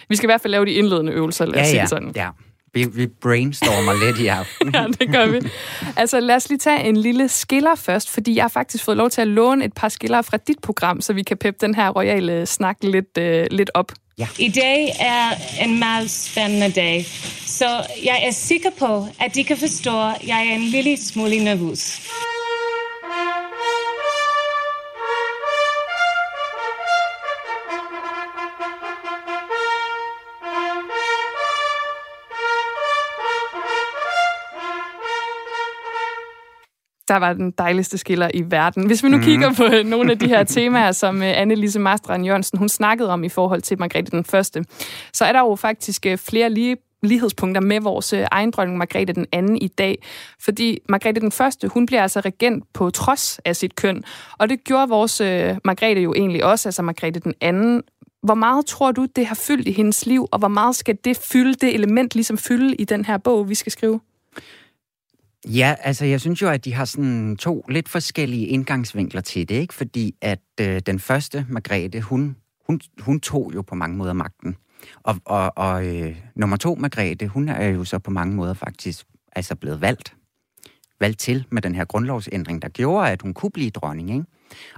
Vi 0.09 0.17
skal 0.17 0.27
i 0.27 0.31
hvert 0.31 0.41
fald 0.41 0.51
lave 0.51 0.65
de 0.65 0.73
indledende 0.73 1.13
øvelser, 1.13 1.47
lad 1.47 1.55
os 1.55 1.59
ja, 1.59 1.65
sige 1.65 1.81
ja, 1.81 1.87
sådan. 1.87 2.13
Ja, 2.17 2.29
vi, 2.75 2.85
vi 2.85 3.07
brainstormer 3.07 4.07
lidt 4.07 4.19
i 4.19 4.27
aften. 4.27 4.71
ja, 4.75 4.87
det 5.01 5.13
gør 5.13 5.27
vi. 5.27 5.41
Altså, 5.97 6.21
lad 6.21 6.37
os 6.37 6.49
lige 6.49 6.59
tage 6.59 6.85
en 6.85 6.97
lille 6.97 7.29
skiller 7.29 7.75
først, 7.75 8.11
fordi 8.11 8.35
jeg 8.35 8.45
har 8.45 8.49
faktisk 8.49 8.85
fået 8.85 8.97
lov 8.97 9.11
til 9.11 9.21
at 9.21 9.29
låne 9.29 9.65
et 9.65 9.73
par 9.73 9.89
skiller 9.89 10.23
fra 10.23 10.37
dit 10.37 10.59
program, 10.63 11.01
så 11.01 11.13
vi 11.13 11.23
kan 11.23 11.37
peppe 11.37 11.67
den 11.67 11.75
her 11.75 11.89
royale 11.89 12.47
snak 12.47 12.77
lidt, 12.83 13.19
øh, 13.19 13.47
lidt 13.51 13.71
op. 13.75 13.93
Ja. 14.19 14.29
I 14.39 14.49
dag 14.49 14.89
er 15.01 15.31
en 15.65 15.79
meget 15.79 16.11
spændende 16.11 16.71
dag, 16.71 17.07
så 17.61 17.87
jeg 18.05 18.23
er 18.27 18.31
sikker 18.31 18.71
på, 18.79 19.07
at 19.21 19.35
de 19.35 19.45
kan 19.45 19.57
forstå, 19.57 19.91
at 19.91 20.27
jeg 20.27 20.49
er 20.49 20.55
en 20.55 20.61
lille 20.61 20.97
smule 20.97 21.45
nervøs. 21.45 22.01
der 37.09 37.17
var 37.17 37.33
den 37.33 37.51
dejligste 37.51 37.99
skiller 37.99 38.31
i 38.35 38.43
verden. 38.51 38.87
Hvis 38.87 39.05
vi 39.05 39.09
nu 39.09 39.17
mm. 39.17 39.23
kigger 39.23 39.53
på 39.55 39.65
nogle 39.85 40.13
af 40.13 40.19
de 40.19 40.29
her 40.29 40.45
temaer, 40.45 40.93
som 40.93 41.23
øh, 41.23 41.41
Annelise 41.41 41.79
Marstrand 41.79 42.25
Jørgensen 42.25 42.59
hun 42.59 42.69
snakkede 42.69 43.11
om 43.11 43.25
i 43.25 43.29
forhold 43.29 43.63
til 43.63 43.79
Margrethe 43.79 44.11
den 44.11 44.25
Første, 44.25 44.65
så 45.13 45.25
er 45.25 45.33
der 45.33 45.41
jo 45.41 45.55
faktisk 45.55 46.07
øh, 46.07 46.19
flere 46.19 46.51
lige 46.51 46.77
lighedspunkter 47.03 47.61
med 47.61 47.81
vores 47.81 48.13
øh, 48.13 48.27
egen 48.31 48.51
dronning 48.51 48.79
Margrethe 48.79 49.13
den 49.13 49.27
anden 49.33 49.57
i 49.57 49.69
dag. 49.69 50.03
Fordi 50.41 50.79
Margrethe 50.89 51.21
den 51.21 51.33
Første, 51.33 51.69
hun 51.69 51.87
bliver 51.87 52.03
altså 52.03 52.21
regent 52.21 52.65
på 52.73 52.91
trods 52.91 53.41
af 53.45 53.57
sit 53.57 53.75
køn. 53.75 54.05
Og 54.39 54.49
det 54.49 54.65
gjorde 54.65 54.89
vores 54.89 55.21
øh, 55.21 55.57
Margrethe 55.65 56.03
jo 56.03 56.15
egentlig 56.15 56.45
også, 56.45 56.69
altså 56.69 56.83
Margrethe 56.83 57.21
den 57.21 57.35
anden. 57.41 57.83
Hvor 58.23 58.35
meget 58.35 58.67
tror 58.67 58.93
du, 58.93 59.07
det 59.17 59.27
har 59.27 59.35
fyldt 59.35 59.69
i 59.69 59.73
hendes 59.73 60.07
liv, 60.07 60.29
og 60.33 60.39
hvor 60.39 60.49
meget 60.49 60.77
skal 60.77 60.99
det 61.05 61.17
fylde, 61.17 61.55
det 61.55 61.75
element 61.75 62.15
ligesom 62.15 62.39
fylde 62.39 62.75
i 62.75 62.85
den 62.85 63.05
her 63.05 63.19
bog, 63.19 63.49
vi 63.49 63.55
skal 63.55 63.73
skrive? 63.73 64.01
Ja, 65.49 65.75
altså 65.81 66.05
jeg 66.05 66.21
synes 66.21 66.43
jo, 66.43 66.49
at 66.49 66.65
de 66.65 66.75
har 66.75 66.85
sådan 66.85 67.37
to 67.37 67.65
lidt 67.69 67.89
forskellige 67.89 68.47
indgangsvinkler 68.47 69.21
til 69.21 69.49
det, 69.49 69.55
ikke? 69.55 69.75
Fordi 69.75 70.15
at 70.21 70.41
øh, 70.61 70.81
den 70.87 71.01
første, 71.01 71.47
Margrethe, 71.49 72.01
hun, 72.01 72.37
hun, 72.67 72.81
hun 73.01 73.21
tog 73.21 73.53
jo 73.55 73.63
på 73.63 73.75
mange 73.75 73.97
måder 73.97 74.13
magten. 74.13 74.57
Og, 75.03 75.17
og, 75.25 75.53
og 75.57 75.87
øh, 75.87 76.17
nummer 76.35 76.57
to, 76.57 76.75
Margrethe, 76.75 77.29
hun 77.29 77.49
er 77.49 77.69
jo 77.69 77.85
så 77.85 77.99
på 77.99 78.11
mange 78.11 78.35
måder 78.35 78.55
faktisk 78.55 79.07
altså 79.33 79.55
blevet 79.55 79.81
valgt. 79.81 80.17
Valgt 81.01 81.19
til 81.19 81.47
med 81.51 81.63
den 81.63 81.75
her 81.75 81.85
grundlovsændring, 81.85 82.63
der 82.63 82.69
gjorde, 82.69 83.11
at 83.11 83.23
hun 83.23 83.35
kunne 83.35 83.51
blive 83.51 83.71
dronning, 83.71 84.11
ikke? 84.11 84.25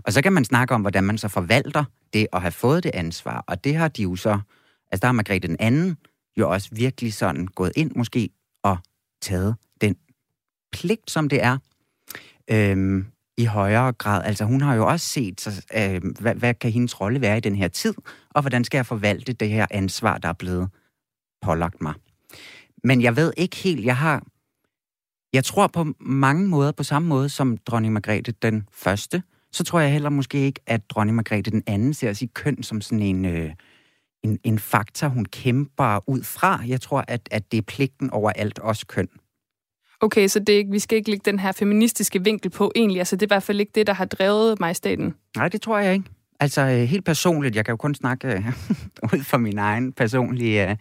Og 0.05 0.13
så 0.13 0.23
kan 0.23 0.33
man 0.33 0.45
snakke 0.45 0.75
om, 0.75 0.81
hvordan 0.81 1.05
man 1.05 1.19
så 1.19 1.29
forvalter 1.29 1.85
det 2.13 2.27
at 2.33 2.41
have 2.41 2.53
fået 2.53 2.85
det 2.85 2.91
ansvar. 2.95 3.45
Og 3.47 3.65
det 3.65 3.77
har 3.77 3.89
de 3.89 4.03
jo 4.03 4.17
så, 4.17 4.41
altså 4.93 5.01
der 5.01 5.07
har 5.07 5.13
Margrethe 5.13 5.49
den 5.49 5.57
anden 5.61 5.97
jo 6.37 6.51
også 6.51 6.69
virkelig 6.73 7.15
sådan 7.15 7.47
gået 7.47 7.73
ind 7.77 7.93
måske 7.97 8.29
og 8.63 8.79
taget 9.23 9.57
den 9.81 9.97
pligt, 10.73 11.11
som 11.11 11.29
det 11.29 11.43
er, 11.43 11.59
øhm, 12.51 13.07
i 13.43 13.45
højere 13.45 13.93
grad. 13.93 14.24
Altså 14.24 14.45
hun 14.45 14.61
har 14.61 14.74
jo 14.74 14.86
også 14.86 15.07
set, 15.07 15.40
så, 15.40 15.66
øh, 15.74 16.03
hvad, 16.20 16.34
hvad 16.34 16.55
kan 16.55 16.70
hendes 16.70 17.01
rolle 17.01 17.20
være 17.20 17.36
i 17.36 17.40
den 17.40 17.57
her 17.57 17.68
tid, 17.68 17.95
og 18.30 18.43
hvordan 18.43 18.64
skal 18.64 18.78
jeg 18.78 18.86
forvalte 18.86 19.32
det 19.32 19.49
her 19.49 19.66
ansvar, 19.70 20.18
der 20.18 20.28
er 20.28 20.32
blevet 20.32 20.68
pålagt 21.43 21.82
mig. 21.82 21.95
Men 22.84 23.03
jeg 23.03 23.16
ved 23.16 23.32
ikke 23.36 23.57
helt, 23.57 23.84
jeg 23.84 23.97
har, 23.97 24.22
jeg 25.32 25.45
tror 25.45 25.66
på 25.66 25.86
mange 26.01 26.49
måder, 26.49 26.72
på 26.72 26.82
samme 26.82 27.09
måde 27.09 27.28
som 27.28 27.57
dronning 27.57 27.93
Margrethe 27.93 28.32
den 28.43 28.68
første, 28.72 29.22
så 29.53 29.64
tror 29.64 29.80
jeg 29.80 29.93
heller 29.93 30.11
måske 30.11 30.38
ikke, 30.38 30.61
at 30.66 30.90
dronning 30.90 31.16
Margrethe 31.16 31.51
den 31.51 31.62
anden 31.66 31.95
ser 31.95 32.12
sit 32.12 32.34
køn 32.34 32.62
som 32.62 32.80
sådan 32.80 33.03
en, 33.03 33.24
øh, 33.24 33.51
en, 34.22 34.38
en 34.45 34.59
faktor, 34.59 35.09
hun 35.09 35.24
kæmper 35.24 36.09
ud 36.09 36.22
fra. 36.22 36.62
Jeg 36.66 36.80
tror, 36.80 37.05
at, 37.09 37.28
at 37.30 37.53
det 37.53 37.59
er 37.59 37.62
pligten 37.62 38.11
over 38.11 38.30
alt 38.30 38.59
også 38.59 38.86
køn. 38.86 39.09
Okay, 40.03 40.29
så 40.29 40.39
det 40.39 40.67
vi 40.71 40.79
skal 40.79 40.99
ikke 40.99 41.11
lægge 41.11 41.31
den 41.31 41.39
her 41.39 41.53
feministiske 41.53 42.25
vinkel 42.25 42.51
på 42.51 42.73
egentlig. 42.75 42.99
Altså, 42.99 43.17
det 43.17 43.23
er 43.23 43.27
i 43.27 43.35
hvert 43.35 43.43
fald 43.43 43.61
ikke 43.61 43.73
det, 43.75 43.87
der 43.87 43.93
har 43.93 44.05
drevet 44.05 44.61
majestaten. 44.61 45.15
Nej, 45.37 45.49
det 45.49 45.63
tror 45.63 45.79
jeg 45.79 45.93
ikke. 45.93 46.05
Altså, 46.41 46.61
øh, 46.61 46.79
helt 46.79 47.05
personligt, 47.05 47.57
jeg 47.57 47.65
kan 47.65 47.73
jo 47.73 47.77
kun 47.77 47.95
snakke 47.95 48.29
øh, 48.29 48.47
ud 49.13 49.25
fra 49.25 49.39
mine 49.39 49.61
egne 49.61 49.93
personlige 49.93 50.71
øh, 50.71 50.77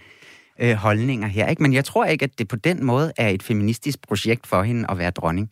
øh, 0.59 0.75
holdninger 0.75 1.27
her, 1.27 1.47
ikke? 1.47 1.61
men 1.61 1.73
jeg 1.73 1.85
tror 1.85 2.05
ikke, 2.05 2.23
at 2.23 2.39
det 2.39 2.47
på 2.47 2.55
den 2.55 2.85
måde 2.85 3.11
er 3.17 3.29
et 3.29 3.43
feministisk 3.43 4.07
projekt 4.07 4.47
for 4.47 4.63
hende 4.63 4.85
at 4.89 4.97
være 4.97 5.11
dronning. 5.11 5.49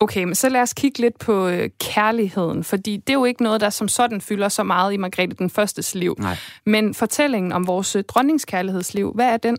Okay, 0.00 0.24
men 0.24 0.34
så 0.34 0.48
lad 0.48 0.60
os 0.60 0.74
kigge 0.74 0.98
lidt 0.98 1.18
på 1.18 1.48
øh, 1.48 1.70
kærligheden, 1.80 2.64
fordi 2.64 2.96
det 2.96 3.10
er 3.10 3.18
jo 3.18 3.24
ikke 3.24 3.42
noget, 3.42 3.60
der 3.60 3.70
som 3.70 3.88
sådan 3.88 4.20
fylder 4.20 4.48
så 4.48 4.62
meget 4.62 4.92
i 4.92 4.96
Margrethe 4.96 5.36
den 5.38 5.50
Førstes 5.50 5.94
liv. 5.94 6.16
Nej. 6.18 6.36
Men 6.66 6.94
fortællingen 6.94 7.52
om 7.52 7.66
vores 7.66 7.96
øh, 7.96 8.04
dronningskærlighedsliv, 8.04 9.12
hvad 9.14 9.26
er 9.26 9.36
den? 9.36 9.58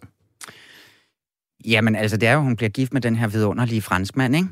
Jamen, 1.67 1.95
altså, 1.95 2.17
det 2.17 2.29
er 2.29 2.33
jo, 2.33 2.41
hun 2.41 2.55
bliver 2.55 2.69
gift 2.69 2.93
med 2.93 3.01
den 3.01 3.15
her 3.15 3.27
vidunderlige 3.27 3.81
franskmand, 3.81 4.35
ikke? 4.35 4.47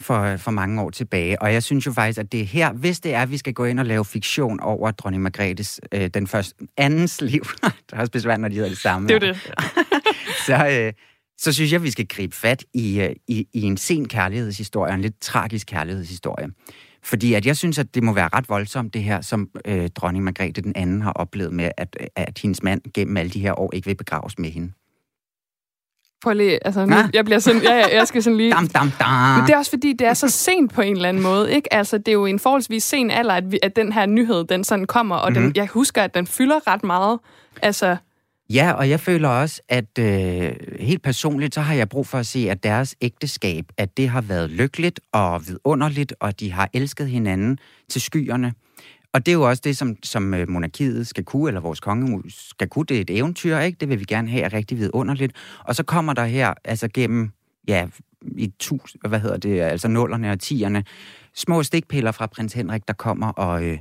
For, 0.00 0.36
for 0.36 0.50
mange 0.50 0.82
år 0.82 0.90
tilbage. 0.90 1.42
Og 1.42 1.52
jeg 1.52 1.62
synes 1.62 1.86
jo 1.86 1.92
faktisk, 1.92 2.18
at 2.18 2.32
det 2.32 2.40
er 2.40 2.44
her, 2.44 2.72
hvis 2.72 3.00
det 3.00 3.14
er, 3.14 3.22
at 3.22 3.30
vi 3.30 3.36
skal 3.36 3.52
gå 3.52 3.64
ind 3.64 3.80
og 3.80 3.86
lave 3.86 4.04
fiktion 4.04 4.60
over 4.60 4.90
dronning 4.90 5.22
Margrethes, 5.22 5.80
øh, 5.92 6.10
den 6.14 6.26
første, 6.26 6.54
andens 6.76 7.20
liv. 7.20 7.42
det 7.62 7.92
er 7.92 8.00
også 8.00 8.12
besværligt, 8.12 8.40
når 8.40 8.48
de 8.48 8.54
hedder 8.54 8.68
det 8.68 8.78
samme. 8.78 9.08
Det 9.08 9.14
er 9.14 9.18
det. 9.18 9.52
så, 10.46 10.68
øh, 10.68 10.92
så 11.38 11.52
synes 11.52 11.72
jeg, 11.72 11.78
at 11.78 11.82
vi 11.82 11.90
skal 11.90 12.06
gribe 12.06 12.36
fat 12.36 12.64
i, 12.74 13.00
øh, 13.00 13.14
i, 13.28 13.46
i 13.52 13.62
en 13.62 13.76
sen 13.76 14.08
kærlighedshistorie, 14.08 14.94
en 14.94 15.00
lidt 15.00 15.20
tragisk 15.20 15.66
kærlighedshistorie. 15.66 16.48
Fordi 17.02 17.34
at 17.34 17.46
jeg 17.46 17.56
synes, 17.56 17.78
at 17.78 17.94
det 17.94 18.02
må 18.02 18.12
være 18.12 18.28
ret 18.32 18.48
voldsomt, 18.48 18.94
det 18.94 19.02
her, 19.02 19.20
som 19.20 19.48
øh, 19.64 19.88
dronning 19.88 20.24
Margrethe 20.24 20.62
den 20.62 20.72
anden 20.76 21.02
har 21.02 21.12
oplevet 21.12 21.52
med, 21.52 21.70
at, 21.76 21.96
at 22.16 22.38
hendes 22.38 22.62
mand 22.62 22.80
gennem 22.94 23.16
alle 23.16 23.30
de 23.30 23.40
her 23.40 23.60
år 23.60 23.74
ikke 23.74 23.86
vil 23.86 23.94
begraves 23.94 24.38
med 24.38 24.50
hende. 24.50 24.72
Prøv 26.22 26.32
lige, 26.32 26.66
altså, 26.66 26.86
nu, 26.86 26.96
jeg 27.14 27.24
bliver 27.24 27.38
sådan, 27.38 27.62
ja, 27.62 27.74
ja, 27.74 27.96
jeg 27.96 28.08
skal 28.08 28.22
sådan 28.22 28.36
lige... 28.36 28.50
Dam, 28.56 28.68
dam, 28.68 28.90
dam. 29.00 29.38
Men 29.38 29.46
det 29.46 29.54
er 29.54 29.58
også 29.58 29.70
fordi, 29.70 29.92
det 29.92 30.06
er 30.06 30.14
så 30.14 30.28
sent 30.28 30.74
på 30.74 30.80
en 30.80 30.96
eller 30.96 31.08
anden 31.08 31.22
måde, 31.22 31.52
ikke? 31.52 31.74
Altså, 31.74 31.98
det 31.98 32.08
er 32.08 32.12
jo 32.12 32.26
en 32.26 32.38
forholdsvis 32.38 32.84
sen 32.84 33.10
alder, 33.10 33.34
at, 33.34 33.52
vi, 33.52 33.58
at 33.62 33.76
den 33.76 33.92
her 33.92 34.06
nyhed, 34.06 34.44
den 34.44 34.64
sådan 34.64 34.84
kommer, 34.84 35.16
og 35.16 35.32
mm-hmm. 35.32 35.44
den, 35.44 35.56
jeg 35.56 35.66
husker, 35.66 36.02
at 36.02 36.14
den 36.14 36.26
fylder 36.26 36.66
ret 36.66 36.84
meget. 36.84 37.18
Altså... 37.62 37.96
Ja, 38.50 38.72
og 38.72 38.90
jeg 38.90 39.00
føler 39.00 39.28
også, 39.28 39.62
at 39.68 39.98
øh, 39.98 40.52
helt 40.80 41.02
personligt, 41.02 41.54
så 41.54 41.60
har 41.60 41.74
jeg 41.74 41.88
brug 41.88 42.06
for 42.06 42.18
at 42.18 42.26
se, 42.26 42.50
at 42.50 42.62
deres 42.62 42.96
ægteskab, 43.00 43.64
at 43.76 43.96
det 43.96 44.08
har 44.08 44.20
været 44.20 44.50
lykkeligt 44.50 45.00
og 45.12 45.46
vidunderligt, 45.46 46.14
og 46.20 46.40
de 46.40 46.52
har 46.52 46.68
elsket 46.72 47.08
hinanden 47.08 47.58
til 47.88 48.00
skyerne. 48.00 48.52
Og 49.14 49.26
det 49.26 49.32
er 49.32 49.36
jo 49.36 49.48
også 49.48 49.62
det, 49.64 49.76
som, 49.76 49.96
som 50.02 50.34
øh, 50.34 50.48
monarkiet 50.48 51.06
skal 51.06 51.24
kunne, 51.24 51.48
eller 51.48 51.60
vores 51.60 51.80
kongehus 51.80 52.48
skal 52.48 52.68
kunne. 52.68 52.86
Det 52.86 52.96
er 52.96 53.00
et 53.00 53.10
eventyr, 53.10 53.58
ikke? 53.58 53.76
Det 53.80 53.88
vil 53.88 54.00
vi 54.00 54.04
gerne 54.04 54.30
have 54.30 54.48
rigtig 54.48 54.78
vidunderligt. 54.78 55.32
Og 55.64 55.74
så 55.74 55.82
kommer 55.82 56.12
der 56.12 56.24
her, 56.24 56.54
altså 56.64 56.88
gennem, 56.94 57.30
ja, 57.68 57.88
i 58.36 58.52
tusind, 58.58 59.02
hvad 59.08 59.20
hedder 59.20 59.36
det, 59.36 59.60
altså 59.60 59.88
nullerne 59.88 60.30
og 60.30 60.40
tierne, 60.40 60.84
små 61.34 61.62
stikpiller 61.62 62.12
fra 62.12 62.26
prins 62.26 62.52
Henrik, 62.52 62.88
der 62.88 62.94
kommer 62.94 63.28
og, 63.28 63.64
øh, 63.64 63.78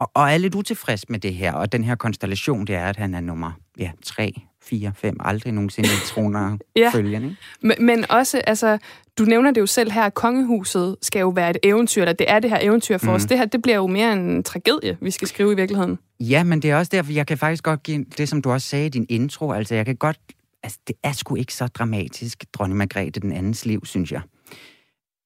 og, 0.00 0.10
og 0.14 0.30
er 0.30 0.38
lidt 0.38 0.54
utilfreds 0.54 1.08
med 1.08 1.18
det 1.18 1.34
her. 1.34 1.52
Og 1.52 1.72
den 1.72 1.84
her 1.84 1.94
konstellation, 1.94 2.66
det 2.66 2.74
er, 2.74 2.86
at 2.86 2.96
han 2.96 3.14
er 3.14 3.20
nummer 3.20 3.52
ja, 3.78 3.90
3, 4.04 4.32
4, 4.62 4.92
5, 4.96 5.16
aldrig 5.20 5.52
nogensinde 5.52 5.88
troner 6.10 6.58
ja. 6.76 6.90
følgen. 6.94 7.22
Ikke? 7.24 7.36
Men, 7.62 7.86
men 7.86 8.10
også, 8.10 8.42
altså, 8.46 8.78
du 9.18 9.24
nævner 9.24 9.50
det 9.50 9.60
jo 9.60 9.66
selv 9.66 9.90
her, 9.90 10.02
at 10.02 10.14
kongehuset 10.14 10.96
skal 11.02 11.20
jo 11.20 11.28
være 11.28 11.50
et 11.50 11.56
eventyr, 11.62 12.02
eller 12.02 12.12
det 12.12 12.30
er 12.30 12.38
det 12.38 12.50
her 12.50 12.58
eventyr 12.62 12.98
for 12.98 13.06
mm. 13.06 13.14
os. 13.14 13.24
Det 13.24 13.38
her, 13.38 13.44
det 13.44 13.62
bliver 13.62 13.76
jo 13.76 13.86
mere 13.86 14.12
en 14.12 14.42
tragedie, 14.42 14.98
vi 15.00 15.10
skal 15.10 15.28
skrive 15.28 15.52
i 15.52 15.56
virkeligheden. 15.56 15.98
Ja, 16.20 16.44
men 16.44 16.62
det 16.62 16.70
er 16.70 16.76
også 16.76 16.90
derfor, 16.92 17.12
jeg 17.12 17.26
kan 17.26 17.38
faktisk 17.38 17.62
godt 17.62 17.82
give 17.82 18.04
det, 18.18 18.28
som 18.28 18.42
du 18.42 18.50
også 18.50 18.68
sagde 18.68 18.86
i 18.86 18.88
din 18.88 19.06
intro, 19.08 19.52
altså 19.52 19.74
jeg 19.74 19.86
kan 19.86 19.96
godt, 19.96 20.18
altså 20.62 20.78
det 20.86 20.96
er 21.02 21.12
sgu 21.12 21.34
ikke 21.34 21.54
så 21.54 21.66
dramatisk, 21.66 22.44
dronning 22.52 22.78
Margrethe 22.78 23.20
den 23.20 23.32
andens 23.32 23.66
liv, 23.66 23.86
synes 23.86 24.12
jeg. 24.12 24.20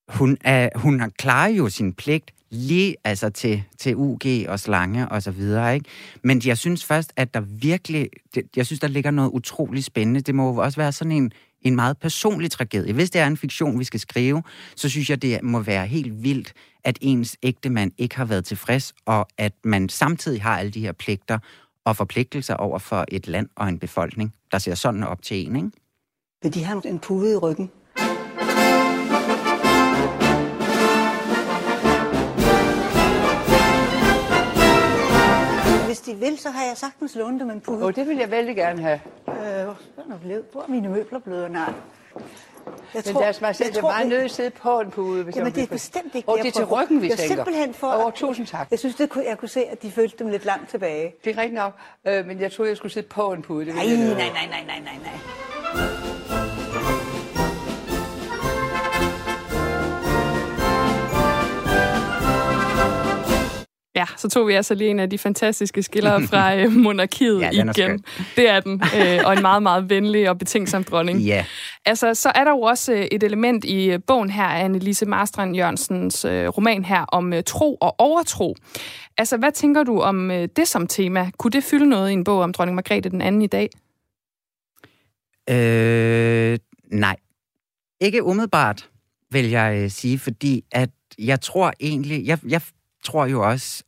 Hun, 0.08 0.36
er, 0.40 0.68
hun 0.74 1.00
har 1.00 1.10
klaret 1.18 1.58
jo 1.58 1.68
sin 1.68 1.92
pligt, 1.92 2.30
lige 2.50 2.96
altså 3.04 3.30
til, 3.30 3.62
til 3.78 3.96
UG 3.96 4.20
og 4.48 4.60
slange 4.60 5.08
og 5.08 5.22
så 5.22 5.30
videre, 5.30 5.74
ikke? 5.74 5.86
Men 6.22 6.42
jeg 6.44 6.58
synes 6.58 6.84
først, 6.84 7.12
at 7.16 7.34
der 7.34 7.40
virkelig, 7.40 8.08
jeg 8.56 8.66
synes, 8.66 8.80
der 8.80 8.88
ligger 8.88 9.10
noget 9.10 9.30
utroligt 9.30 9.84
spændende. 9.84 10.20
Det 10.20 10.34
må 10.34 10.52
jo 10.52 10.56
også 10.56 10.76
være 10.76 10.92
sådan 10.92 11.12
en, 11.12 11.32
en 11.66 11.76
meget 11.76 11.98
personlig 11.98 12.50
tragedie. 12.50 12.92
Hvis 12.92 13.10
det 13.10 13.20
er 13.20 13.26
en 13.26 13.36
fiktion, 13.36 13.78
vi 13.78 13.84
skal 13.84 14.00
skrive, 14.00 14.42
så 14.76 14.88
synes 14.88 15.10
jeg, 15.10 15.22
det 15.22 15.42
må 15.42 15.60
være 15.60 15.86
helt 15.86 16.22
vildt, 16.22 16.52
at 16.84 16.98
ens 17.00 17.36
ægte 17.42 17.70
mand 17.70 17.92
ikke 17.98 18.16
har 18.16 18.24
været 18.24 18.44
tilfreds, 18.44 18.94
og 19.06 19.28
at 19.38 19.52
man 19.64 19.88
samtidig 19.88 20.42
har 20.42 20.58
alle 20.58 20.70
de 20.70 20.80
her 20.80 20.92
pligter 20.92 21.38
og 21.84 21.96
forpligtelser 21.96 22.54
over 22.54 22.78
for 22.78 23.04
et 23.08 23.26
land 23.28 23.48
og 23.56 23.68
en 23.68 23.78
befolkning, 23.78 24.34
der 24.52 24.58
ser 24.58 24.74
sådan 24.74 25.04
op 25.04 25.22
til 25.22 25.46
en, 25.46 25.56
ikke? 25.56 25.70
Vil 26.42 26.54
de 26.54 26.64
have 26.64 26.86
en 26.86 26.98
pude 26.98 27.32
i 27.32 27.36
ryggen? 27.36 27.70
Hvis 35.86 36.00
de 36.00 36.14
vil, 36.14 36.38
så 36.38 36.50
har 36.50 36.64
jeg 36.64 36.76
sagtens 36.76 37.14
lånt 37.14 37.40
dem 37.40 37.50
en 37.50 37.60
pude. 37.60 37.82
Oh, 37.82 37.94
det 37.94 38.08
vil 38.08 38.16
jeg 38.16 38.30
vældig 38.30 38.56
gerne 38.56 38.82
have. 38.82 39.00
Øh, 39.46 39.66
hvor 40.52 40.62
er 40.62 40.68
mine 40.68 40.88
møbler 40.88 41.18
blevet? 41.18 41.50
Nej. 41.50 41.72
Jeg 42.94 43.04
tror, 43.04 43.12
Men 43.12 43.20
lad 43.20 43.28
os 43.28 43.38
bare 43.38 43.50
er 43.78 43.82
meget 43.82 44.08
nødt 44.08 44.24
at 44.24 44.30
sidde 44.30 44.50
på 44.50 44.80
en 44.80 44.90
pude. 44.90 45.24
Hvis 45.24 45.36
Jamen, 45.36 45.52
det 45.54 45.62
er 45.62 45.66
bestemt 45.66 46.14
ikke 46.14 46.28
Og 46.28 46.38
det 46.38 46.46
er 46.46 46.52
til 46.52 46.64
ryggen, 46.64 47.02
vi 47.02 47.08
jeg 47.08 47.18
tænker. 47.18 47.34
simpelthen 47.34 47.74
for... 47.74 48.04
Oh, 48.04 48.12
tusind 48.12 48.46
tak. 48.46 48.70
Jeg 48.70 48.78
synes, 48.78 48.96
det 48.96 49.10
kunne, 49.10 49.24
jeg 49.24 49.38
kunne 49.38 49.48
se, 49.48 49.64
at 49.64 49.82
de 49.82 49.90
følte 49.90 50.16
dem 50.18 50.28
lidt 50.28 50.44
langt 50.44 50.70
tilbage. 50.70 51.14
Det 51.24 51.36
er 51.36 51.40
rigtigt 51.42 51.54
nok, 51.54 51.72
øh, 52.06 52.26
men 52.26 52.40
jeg 52.40 52.52
troede, 52.52 52.68
jeg 52.68 52.76
skulle 52.76 52.92
sidde 52.92 53.08
på 53.08 53.32
en 53.32 53.42
pude. 53.42 53.66
Det 53.66 53.74
nej, 53.74 53.86
nej, 53.86 53.96
nej, 53.96 54.14
nej, 54.14 54.64
nej, 54.66 54.80
nej, 54.80 54.98
nej. 55.02 55.55
Ja, 63.96 64.06
så 64.16 64.28
tog 64.28 64.48
vi 64.48 64.52
altså 64.52 64.74
lige 64.74 64.90
en 64.90 65.00
af 65.00 65.10
de 65.10 65.18
fantastiske 65.18 65.82
skiller 65.82 66.26
fra 66.26 66.54
øh, 66.56 66.72
monarkiet 66.72 67.40
ja, 67.40 67.50
igen. 67.50 68.04
Det 68.36 68.48
er 68.50 68.60
den, 68.60 68.82
øh, 68.96 69.20
og 69.24 69.32
en 69.32 69.42
meget, 69.42 69.62
meget 69.62 69.90
venlig 69.90 70.30
og 70.30 70.38
betænksom 70.38 70.84
dronning. 70.84 71.20
Ja. 71.20 71.44
Altså, 71.84 72.14
så 72.14 72.32
er 72.34 72.44
der 72.44 72.50
jo 72.50 72.60
også 72.60 72.92
øh, 72.92 73.06
et 73.12 73.22
element 73.22 73.64
i 73.64 73.90
øh, 73.90 73.98
bogen 74.06 74.30
her 74.30 74.44
af 74.44 74.64
Annelise 74.64 75.06
Marstrand 75.06 75.56
Jørgensens 75.56 76.24
øh, 76.24 76.48
roman 76.48 76.84
her 76.84 77.00
om 77.00 77.32
øh, 77.32 77.42
tro 77.46 77.74
og 77.74 77.94
overtro. 77.98 78.56
Altså, 79.18 79.36
hvad 79.36 79.52
tænker 79.52 79.82
du 79.82 80.00
om 80.00 80.30
øh, 80.30 80.48
det 80.56 80.68
som 80.68 80.86
tema? 80.86 81.30
Kunne 81.38 81.50
det 81.50 81.64
fylde 81.64 81.86
noget 81.86 82.10
i 82.10 82.12
en 82.12 82.24
bog 82.24 82.40
om 82.40 82.52
dronning 82.52 82.74
Margrethe 82.74 83.10
den 83.10 83.20
anden 83.20 83.42
i 83.42 83.46
dag? 83.46 83.68
Øh, 85.50 86.58
nej. 86.92 87.16
Ikke 88.00 88.22
umiddelbart, 88.22 88.88
vil 89.30 89.50
jeg 89.50 89.80
øh, 89.82 89.90
sige, 89.90 90.18
fordi 90.18 90.64
at 90.72 90.90
jeg 91.18 91.40
tror 91.40 91.72
egentlig, 91.80 92.26
jeg, 92.26 92.38
jeg 92.48 92.60
tror 93.06 93.26
jo 93.26 93.48
også, 93.50 93.84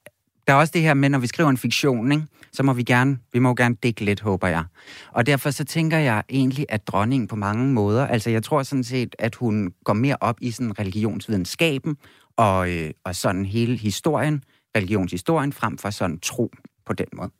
der 0.46 0.54
er 0.54 0.58
også 0.58 0.70
det 0.74 0.82
her 0.82 0.94
med, 0.94 1.08
når 1.08 1.18
vi 1.18 1.26
skriver 1.26 1.50
en 1.50 1.56
fiktion, 1.56 2.12
ikke? 2.12 2.24
så 2.52 2.62
må 2.62 2.72
vi 2.72 2.82
gerne, 2.82 3.18
vi 3.32 3.38
må 3.38 3.54
gerne 3.54 3.74
dække 3.74 4.04
lidt, 4.04 4.20
håber 4.20 4.48
jeg. 4.48 4.64
Og 5.12 5.26
derfor 5.26 5.50
så 5.50 5.64
tænker 5.64 5.98
jeg 5.98 6.22
egentlig, 6.28 6.66
at 6.68 6.86
dronningen 6.86 7.28
på 7.28 7.36
mange 7.36 7.72
måder, 7.72 8.06
altså 8.06 8.30
jeg 8.30 8.42
tror 8.42 8.62
sådan 8.62 8.84
set, 8.84 9.16
at 9.18 9.34
hun 9.34 9.72
går 9.84 9.92
mere 9.92 10.16
op 10.20 10.36
i 10.40 10.50
sådan 10.50 10.78
religionsvidenskaben 10.78 11.96
og, 12.36 12.70
øh, 12.70 12.90
og 13.04 13.16
sådan 13.16 13.44
hele 13.44 13.76
historien, 13.76 14.42
religionshistorien, 14.76 15.52
frem 15.52 15.78
for 15.78 15.90
sådan 15.90 16.18
tro 16.20 16.50
på 16.86 16.92
den 16.92 17.06
måde. 17.12 17.30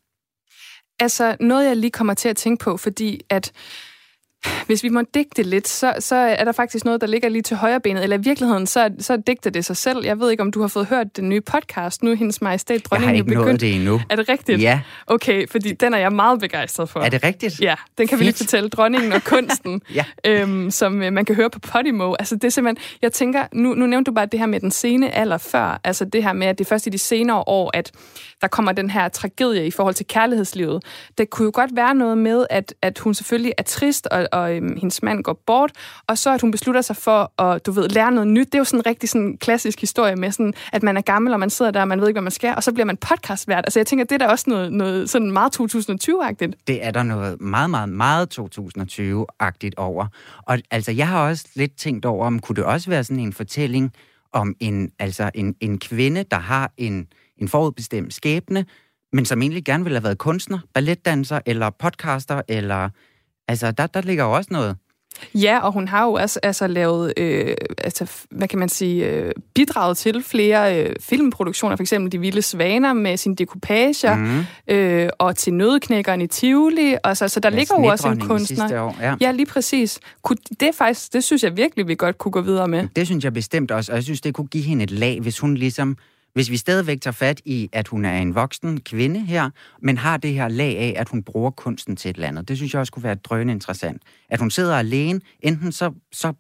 Altså 1.01 1.37
noget, 1.41 1.67
jeg 1.67 1.77
lige 1.77 1.91
kommer 1.91 2.15
til 2.15 2.29
at 2.29 2.37
tænke 2.37 2.65
på, 2.65 2.77
fordi 2.77 3.21
at 3.31 3.53
hvis 4.67 4.83
vi 4.83 4.89
må 4.89 5.03
digte 5.15 5.43
lidt, 5.43 5.69
så, 5.69 5.95
så 5.99 6.15
er 6.17 6.45
der 6.45 6.53
faktisk 6.53 6.85
noget, 6.85 7.01
der 7.01 7.07
ligger 7.07 7.29
lige 7.29 7.43
til 7.43 7.57
højre 7.57 7.81
benet. 7.81 8.03
Eller 8.03 8.19
i 8.19 8.21
virkeligheden, 8.21 8.67
så, 8.67 8.91
så 8.99 9.17
digter 9.27 9.51
det 9.51 9.65
sig 9.65 9.77
selv. 9.77 10.05
Jeg 10.05 10.21
ved 10.21 10.31
ikke, 10.31 10.43
om 10.43 10.51
du 10.53 10.61
har 10.61 10.69
fået 10.69 10.87
hørt 10.87 11.17
den 11.17 11.29
nye 11.29 11.41
podcast 11.41 12.03
nu, 12.03 12.15
Hendes 12.15 12.43
Majestæt 12.43 12.85
Dronningen 12.85 13.17
Jeg 13.17 13.25
har 13.25 13.31
ikke 13.31 13.45
nået 13.51 13.61
det 13.61 13.75
endnu. 13.75 14.01
Er 14.11 14.17
det 14.17 14.29
rigtigt? 14.29 14.61
Ja. 14.63 14.81
Okay, 15.07 15.49
fordi 15.49 15.73
den 15.73 15.95
er 15.95 15.99
jeg 15.99 16.13
meget 16.13 16.41
begejstret 16.41 16.89
for. 16.89 17.01
Er 17.01 17.09
det 17.09 17.25
rigtigt? 17.25 17.61
Ja, 17.61 17.75
den 17.99 18.07
kan 18.07 18.19
vi 18.19 18.25
lige 18.25 18.33
Fedt. 18.33 18.39
fortælle. 18.51 18.69
Dronningen 18.69 19.13
og 19.13 19.25
kunsten, 19.25 19.83
Ja. 19.95 20.05
øhm, 20.25 20.71
som 20.71 21.03
øh, 21.03 21.13
man 21.13 21.25
kan 21.25 21.35
høre 21.35 21.51
på 21.51 21.59
Podimo. 21.59 22.15
Altså 22.19 22.35
det 22.35 22.45
er 22.45 22.49
simpelthen, 22.51 22.85
jeg 23.03 23.13
tænker, 23.13 23.45
nu, 23.53 23.75
nu 23.75 23.87
nævnte 23.87 24.11
du 24.11 24.15
bare 24.15 24.27
det 24.27 24.41
her 24.41 24.47
med 24.47 24.61
den 24.61 24.71
sene 24.71 25.11
alder 25.15 25.39
før. 25.39 25.81
Altså 25.85 26.05
det 26.05 26.23
her 26.23 26.33
med, 26.33 26.47
at 26.47 26.59
det 26.59 26.65
er 26.65 26.69
først 26.69 26.87
i 26.87 26.91
de 26.91 26.99
senere 26.99 27.45
år, 27.47 27.71
at 27.75 27.93
der 28.43 28.49
kommer 28.49 28.73
den 28.73 28.91
her 28.91 29.09
tragedie 29.09 29.67
i 29.67 29.71
forhold 29.71 29.95
til 29.95 30.07
kærlighedslivet. 30.07 30.83
Det 31.19 31.31
kunne 31.31 31.45
jo 31.45 31.51
godt 31.55 31.71
være 31.77 31.95
noget 31.95 32.19
med, 32.19 32.47
at, 32.51 32.75
at 32.83 32.99
hun 32.99 33.15
selvfølgelig 33.15 33.53
er 33.59 33.63
trist, 33.63 34.07
og, 34.07 34.29
og 34.33 34.38
øhm, 34.41 34.77
hendes 34.77 35.03
mand 35.03 35.23
går 35.23 35.43
bort, 35.47 35.73
og 36.07 36.19
så 36.19 36.35
at 36.35 36.41
hun 36.41 36.51
beslutter 36.51 36.81
sig 36.81 36.97
for 36.97 37.43
at, 37.43 37.67
du 37.67 37.73
ved, 37.73 37.89
lære 37.89 38.13
noget 38.13 38.29
nyt. 38.29 38.47
Det 38.47 38.55
er 38.55 38.59
jo 38.59 38.65
sådan 38.65 38.81
en 38.81 38.87
rigtig 38.87 39.09
sådan 39.09 39.37
klassisk 39.37 39.81
historie 39.81 40.17
med 40.17 40.31
sådan, 40.33 40.55
at 40.73 40.83
man 40.83 40.97
er 40.97 41.01
gammel, 41.01 41.33
og 41.33 41.41
man 41.41 41.51
sidder 41.51 41.71
der, 41.71 41.81
og 41.81 41.89
man 41.89 42.01
ved 42.01 42.09
ikke, 42.09 42.15
hvad 42.15 42.23
man 42.23 42.31
skal, 42.33 42.55
og 42.57 42.63
så 42.63 42.73
bliver 42.73 42.87
man 42.87 42.97
podcastvært. 42.97 43.65
Altså 43.67 43.79
jeg 43.79 43.87
tænker, 43.87 44.05
det 44.05 44.15
er 44.23 44.27
da 44.27 44.27
også 44.27 44.45
noget, 44.51 44.73
noget 44.73 45.11
sådan 45.11 45.31
meget 45.31 45.61
2020-agtigt. 45.61 46.53
Det 46.67 46.85
er 46.85 46.91
der 46.91 47.03
noget 47.03 47.41
meget, 47.41 47.71
meget, 47.71 47.89
meget 47.89 48.39
2020-agtigt 48.39 49.75
over. 49.77 50.07
Og 50.43 50.59
altså, 50.71 50.93
jeg 50.93 51.09
har 51.09 51.29
også 51.29 51.47
lidt 51.55 51.77
tænkt 51.77 52.05
over, 52.05 52.27
om 52.27 52.39
kunne 52.39 52.57
det 52.57 52.65
også 52.65 52.91
være 52.91 53.05
sådan 53.05 53.23
en 53.23 53.33
fortælling 53.33 53.93
om 54.33 54.55
en, 54.61 54.91
altså 54.99 55.31
en, 55.35 55.55
en 55.61 55.79
kvinde, 55.79 56.25
der 56.31 56.39
har 56.39 56.73
en, 56.77 57.07
en 57.37 57.49
forudbestemt 57.49 58.15
skæbne, 58.15 58.67
men 59.13 59.25
som 59.25 59.43
egentlig 59.43 59.65
gerne 59.65 59.85
vil 59.85 59.93
have 59.93 60.05
været 60.05 60.19
kunstner, 60.19 60.59
balletdanser 60.75 61.41
eller 61.47 61.71
podcaster, 61.71 62.43
eller... 62.49 62.89
Altså, 63.49 63.71
der, 63.71 63.87
der 63.87 64.01
ligger 64.01 64.25
jo 64.25 64.33
også 64.33 64.49
noget. 64.53 64.77
Ja, 65.35 65.59
og 65.59 65.73
hun 65.73 65.89
har 65.89 66.05
jo 66.05 66.13
også 66.13 66.41
altså, 66.43 66.67
lavet, 66.67 67.13
øh, 67.17 67.55
altså, 67.79 68.07
hvad 68.31 68.49
kan 68.49 68.59
man 68.59 68.69
sige, 68.69 69.07
øh, 69.11 69.33
bidraget 69.55 69.97
til 69.99 70.23
flere 70.23 70.85
øh, 70.85 70.97
filmproduktioner, 71.01 71.77
for 71.77 71.83
eksempel 71.83 72.13
De 72.13 72.19
Vilde 72.19 72.43
Svaner 72.43 72.93
med 72.93 73.17
sine 73.17 73.37
dekoupager, 73.37 74.15
Mhm. 74.17 74.45
øh, 74.69 75.09
og 75.19 75.37
til 75.37 75.55
Nødeknækkeren 75.55 76.21
i 76.21 76.27
Tivoli, 76.27 76.97
og 77.05 77.17
så, 77.17 77.29
så 77.29 77.41
der 77.41 77.51
Ja, 77.51 77.57
ligger 77.59 77.75
jo 77.81 77.87
også 77.87 78.09
en 78.09 78.21
kunstner. 78.21 78.81
år, 78.83 78.97
ja. 79.01 79.15
ja, 79.21 79.31
lige 79.31 79.47
præcis. 79.47 79.99
Kunne, 80.23 80.37
det 80.61 80.71
faktisk, 80.75 81.13
det 81.13 81.25
synes 81.25 81.43
jeg 81.43 81.57
virkelig, 81.57 81.89
vi 81.89 81.95
godt 81.95 82.19
kunne 82.19 82.33
gå 82.33 82.41
videre 82.41 82.69
med. 82.69 82.89
Det 82.97 83.07
synes 83.07 83.25
jeg 83.25 83.33
bestemt 83.33 83.71
også, 83.71 83.93
og 83.93 83.97
jeg 83.97 84.05
synes, 84.05 84.21
det 84.21 84.35
kunne 84.35 84.47
give 84.47 84.65
hende 84.65 84.85
et 84.85 84.91
lag, 84.91 85.21
hvis 85.21 85.39
hun 85.39 85.55
ligesom... 85.55 85.97
Hvis 86.33 86.51
vi 86.51 86.57
stadigvæk 86.57 87.01
tager 87.01 87.13
fat 87.13 87.41
i, 87.45 87.69
at 87.73 87.89
hun 87.89 88.05
er 88.05 88.19
en 88.19 88.35
voksen 88.35 88.81
kvinde 88.81 89.21
her, 89.21 89.51
men 89.83 89.99
har 89.99 90.17
det 90.17 90.35
her 90.35 90.49
lag 90.49 90.79
af, 90.79 90.95
at 90.97 91.09
hun 91.09 91.23
bruger 91.23 91.51
kunsten 91.51 91.97
til 91.97 92.09
et 92.09 92.15
eller 92.15 92.29
andet. 92.29 92.49
Det 92.49 92.57
synes 92.57 92.73
jeg 92.73 92.81
også 92.81 92.93
kunne 92.93 93.03
være 93.03 93.15
drønende 93.15 93.53
interessant. 93.53 94.03
At 94.29 94.41
hun 94.41 94.51
sidder 94.51 94.77
alene, 94.77 95.21
enten 95.41 95.73
så, 95.73 95.93
så 96.13 96.33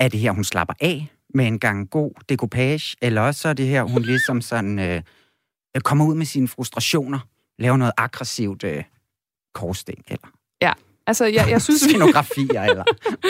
er 0.00 0.08
det 0.08 0.20
her, 0.20 0.32
hun 0.32 0.44
slapper 0.44 0.74
af 0.80 1.08
med 1.34 1.46
en 1.46 1.58
gang 1.58 1.90
god 1.90 2.10
decoupage, 2.28 2.96
eller 3.02 3.20
også 3.20 3.40
så 3.40 3.48
er 3.48 3.52
det 3.52 3.66
her, 3.66 3.82
hun 3.82 4.02
ligesom 4.02 4.40
sådan 4.40 4.78
øh, 4.78 5.02
øh 5.76 5.82
kommer 5.82 6.04
ud 6.04 6.14
med 6.14 6.26
sine 6.26 6.48
frustrationer, 6.48 7.18
laver 7.58 7.76
noget 7.76 7.92
aggressivt 7.96 8.64
øh, 8.64 8.84
korsting, 9.54 10.04
eller 10.08 10.28
Ja, 10.62 10.72
altså 11.06 11.24
jeg, 11.24 11.46
jeg 11.50 11.62
synes, 11.62 11.80
scenografier, 11.80 12.62
eller... 12.62 12.84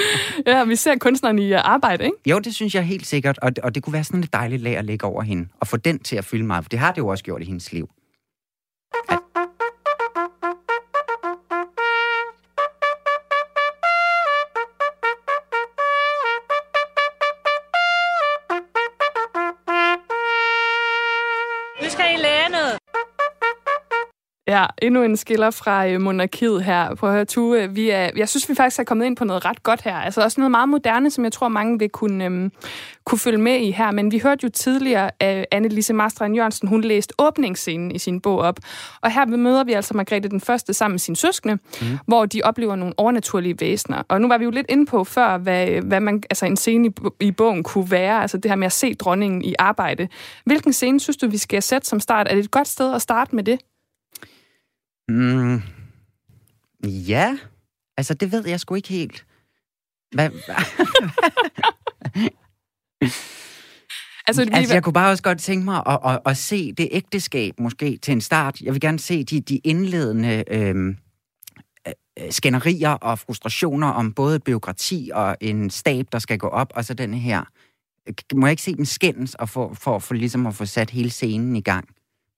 ja, 0.46 0.64
vi 0.64 0.76
ser 0.76 0.96
kunstneren 0.98 1.38
i 1.38 1.52
øh, 1.52 1.60
arbejde, 1.64 2.04
ikke? 2.04 2.16
Jo, 2.26 2.38
det 2.38 2.54
synes 2.54 2.74
jeg 2.74 2.82
helt 2.82 3.06
sikkert, 3.06 3.38
og, 3.42 3.52
og 3.62 3.74
det 3.74 3.82
kunne 3.82 3.92
være 3.92 4.04
sådan 4.04 4.20
et 4.20 4.32
dejligt 4.32 4.62
lag 4.62 4.76
at 4.76 4.84
lægge 4.84 5.06
over 5.06 5.22
hende, 5.22 5.48
og 5.60 5.66
få 5.66 5.76
den 5.76 5.98
til 5.98 6.16
at 6.16 6.24
fylde 6.24 6.44
meget, 6.44 6.64
for 6.64 6.68
det 6.68 6.78
har 6.78 6.92
det 6.92 6.98
jo 6.98 7.06
også 7.06 7.24
gjort 7.24 7.42
i 7.42 7.44
hendes 7.44 7.72
liv. 7.72 7.88
Ja, 24.64 24.86
endnu 24.86 25.02
en 25.02 25.16
skiller 25.16 25.50
fra 25.50 25.88
øh, 25.88 26.00
monarkiet 26.00 26.64
her. 26.64 26.94
Prøv 26.94 27.10
at 27.10 27.14
høre, 27.14 27.24
Tue, 27.24 27.70
vi 27.70 27.90
er, 27.90 28.10
jeg 28.16 28.28
synes, 28.28 28.48
vi 28.48 28.54
faktisk 28.54 28.80
er 28.80 28.84
kommet 28.84 29.06
ind 29.06 29.16
på 29.16 29.24
noget 29.24 29.44
ret 29.44 29.62
godt 29.62 29.82
her. 29.82 29.96
Altså 29.96 30.22
også 30.22 30.40
noget 30.40 30.50
meget 30.50 30.68
moderne, 30.68 31.10
som 31.10 31.24
jeg 31.24 31.32
tror, 31.32 31.48
mange 31.48 31.78
vil 31.78 31.88
kunne, 31.88 32.24
øhm, 32.24 32.52
kunne 33.04 33.18
følge 33.18 33.38
med 33.38 33.56
i 33.56 33.70
her. 33.70 33.90
Men 33.90 34.12
vi 34.12 34.18
hørte 34.18 34.44
jo 34.44 34.48
tidligere, 34.48 35.10
at 35.20 35.46
Anne-Lise 35.54 35.92
Marstrand 35.92 36.34
Jørgensen, 36.34 36.68
hun 36.68 36.80
læste 36.80 37.14
åbningsscenen 37.18 37.90
i 37.90 37.98
sin 37.98 38.20
bog 38.20 38.38
op. 38.38 38.58
Og 39.00 39.10
her 39.10 39.26
møder 39.26 39.64
vi 39.64 39.72
altså 39.72 39.94
Margrethe 39.94 40.28
den 40.28 40.40
Første 40.40 40.74
sammen 40.74 40.92
med 40.92 40.98
sine 40.98 41.16
søskende, 41.16 41.58
mm. 41.80 41.98
hvor 42.06 42.26
de 42.26 42.40
oplever 42.44 42.76
nogle 42.76 42.94
overnaturlige 42.96 43.56
væsener. 43.60 44.02
Og 44.08 44.20
nu 44.20 44.28
var 44.28 44.38
vi 44.38 44.44
jo 44.44 44.50
lidt 44.50 44.66
inde 44.68 44.86
på 44.86 45.04
før, 45.04 45.38
hvad, 45.38 45.66
hvad 45.66 46.00
man, 46.00 46.22
altså 46.30 46.46
en 46.46 46.56
scene 46.56 46.88
i, 46.88 46.90
i 47.20 47.30
bogen 47.30 47.62
kunne 47.62 47.90
være. 47.90 48.22
Altså 48.22 48.36
det 48.36 48.50
her 48.50 48.56
med 48.56 48.66
at 48.66 48.72
se 48.72 48.94
dronningen 48.94 49.42
i 49.42 49.54
arbejde. 49.58 50.08
Hvilken 50.44 50.72
scene 50.72 51.00
synes 51.00 51.16
du, 51.16 51.28
vi 51.28 51.38
skal 51.38 51.62
sætte 51.62 51.88
som 51.88 52.00
start? 52.00 52.26
Er 52.30 52.34
det 52.34 52.44
et 52.44 52.50
godt 52.50 52.68
sted 52.68 52.94
at 52.94 53.02
starte 53.02 53.34
med 53.34 53.44
det? 53.44 53.58
Mm. 55.08 55.62
Ja, 56.84 57.38
altså 57.96 58.14
det 58.14 58.32
ved 58.32 58.46
jeg 58.46 58.60
sgu 58.60 58.74
ikke 58.74 58.88
helt. 58.88 59.26
Hvad? 60.14 60.30
Altså, 64.26 64.44
vi, 64.44 64.50
altså, 64.52 64.74
jeg 64.74 64.82
kunne 64.82 64.92
bare 64.92 65.10
også 65.10 65.22
godt 65.22 65.38
tænke 65.38 65.64
mig 65.64 65.82
at, 65.86 65.98
at, 66.04 66.20
at 66.26 66.36
se 66.36 66.72
det 66.72 66.88
ægteskab 66.92 67.60
måske 67.60 67.96
til 67.96 68.12
en 68.12 68.20
start. 68.20 68.60
Jeg 68.60 68.72
vil 68.72 68.80
gerne 68.80 68.98
se 68.98 69.24
de, 69.24 69.40
de 69.40 69.56
indledende 69.56 70.44
øhm, 70.50 70.96
øh, 71.88 71.94
skænderier 72.30 72.90
og 72.90 73.18
frustrationer 73.18 73.88
om 73.88 74.12
både 74.12 74.40
byråkrati 74.40 75.10
og 75.14 75.36
en 75.40 75.70
stab, 75.70 76.06
der 76.12 76.18
skal 76.18 76.38
gå 76.38 76.48
op, 76.48 76.72
og 76.74 76.84
så 76.84 76.94
den 76.94 77.14
her... 77.14 77.44
Må 78.34 78.46
jeg 78.46 78.50
ikke 78.50 78.62
se 78.62 78.76
dem 78.76 78.84
skændes 78.84 79.34
og 79.34 79.48
for, 79.48 79.74
for, 79.74 79.98
for 79.98 80.14
ligesom 80.14 80.46
at 80.46 80.54
få 80.54 80.64
sat 80.64 80.90
hele 80.90 81.10
scenen 81.10 81.56
i 81.56 81.60
gang? 81.60 81.88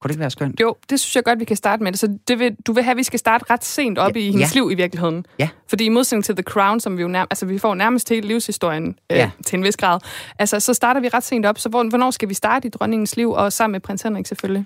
Kunne 0.01 0.09
det 0.09 0.15
ikke 0.15 0.21
være 0.21 0.31
skønt? 0.31 0.61
Jo, 0.61 0.77
det 0.91 1.01
synes 1.01 1.17
jeg 1.17 1.25
godt, 1.25 1.41
vi 1.41 1.45
kan 1.45 1.57
starte 1.57 1.83
med 1.83 1.93
det. 1.93 2.01
Så 2.01 2.19
det 2.29 2.39
vil, 2.39 2.57
du 2.67 2.73
vil 2.73 2.83
have, 2.83 2.91
at 2.91 2.97
vi 2.97 3.03
skal 3.03 3.19
starte 3.19 3.45
ret 3.51 3.65
sent 3.65 3.99
op 3.99 4.17
ja, 4.17 4.21
i 4.21 4.31
hendes 4.31 4.55
ja. 4.55 4.61
liv 4.61 4.71
i 4.71 4.75
virkeligheden. 4.75 5.27
Ja. 5.39 5.49
Fordi 5.69 5.85
i 5.85 5.89
modsætning 5.89 6.25
til 6.25 6.37
The 6.37 6.43
Crown, 6.43 6.81
som 6.81 6.97
vi 6.97 7.03
jo 7.03 7.09
nærmest, 7.09 7.33
altså 7.33 7.47
vi 7.47 7.59
får 7.59 7.75
nærmest 7.75 8.09
hele 8.09 8.29
livshistorien 8.29 8.87
øh, 9.13 9.17
Ja. 9.17 9.31
til 9.47 9.57
en 9.57 9.65
vis 9.65 9.77
grad, 9.77 10.01
altså 10.39 10.61
så 10.61 10.75
starter 10.75 11.01
vi 11.01 11.09
ret 11.09 11.25
sent 11.25 11.47
op. 11.47 11.59
Så 11.59 11.69
hvor, 11.69 11.89
hvornår 11.89 12.11
skal 12.11 12.29
vi 12.29 12.35
starte 12.35 12.69
i 12.69 12.71
dronningens 12.71 13.17
liv, 13.17 13.31
og 13.31 13.53
sammen 13.53 13.73
med 13.73 13.81
prins 13.81 14.03
Henrik 14.03 14.27
selvfølgelig? 14.27 14.65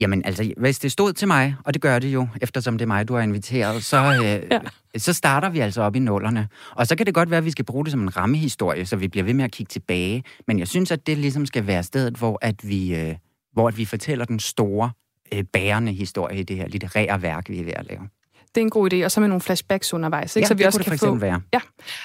Jamen 0.00 0.22
altså, 0.24 0.52
hvis 0.56 0.78
det 0.78 0.92
stod 0.92 1.12
til 1.12 1.28
mig, 1.28 1.54
og 1.64 1.74
det 1.74 1.82
gør 1.82 1.98
det 1.98 2.08
jo, 2.08 2.28
eftersom 2.40 2.78
det 2.78 2.84
er 2.84 2.86
mig, 2.86 3.08
du 3.08 3.14
har 3.14 3.22
inviteret, 3.22 3.84
så, 3.84 3.96
øh, 3.96 4.22
ja. 4.50 4.60
så 4.98 5.12
starter 5.12 5.48
vi 5.50 5.58
altså 5.58 5.82
op 5.82 5.96
i 5.96 5.98
nullerne. 5.98 6.48
Og 6.76 6.86
så 6.86 6.96
kan 6.96 7.06
det 7.06 7.14
godt 7.14 7.30
være, 7.30 7.38
at 7.38 7.44
vi 7.44 7.50
skal 7.50 7.64
bruge 7.64 7.84
det 7.84 7.90
som 7.90 8.02
en 8.02 8.16
rammehistorie, 8.16 8.86
så 8.86 8.96
vi 8.96 9.08
bliver 9.08 9.24
ved 9.24 9.34
med 9.34 9.44
at 9.44 9.50
kigge 9.50 9.70
tilbage. 9.70 10.24
Men 10.46 10.58
jeg 10.58 10.68
synes, 10.68 10.90
at 10.90 11.06
det 11.06 11.18
ligesom 11.18 11.46
skal 11.46 11.66
være 11.66 11.82
stedet, 11.82 12.14
hvor 12.14 12.38
at 12.42 12.68
vi, 12.68 12.94
øh, 12.96 13.14
hvor 13.52 13.70
vi 13.70 13.84
fortæller 13.84 14.24
den 14.24 14.40
store, 14.40 14.90
øh, 15.34 15.44
bærende 15.44 15.92
historie 15.92 16.40
i 16.40 16.42
det 16.42 16.56
her 16.56 16.68
litterære 16.68 17.22
værk, 17.22 17.48
vi 17.48 17.60
er 17.60 17.64
ved 17.64 17.72
at 17.72 17.86
lave. 17.86 18.08
Det 18.54 18.60
er 18.60 18.62
en 18.62 18.70
god 18.70 18.92
idé, 18.92 19.04
og 19.04 19.10
så 19.10 19.20
med 19.20 19.28
nogle 19.28 19.40
flashbacks 19.40 19.94
undervejs, 19.94 20.36
ikke? 20.36 20.44
Ja, 20.44 20.48
så 20.48 20.54
vi 20.54 20.58
det 20.58 20.66
også 20.66 20.78
kunne 20.78 20.98
kan 20.98 21.08
få... 21.08 21.14
være. 21.14 21.40
Ja, 21.52 21.60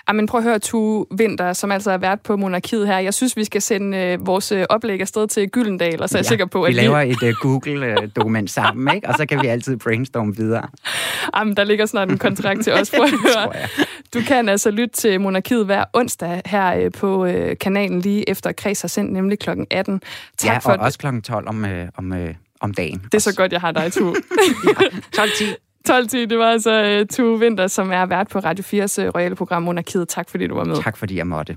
ja 0.08 0.14
men 0.14 0.28
prøv 0.28 0.40
at 0.40 0.44
høre, 0.44 0.60
Tue 0.60 1.06
Vinter, 1.18 1.54
som 1.54 1.72
altså 1.72 1.92
har 1.92 1.98
været 1.98 2.22
på 2.22 2.38
monarkiet 2.38 2.88
her. 2.88 2.98
Jeg 3.00 3.14
synes, 3.14 3.38
vi 3.38 3.44
skal 3.44 3.62
sende 3.62 3.98
øh, 3.98 4.28
vores 4.28 4.52
øh, 4.52 4.66
oplæg 4.70 5.02
afsted 5.02 5.28
til 5.28 5.50
Gyldendal, 5.50 6.02
og 6.02 6.10
så 6.10 6.18
er 6.18 6.20
jeg 6.20 6.26
sikker 6.26 6.46
på, 6.46 6.62
vi 6.62 6.68
at 6.68 6.76
laver 6.76 7.00
et 7.00 7.24
uh, 7.24 7.30
Google-dokument 7.42 8.52
sammen, 8.52 8.96
ikke? 8.96 9.08
og 9.10 9.14
så 9.18 9.26
kan 9.26 9.42
vi 9.42 9.48
altid 9.48 9.78
brainstorme 9.78 10.36
videre. 10.36 10.68
Jamen, 11.38 11.58
der 11.58 11.64
ligger 11.64 11.86
snart 11.86 12.12
en 12.12 12.18
kontrakt 12.18 12.64
til 12.64 12.74
os. 12.74 12.92
Prøv 12.98 13.06
at 13.06 13.12
høre. 13.12 13.68
Du 14.14 14.22
kan 14.28 14.50
altså 14.50 14.72
lytte 14.72 14.96
til 14.96 15.22
Monarkiet 15.22 15.66
hver 15.66 15.84
onsdag 15.94 16.42
her 16.46 16.76
øh, 16.76 16.92
på 16.92 17.26
øh, 17.26 17.58
kanalen 17.62 18.02
lige 18.02 18.30
efter 18.30 18.52
Kreds 18.52 18.82
har 18.82 18.88
sendt, 18.88 19.14
nemlig 19.14 19.40
kl. 19.40 19.50
18. 19.72 20.02
Tak 20.38 20.54
ja, 20.54 20.58
for 20.58 20.72
og 20.72 20.80
også 20.80 21.00
klokken 21.00 21.22
12 21.22 21.48
om, 21.48 21.66
øh, 21.66 21.88
om, 21.96 22.14
øh, 22.14 22.34
om 22.62 22.74
dagen. 22.74 23.00
Det 23.00 23.14
er 23.14 23.20
så 23.20 23.36
godt, 23.36 23.52
jeg 23.52 23.62
har 23.62 23.72
dig, 23.72 23.94
Tue. 23.94 24.16
12.10. 25.18 25.67
12.10, 25.90 26.18
det 26.18 26.38
var 26.38 26.52
altså 26.52 27.00
uh, 27.02 27.08
Tue 27.08 27.40
Vinter, 27.40 27.68
som 27.68 27.92
er 27.92 28.06
vært 28.06 28.28
på 28.28 28.40
Radio 28.40 28.64
4's 28.64 29.00
uh, 29.00 29.06
øh, 29.06 29.12
royale 29.16 29.36
program 29.36 29.64
Monarkiet. 29.64 30.08
Tak 30.08 30.30
fordi 30.30 30.48
du 30.48 30.56
var 30.56 30.64
med. 30.64 30.76
Tak 30.84 30.98
fordi 30.98 31.18
jeg 31.18 31.28
måtte. 31.28 31.56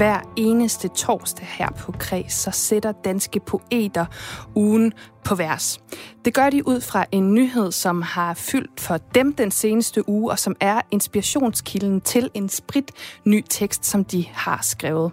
Hver 0.00 0.20
eneste 0.36 0.88
torsdag 0.88 1.46
her 1.46 1.70
på 1.70 1.92
Kreds, 1.92 2.32
så 2.32 2.50
sætter 2.50 2.92
danske 2.92 3.40
poeter 3.40 4.06
ugen 4.54 4.92
på 5.24 5.34
vers. 5.34 5.78
Det 6.24 6.34
gør 6.34 6.50
de 6.50 6.68
ud 6.68 6.80
fra 6.80 7.04
en 7.12 7.34
nyhed, 7.34 7.72
som 7.72 8.02
har 8.02 8.34
fyldt 8.34 8.80
for 8.80 8.96
dem 8.96 9.32
den 9.32 9.50
seneste 9.50 10.08
uge, 10.08 10.30
og 10.30 10.38
som 10.38 10.56
er 10.60 10.80
inspirationskilden 10.90 12.00
til 12.00 12.30
en 12.34 12.48
sprit 12.48 12.92
ny 13.24 13.44
tekst, 13.48 13.86
som 13.86 14.04
de 14.04 14.26
har 14.32 14.58
skrevet. 14.62 15.12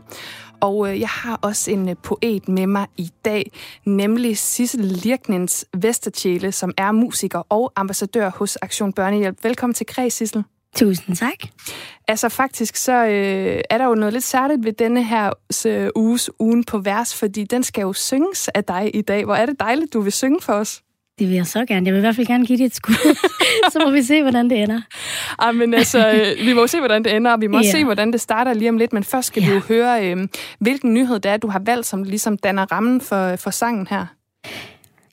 Og 0.61 0.89
øh, 0.89 0.99
jeg 0.99 1.09
har 1.09 1.39
også 1.41 1.71
en 1.71 1.89
øh, 1.89 1.95
poet 2.03 2.47
med 2.47 2.67
mig 2.67 2.87
i 2.97 3.09
dag, 3.25 3.51
nemlig 3.85 4.37
Sissel 4.37 4.85
Lirknens 4.85 5.65
Vestertjæle, 5.77 6.51
som 6.51 6.73
er 6.77 6.91
musiker 6.91 7.39
og 7.49 7.73
ambassadør 7.75 8.29
hos 8.29 8.57
Aktion 8.61 8.93
Børnehjælp. 8.93 9.43
Velkommen 9.43 9.73
til 9.73 9.85
Kreds, 9.85 10.13
Sissel. 10.13 10.43
Tusind 10.75 11.15
tak. 11.15 11.37
Altså 12.07 12.29
faktisk 12.29 12.75
så 12.75 13.05
øh, 13.05 13.61
er 13.69 13.77
der 13.77 13.85
jo 13.85 13.95
noget 13.95 14.13
lidt 14.13 14.23
særligt 14.23 14.65
ved 14.65 14.73
denne 14.73 15.03
her 15.03 15.31
øh, 15.65 15.89
uges 15.95 16.29
ugen 16.39 16.63
på 16.63 16.77
vers, 16.77 17.15
fordi 17.15 17.43
den 17.43 17.63
skal 17.63 17.81
jo 17.81 17.93
synges 17.93 18.47
af 18.47 18.63
dig 18.63 18.91
i 18.93 19.01
dag. 19.01 19.25
Hvor 19.25 19.35
er 19.35 19.45
det 19.45 19.59
dejligt, 19.59 19.93
du 19.93 20.01
vil 20.01 20.11
synge 20.11 20.41
for 20.41 20.53
os. 20.53 20.81
Det 21.19 21.27
vil 21.27 21.35
jeg 21.35 21.47
så 21.47 21.65
gerne. 21.65 21.85
Jeg 21.85 21.93
vil 21.93 21.99
i 21.99 22.01
hvert 22.01 22.15
fald 22.15 22.27
gerne 22.27 22.45
give 22.45 22.57
det 22.57 22.65
et 22.65 22.75
skud. 22.75 23.15
så 23.73 23.79
må 23.85 23.91
vi 23.91 24.01
se, 24.01 24.21
hvordan 24.21 24.49
det 24.49 24.63
ender. 24.63 24.81
Ah, 25.39 25.55
men 25.55 25.73
altså, 25.73 26.11
øh, 26.11 26.45
vi 26.45 26.53
må 26.53 26.67
se, 26.67 26.79
hvordan 26.79 27.03
det 27.03 27.15
ender, 27.15 27.31
og 27.31 27.41
vi 27.41 27.47
må 27.47 27.59
ja. 27.59 27.71
se, 27.71 27.83
hvordan 27.83 28.11
det 28.11 28.21
starter 28.21 28.53
lige 28.53 28.69
om 28.69 28.77
lidt. 28.77 28.93
Men 28.93 29.03
først 29.03 29.27
skal 29.27 29.43
ja. 29.43 29.53
du 29.53 29.59
høre, 29.59 30.11
øh, 30.11 30.27
hvilken 30.59 30.93
nyhed 30.93 31.19
det 31.19 31.31
er, 31.31 31.37
du 31.37 31.47
har 31.47 31.61
valgt, 31.65 31.85
som 31.85 32.03
ligesom 32.03 32.37
danner 32.37 32.65
rammen 32.71 33.01
for, 33.01 33.35
for 33.35 33.49
sangen 33.49 33.87
her. 33.89 34.05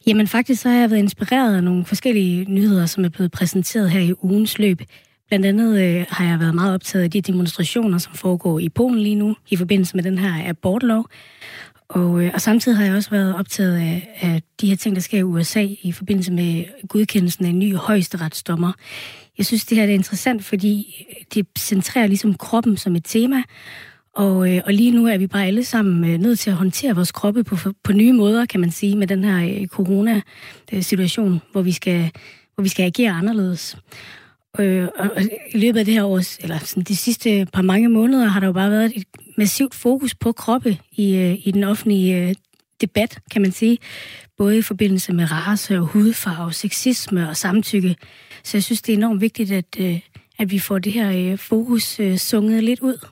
Jamen 0.06 0.26
faktisk 0.26 0.62
så 0.62 0.68
har 0.68 0.78
jeg 0.78 0.90
været 0.90 1.00
inspireret 1.00 1.56
af 1.56 1.64
nogle 1.64 1.84
forskellige 1.84 2.44
nyheder, 2.44 2.86
som 2.86 3.04
er 3.04 3.08
blevet 3.08 3.32
præsenteret 3.32 3.90
her 3.90 4.00
i 4.00 4.12
ugens 4.22 4.58
løb. 4.58 4.82
Blandt 5.28 5.46
andet 5.46 5.82
øh, 5.82 6.06
har 6.08 6.24
jeg 6.24 6.40
været 6.40 6.54
meget 6.54 6.74
optaget 6.74 7.04
af 7.04 7.10
de 7.10 7.20
demonstrationer, 7.20 7.98
som 7.98 8.14
foregår 8.14 8.58
i 8.58 8.68
Polen 8.68 9.00
lige 9.00 9.14
nu, 9.14 9.36
i 9.50 9.56
forbindelse 9.56 9.96
med 9.96 10.04
den 10.04 10.18
her 10.18 10.48
abortlov. 10.48 11.06
Og, 11.88 12.24
øh, 12.24 12.30
og 12.34 12.40
samtidig 12.40 12.78
har 12.78 12.84
jeg 12.84 12.94
også 12.94 13.10
været 13.10 13.34
optaget 13.34 13.76
af, 13.76 14.18
af 14.20 14.42
de 14.60 14.68
her 14.68 14.76
ting, 14.76 14.96
der 14.96 15.02
sker 15.02 15.18
i 15.18 15.22
USA 15.22 15.66
i 15.82 15.92
forbindelse 15.92 16.32
med 16.32 16.64
godkendelsen 16.88 17.44
af 17.44 17.48
en 17.48 17.58
ny 17.58 17.76
højesteretsdommer. 17.76 18.72
Jeg 19.38 19.46
synes, 19.46 19.64
det 19.64 19.78
her 19.78 19.84
er 19.84 19.88
interessant, 19.88 20.44
fordi 20.44 21.06
det 21.34 21.46
centrerer 21.58 22.06
ligesom 22.06 22.34
kroppen 22.34 22.76
som 22.76 22.96
et 22.96 23.04
tema, 23.04 23.42
og, 24.14 24.54
øh, 24.54 24.62
og 24.66 24.72
lige 24.72 24.90
nu 24.90 25.06
er 25.06 25.18
vi 25.18 25.26
bare 25.26 25.46
alle 25.46 25.64
sammen 25.64 26.10
øh, 26.10 26.18
nødt 26.18 26.38
til 26.38 26.50
at 26.50 26.56
håndtere 26.56 26.94
vores 26.94 27.12
kroppe 27.12 27.44
på, 27.44 27.56
på 27.84 27.92
nye 27.92 28.12
måder, 28.12 28.46
kan 28.46 28.60
man 28.60 28.70
sige, 28.70 28.96
med 28.96 29.06
den 29.06 29.24
her 29.24 29.60
øh, 29.60 29.66
corona-situation, 29.66 31.40
hvor 31.52 31.62
vi 31.62 31.72
skal, 31.72 32.10
hvor 32.54 32.62
vi 32.62 32.68
skal 32.68 32.82
agere 32.82 33.10
anderledes. 33.10 33.76
Øh, 34.58 34.88
og, 34.96 35.10
i 35.54 35.58
løbet 35.58 35.78
af 35.78 35.84
det 35.84 35.94
her 35.94 36.04
år, 36.04 36.42
eller 36.42 36.58
sådan 36.58 36.82
de 36.82 36.96
sidste 36.96 37.46
par 37.52 37.62
mange 37.62 37.88
måneder, 37.88 38.26
har 38.26 38.40
der 38.40 38.46
jo 38.46 38.52
bare 38.52 38.70
været 38.70 38.92
et 38.96 39.06
massivt 39.36 39.74
fokus 39.74 40.14
på 40.14 40.32
kroppe 40.32 40.78
i, 40.92 41.16
øh, 41.16 41.46
i 41.46 41.50
den 41.50 41.64
offentlige 41.64 42.28
øh, 42.28 42.34
debat, 42.80 43.18
kan 43.30 43.42
man 43.42 43.52
sige. 43.52 43.78
Både 44.38 44.58
i 44.58 44.62
forbindelse 44.62 45.12
med 45.12 45.30
race 45.30 45.78
og 45.78 45.86
hudfarve, 45.86 46.52
sexisme 46.52 47.28
og 47.28 47.36
samtykke. 47.36 47.96
Så 48.44 48.56
jeg 48.56 48.64
synes, 48.64 48.82
det 48.82 48.92
er 48.92 48.96
enormt 48.96 49.20
vigtigt, 49.20 49.52
at, 49.52 49.76
øh, 49.78 50.00
at 50.38 50.50
vi 50.50 50.58
får 50.58 50.78
det 50.78 50.92
her 50.92 51.32
øh, 51.32 51.38
fokus 51.38 52.00
øh, 52.00 52.16
sunget 52.16 52.64
lidt 52.64 52.80
ud. 52.80 53.06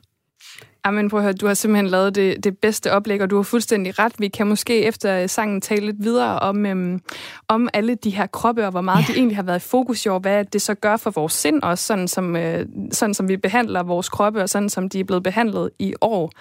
Amen, 0.84 1.08
prøv 1.08 1.20
at 1.20 1.24
høre, 1.24 1.32
du 1.32 1.46
har 1.46 1.54
simpelthen 1.54 1.86
lavet 1.86 2.14
det, 2.14 2.44
det 2.44 2.58
bedste 2.58 2.92
oplæg, 2.92 3.22
og 3.22 3.30
du 3.30 3.36
har 3.36 3.42
fuldstændig 3.42 3.98
ret. 3.98 4.12
Vi 4.18 4.28
kan 4.28 4.46
måske 4.46 4.82
efter 4.82 5.26
sangen 5.26 5.60
tale 5.60 5.86
lidt 5.86 5.96
videre 5.98 6.38
om, 6.38 6.66
øhm, 6.66 7.00
om 7.48 7.68
alle 7.72 7.94
de 7.94 8.10
her 8.10 8.26
kroppe, 8.26 8.64
og 8.64 8.70
hvor 8.70 8.80
meget 8.80 9.02
ja. 9.02 9.06
det 9.06 9.16
egentlig 9.16 9.36
har 9.36 9.42
været 9.42 9.64
i 9.64 9.68
fokus 9.68 10.06
i 10.06 10.08
år, 10.08 10.18
hvad 10.18 10.44
det 10.44 10.62
så 10.62 10.74
gør 10.74 10.96
for 10.96 11.10
vores 11.10 11.32
sind 11.32 11.62
også, 11.62 11.86
sådan 11.86 12.08
som, 12.08 12.36
øh, 12.36 12.66
sådan 12.92 13.14
som 13.14 13.28
vi 13.28 13.36
behandler 13.36 13.82
vores 13.82 14.08
kroppe, 14.08 14.42
og 14.42 14.48
sådan 14.48 14.68
som 14.68 14.88
de 14.88 15.00
er 15.00 15.04
blevet 15.04 15.22
behandlet 15.22 15.70
i 15.78 15.94
år. 16.00 16.32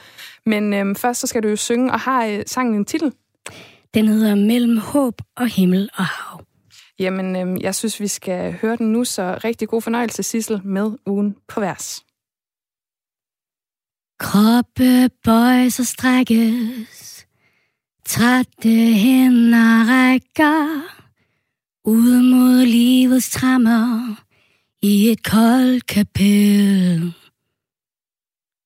Men 0.46 0.74
øhm, 0.74 0.96
først 0.96 1.20
så 1.20 1.28
skal 1.28 1.44
du 1.44 1.48
jo 1.48 1.56
synge, 1.56 1.92
og 1.92 2.00
har 2.00 2.26
øh, 2.26 2.44
sangen 2.48 2.76
en 2.76 2.86
titel? 2.86 3.14
Den 3.94 4.08
hedder 4.08 4.36
Mellem 4.36 4.78
håb 4.78 5.22
og 5.38 5.48
himmel 5.48 5.89
og 5.98 6.06
hav. 6.06 6.42
Jamen, 7.00 7.36
øhm, 7.36 7.58
jeg 7.58 7.76
synes, 7.76 8.00
vi 8.00 8.08
skal 8.08 8.54
høre 8.54 8.76
den 8.76 8.92
nu, 8.92 9.04
så 9.04 9.39
rigtig 9.44 9.68
god 9.68 9.82
fornøjelse, 9.82 10.24
Sissel, 10.24 10.62
med 10.64 10.92
ugen 11.06 11.36
på 11.48 11.60
vers. 11.60 12.04
Kroppe 14.22 15.10
bøjes 15.24 15.80
og 15.80 15.86
strækkes, 15.86 17.26
trætte 18.06 18.94
hænder 18.94 19.86
rækker, 19.90 20.82
ud 21.86 22.22
mod 22.22 22.66
livets 22.66 23.30
trammer. 23.30 24.16
I 24.82 25.10
et 25.10 25.24
koldt 25.24 25.86
kapel. 25.88 27.14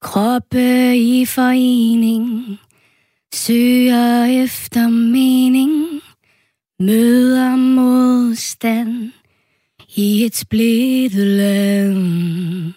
Kroppe 0.01 0.97
i 0.97 1.25
forening, 1.25 2.57
søger 3.33 4.43
efter 4.43 4.87
mening, 4.89 6.01
møder 6.79 7.55
modstand. 7.55 9.11
I 9.95 10.25
et 10.25 10.35
splittet 10.35 11.27
land. 11.27 12.73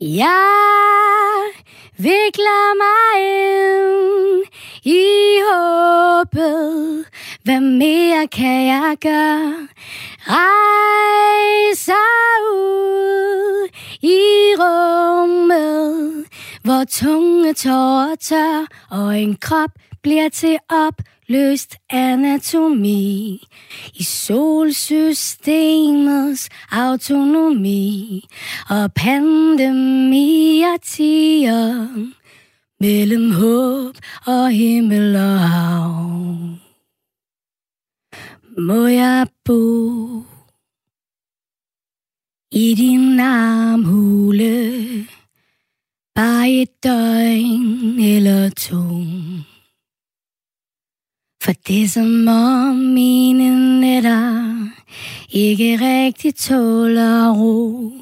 Jeg 0.00 1.50
vikler 1.96 2.74
mig 2.82 3.18
ind 3.18 4.44
i 4.84 5.06
håbet. 5.50 7.04
Hvad 7.42 7.60
mere 7.60 8.26
kan 8.26 8.66
jeg 8.66 8.96
gøre? 9.00 9.68
Rejser 10.28 11.92
ud 12.54 13.68
i 14.02 14.54
rummet, 14.58 16.26
hvor 16.62 16.84
tunge 16.90 17.54
tårer 17.54 18.14
tør, 18.14 18.66
og 18.90 19.18
en 19.18 19.36
krop 19.36 19.70
bliver 20.02 20.28
til 20.28 20.58
opløst 20.68 21.76
anatomi 21.90 23.42
i 23.94 24.02
solsystemets 24.02 26.48
autonomi 26.70 28.24
og 28.70 28.94
pandemier 28.94 30.76
tiger 30.82 31.88
mellem 32.80 33.32
håb 33.32 33.94
og 34.26 34.50
himmel 34.50 35.16
og 35.16 35.40
hav. 35.40 36.08
Må 38.58 38.86
jeg 38.86 39.26
bo 39.44 39.98
i 42.52 42.74
din 42.74 43.20
armhule 43.20 45.06
bare 46.14 46.50
et 46.50 46.84
døgn 46.84 48.00
eller 48.00 48.50
to. 48.50 48.84
For 51.42 51.52
det 51.52 51.82
er 51.82 51.88
som 51.88 52.28
om 52.28 52.74
mine 52.74 53.80
nætter 53.80 54.68
ikke 55.30 55.78
rigtig 55.80 56.34
tåler 56.34 57.32
ro. 57.32 57.92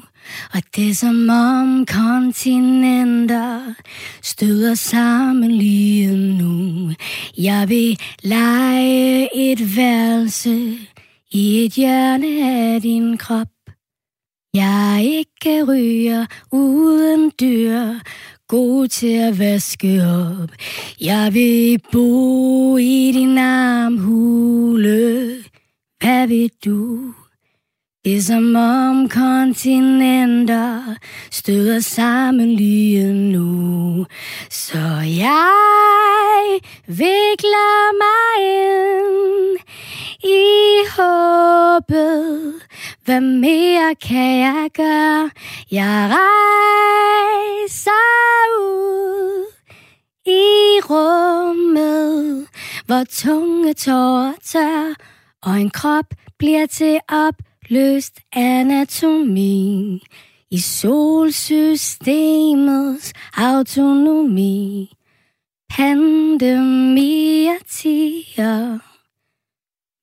Og 0.53 0.61
det 0.75 0.89
er 0.89 0.93
som 0.93 1.29
om 1.29 1.85
kontinenter 1.85 3.73
støder 4.21 4.73
sammen 4.73 5.51
lige 5.51 6.15
nu. 6.37 6.91
Jeg 7.37 7.69
vil 7.69 7.99
lege 8.23 9.29
et 9.35 9.77
værelse 9.77 10.77
i 11.31 11.65
et 11.65 11.71
hjørne 11.71 12.51
af 12.73 12.81
din 12.81 13.17
krop. 13.17 13.47
Jeg 14.53 15.01
ikke 15.03 15.63
ryger 15.63 16.25
uden 16.51 17.31
dyr, 17.41 17.93
god 18.47 18.87
til 18.87 19.13
at 19.13 19.39
vaske 19.39 20.03
op. 20.03 20.49
Jeg 21.01 21.33
vil 21.33 21.79
bo 21.91 22.77
i 22.77 23.11
din 23.13 23.37
armhule. 23.37 25.33
Hvad 25.99 26.27
vil 26.27 26.51
du? 26.65 27.13
Det 28.05 28.17
er 28.17 28.21
som 28.21 28.55
om 28.55 29.09
kontinenter 29.09 30.95
støder 31.31 31.79
sammen 31.79 32.53
lige 32.53 33.13
nu. 33.13 34.05
Så 34.49 34.87
jeg 35.17 36.59
vikler 36.87 37.93
mig 38.03 38.33
ind 38.47 39.57
i 40.23 40.45
håbet. 40.97 42.53
Hvad 43.07 43.21
mere 43.21 43.95
kan 43.95 44.39
jeg 44.39 44.69
gøre? 44.73 45.29
Jeg 45.71 46.15
rejser 46.17 47.91
ud 48.59 49.45
i 50.25 50.81
rummet, 50.89 52.47
hvor 52.85 53.03
tunge 53.03 53.73
tårer 53.73 54.33
tør, 54.43 54.93
og 55.43 55.61
en 55.61 55.69
krop 55.69 56.05
bliver 56.37 56.65
til 56.65 56.99
opløst 57.09 58.19
anatomi 58.33 60.01
i 60.51 60.59
solsystemets 60.59 63.13
autonomi. 63.37 64.93
Pandemier 65.69 67.57
tiger 67.69 68.79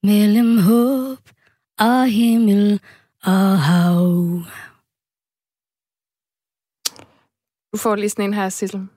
mellem 0.07 0.59
håb 0.59 1.34
og 1.78 2.06
himmel 2.06 2.80
og 3.24 3.58
hav. 3.58 4.42
Du 7.72 7.78
får 7.78 7.96
lige 7.96 8.10
sådan 8.10 8.24
en 8.24 8.34
her, 8.34 8.48
Sissel. 8.48 8.88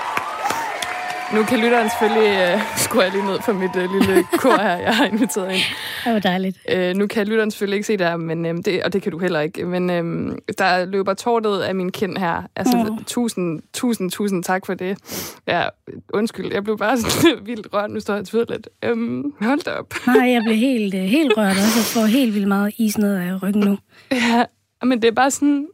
nu 1.35 1.43
kan 1.43 1.59
lytteren 1.59 1.89
selvfølgelig... 1.91 2.55
Uh, 2.55 2.61
skruer 2.77 3.03
jeg 3.03 3.13
lige 3.13 3.27
ned 3.27 3.41
for 3.43 3.53
mit 3.53 3.77
uh, 3.77 3.93
lille 3.93 4.25
kor 4.39 4.63
her, 4.63 4.77
jeg 4.77 4.97
har 4.97 5.05
inviteret 5.05 5.53
ind. 5.53 5.63
Det 6.05 6.13
var 6.13 6.19
dejligt. 6.19 6.59
Uh, 6.75 6.97
nu 6.97 7.07
kan 7.07 7.27
lytteren 7.27 7.51
selvfølgelig 7.51 7.77
ikke 7.77 7.87
se 7.87 7.97
det 7.97 8.07
her, 8.07 8.17
men, 8.17 8.47
um, 8.47 8.63
det, 8.63 8.83
og 8.83 8.93
det 8.93 9.03
kan 9.03 9.13
du 9.13 9.19
heller 9.19 9.41
ikke. 9.41 9.65
Men 9.65 9.91
um, 9.91 10.39
der 10.59 10.85
løber 10.85 11.15
tårtet 11.15 11.61
af 11.61 11.75
min 11.75 11.93
kind 11.93 12.19
her. 12.19 12.43
Altså, 12.57 12.77
Åh. 12.77 12.99
tusind, 13.07 13.63
tusind, 13.75 14.11
tusind 14.11 14.45
tak 14.45 14.67
for 14.67 14.75
det. 14.75 14.99
Ja, 15.47 15.69
undskyld, 16.15 16.53
jeg 16.53 16.65
blev 16.65 16.79
bare 16.79 16.99
sådan 17.01 17.47
vildt 17.47 17.69
rørt. 17.73 17.91
Nu 17.91 18.01
står 18.01 18.15
jeg 18.15 18.35
og 18.35 18.47
lidt. 18.49 18.69
Um, 18.93 19.35
hold 19.41 19.61
da 19.61 19.71
op. 19.71 19.95
Nej, 20.07 20.31
jeg 20.31 20.43
blev 20.43 20.57
helt, 20.57 20.95
øh, 20.95 21.01
helt 21.01 21.33
rørt 21.37 21.51
også. 21.51 21.79
Jeg 21.79 21.85
får 21.85 22.07
helt 22.07 22.35
vildt 22.35 22.49
meget 22.49 22.75
is 22.79 22.99
ned 22.99 23.17
af 23.17 23.43
ryggen 23.43 23.63
nu. 23.63 23.79
Ja, 24.13 24.45
men 24.83 25.03
det 25.03 25.09
er 25.09 25.13
bare 25.13 25.31
sådan... 25.31 25.69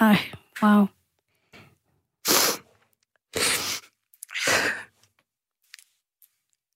Ej, 0.00 0.16
wow. 0.62 0.86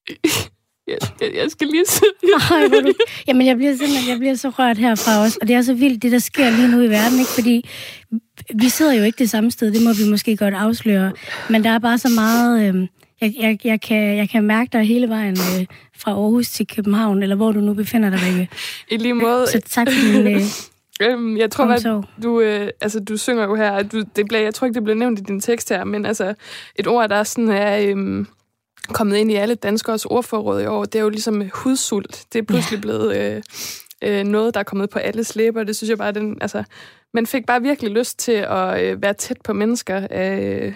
Jeg, 0.87 0.99
jeg, 1.21 1.35
jeg 1.35 1.51
skal 1.51 1.67
lige 1.67 1.87
se... 1.87 2.05
Ej, 2.51 2.69
hvor 2.69 2.81
du... 2.81 2.93
Jamen, 3.29 3.47
jeg 3.47 3.57
bliver 3.57 3.73
simpelthen 3.73 4.11
jeg 4.11 4.19
bliver 4.19 4.35
så 4.35 4.49
rørt 4.49 4.79
herfra 4.79 5.23
også. 5.23 5.39
Og 5.41 5.49
det 5.49 5.57
er 5.57 5.63
så 5.63 5.75
vildt, 5.75 6.03
det 6.03 6.13
der 6.13 6.19
sker 6.19 6.51
lige 6.51 6.69
nu 6.69 6.83
i 6.83 6.89
verden, 6.89 7.19
ikke? 7.19 7.31
Fordi 7.31 7.69
vi 8.55 8.69
sidder 8.69 8.93
jo 8.93 9.05
ikke 9.05 9.19
det 9.19 9.31
samme 9.31 9.51
sted, 9.51 9.73
det 9.73 9.83
må 9.83 9.93
vi 9.93 10.11
måske 10.11 10.37
godt 10.37 10.55
afsløre. 10.55 11.13
Men 11.51 11.65
der 11.65 11.71
er 11.71 11.79
bare 11.79 11.99
så 11.99 12.09
meget... 12.09 12.75
Øh, 12.75 12.89
jeg, 13.21 13.35
jeg, 13.41 13.59
jeg, 13.65 13.81
kan, 13.81 14.17
jeg 14.17 14.31
kan 14.31 14.45
mærke 14.45 14.71
dig 14.73 14.83
hele 14.83 15.09
vejen 15.09 15.33
øh, 15.33 15.67
fra 15.99 16.11
Aarhus 16.11 16.49
til 16.49 16.67
København, 16.67 17.23
eller 17.23 17.37
hvor 17.37 17.53
du 17.53 17.61
nu 17.61 17.75
befinder 17.75 18.11
dig, 18.11 18.23
Rikke. 18.23 18.49
I 18.91 18.97
lige 18.97 19.15
måde. 19.15 19.47
Så 19.47 19.61
tak 19.61 19.87
for 19.91 20.13
din... 20.13 20.27
Øh, 20.27 20.41
Øhm, 21.03 21.37
jeg 21.37 21.51
tror, 21.51 21.65
at 21.65 22.05
du, 22.23 22.41
øh, 22.41 22.69
altså, 22.81 23.01
du 23.01 23.17
synger 23.17 23.45
jo 23.45 23.55
her, 23.55 23.73
at 23.73 23.93
du, 23.93 24.03
det 24.17 24.27
bliver, 24.29 24.43
jeg 24.43 24.55
tror 24.55 24.67
ikke, 24.67 24.75
det 24.75 24.85
bliver 24.85 24.97
nævnt 24.97 25.19
i 25.19 25.23
din 25.23 25.41
tekst 25.41 25.69
her, 25.69 25.85
men 25.85 26.07
altså, 26.07 26.35
et 26.77 26.87
ord, 26.87 27.09
der 27.09 27.23
sådan 27.23 27.49
er 27.49 27.79
øhm, 27.79 28.27
kommet 28.93 29.17
ind 29.17 29.31
i 29.31 29.35
alle 29.35 29.55
danskers 29.55 30.05
ordforråd 30.05 30.63
i 30.63 30.67
år, 30.67 30.85
det 30.85 30.99
er 30.99 31.03
jo 31.03 31.09
ligesom 31.09 31.43
øh, 31.43 31.51
hudsult. 31.55 32.25
Det 32.33 32.39
er 32.39 32.43
pludselig 32.43 32.77
ja. 32.77 32.81
blevet 32.81 33.17
øh, 33.17 33.43
øh, 34.03 34.25
noget, 34.25 34.55
der 34.55 34.61
er 34.61 34.65
kommet 34.65 34.91
på 34.91 34.99
alles 34.99 35.37
læber. 35.37 35.65
Det 35.65 35.77
synes 35.77 35.91
jeg 35.91 35.99
bare, 35.99 36.13
den, 36.13 36.39
altså, 36.41 36.65
man 37.15 37.27
fik 37.27 37.47
bare 37.47 37.63
virkelig 37.63 37.91
lyst 37.91 38.19
til 38.19 38.33
at 38.33 38.83
øh, 38.83 39.03
være 39.03 39.15
tæt 39.15 39.39
på 39.45 39.53
mennesker 39.53 40.07
af, 40.11 40.75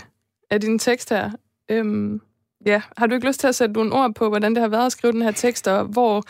af 0.50 0.60
din 0.60 0.78
tekst 0.78 1.10
her. 1.10 1.30
Øhm, 1.70 2.20
ja, 2.66 2.82
har 2.96 3.06
du 3.06 3.14
ikke 3.14 3.26
lyst 3.26 3.40
til 3.40 3.46
at 3.46 3.54
sætte 3.54 3.72
nogle 3.72 3.92
ord 3.92 4.14
på, 4.14 4.28
hvordan 4.28 4.54
det 4.54 4.60
har 4.60 4.68
været 4.68 4.86
at 4.86 4.92
skrive 4.92 5.12
den 5.12 5.22
her 5.22 5.30
tekst, 5.30 5.68
og 5.68 5.84
hvor 5.84 6.24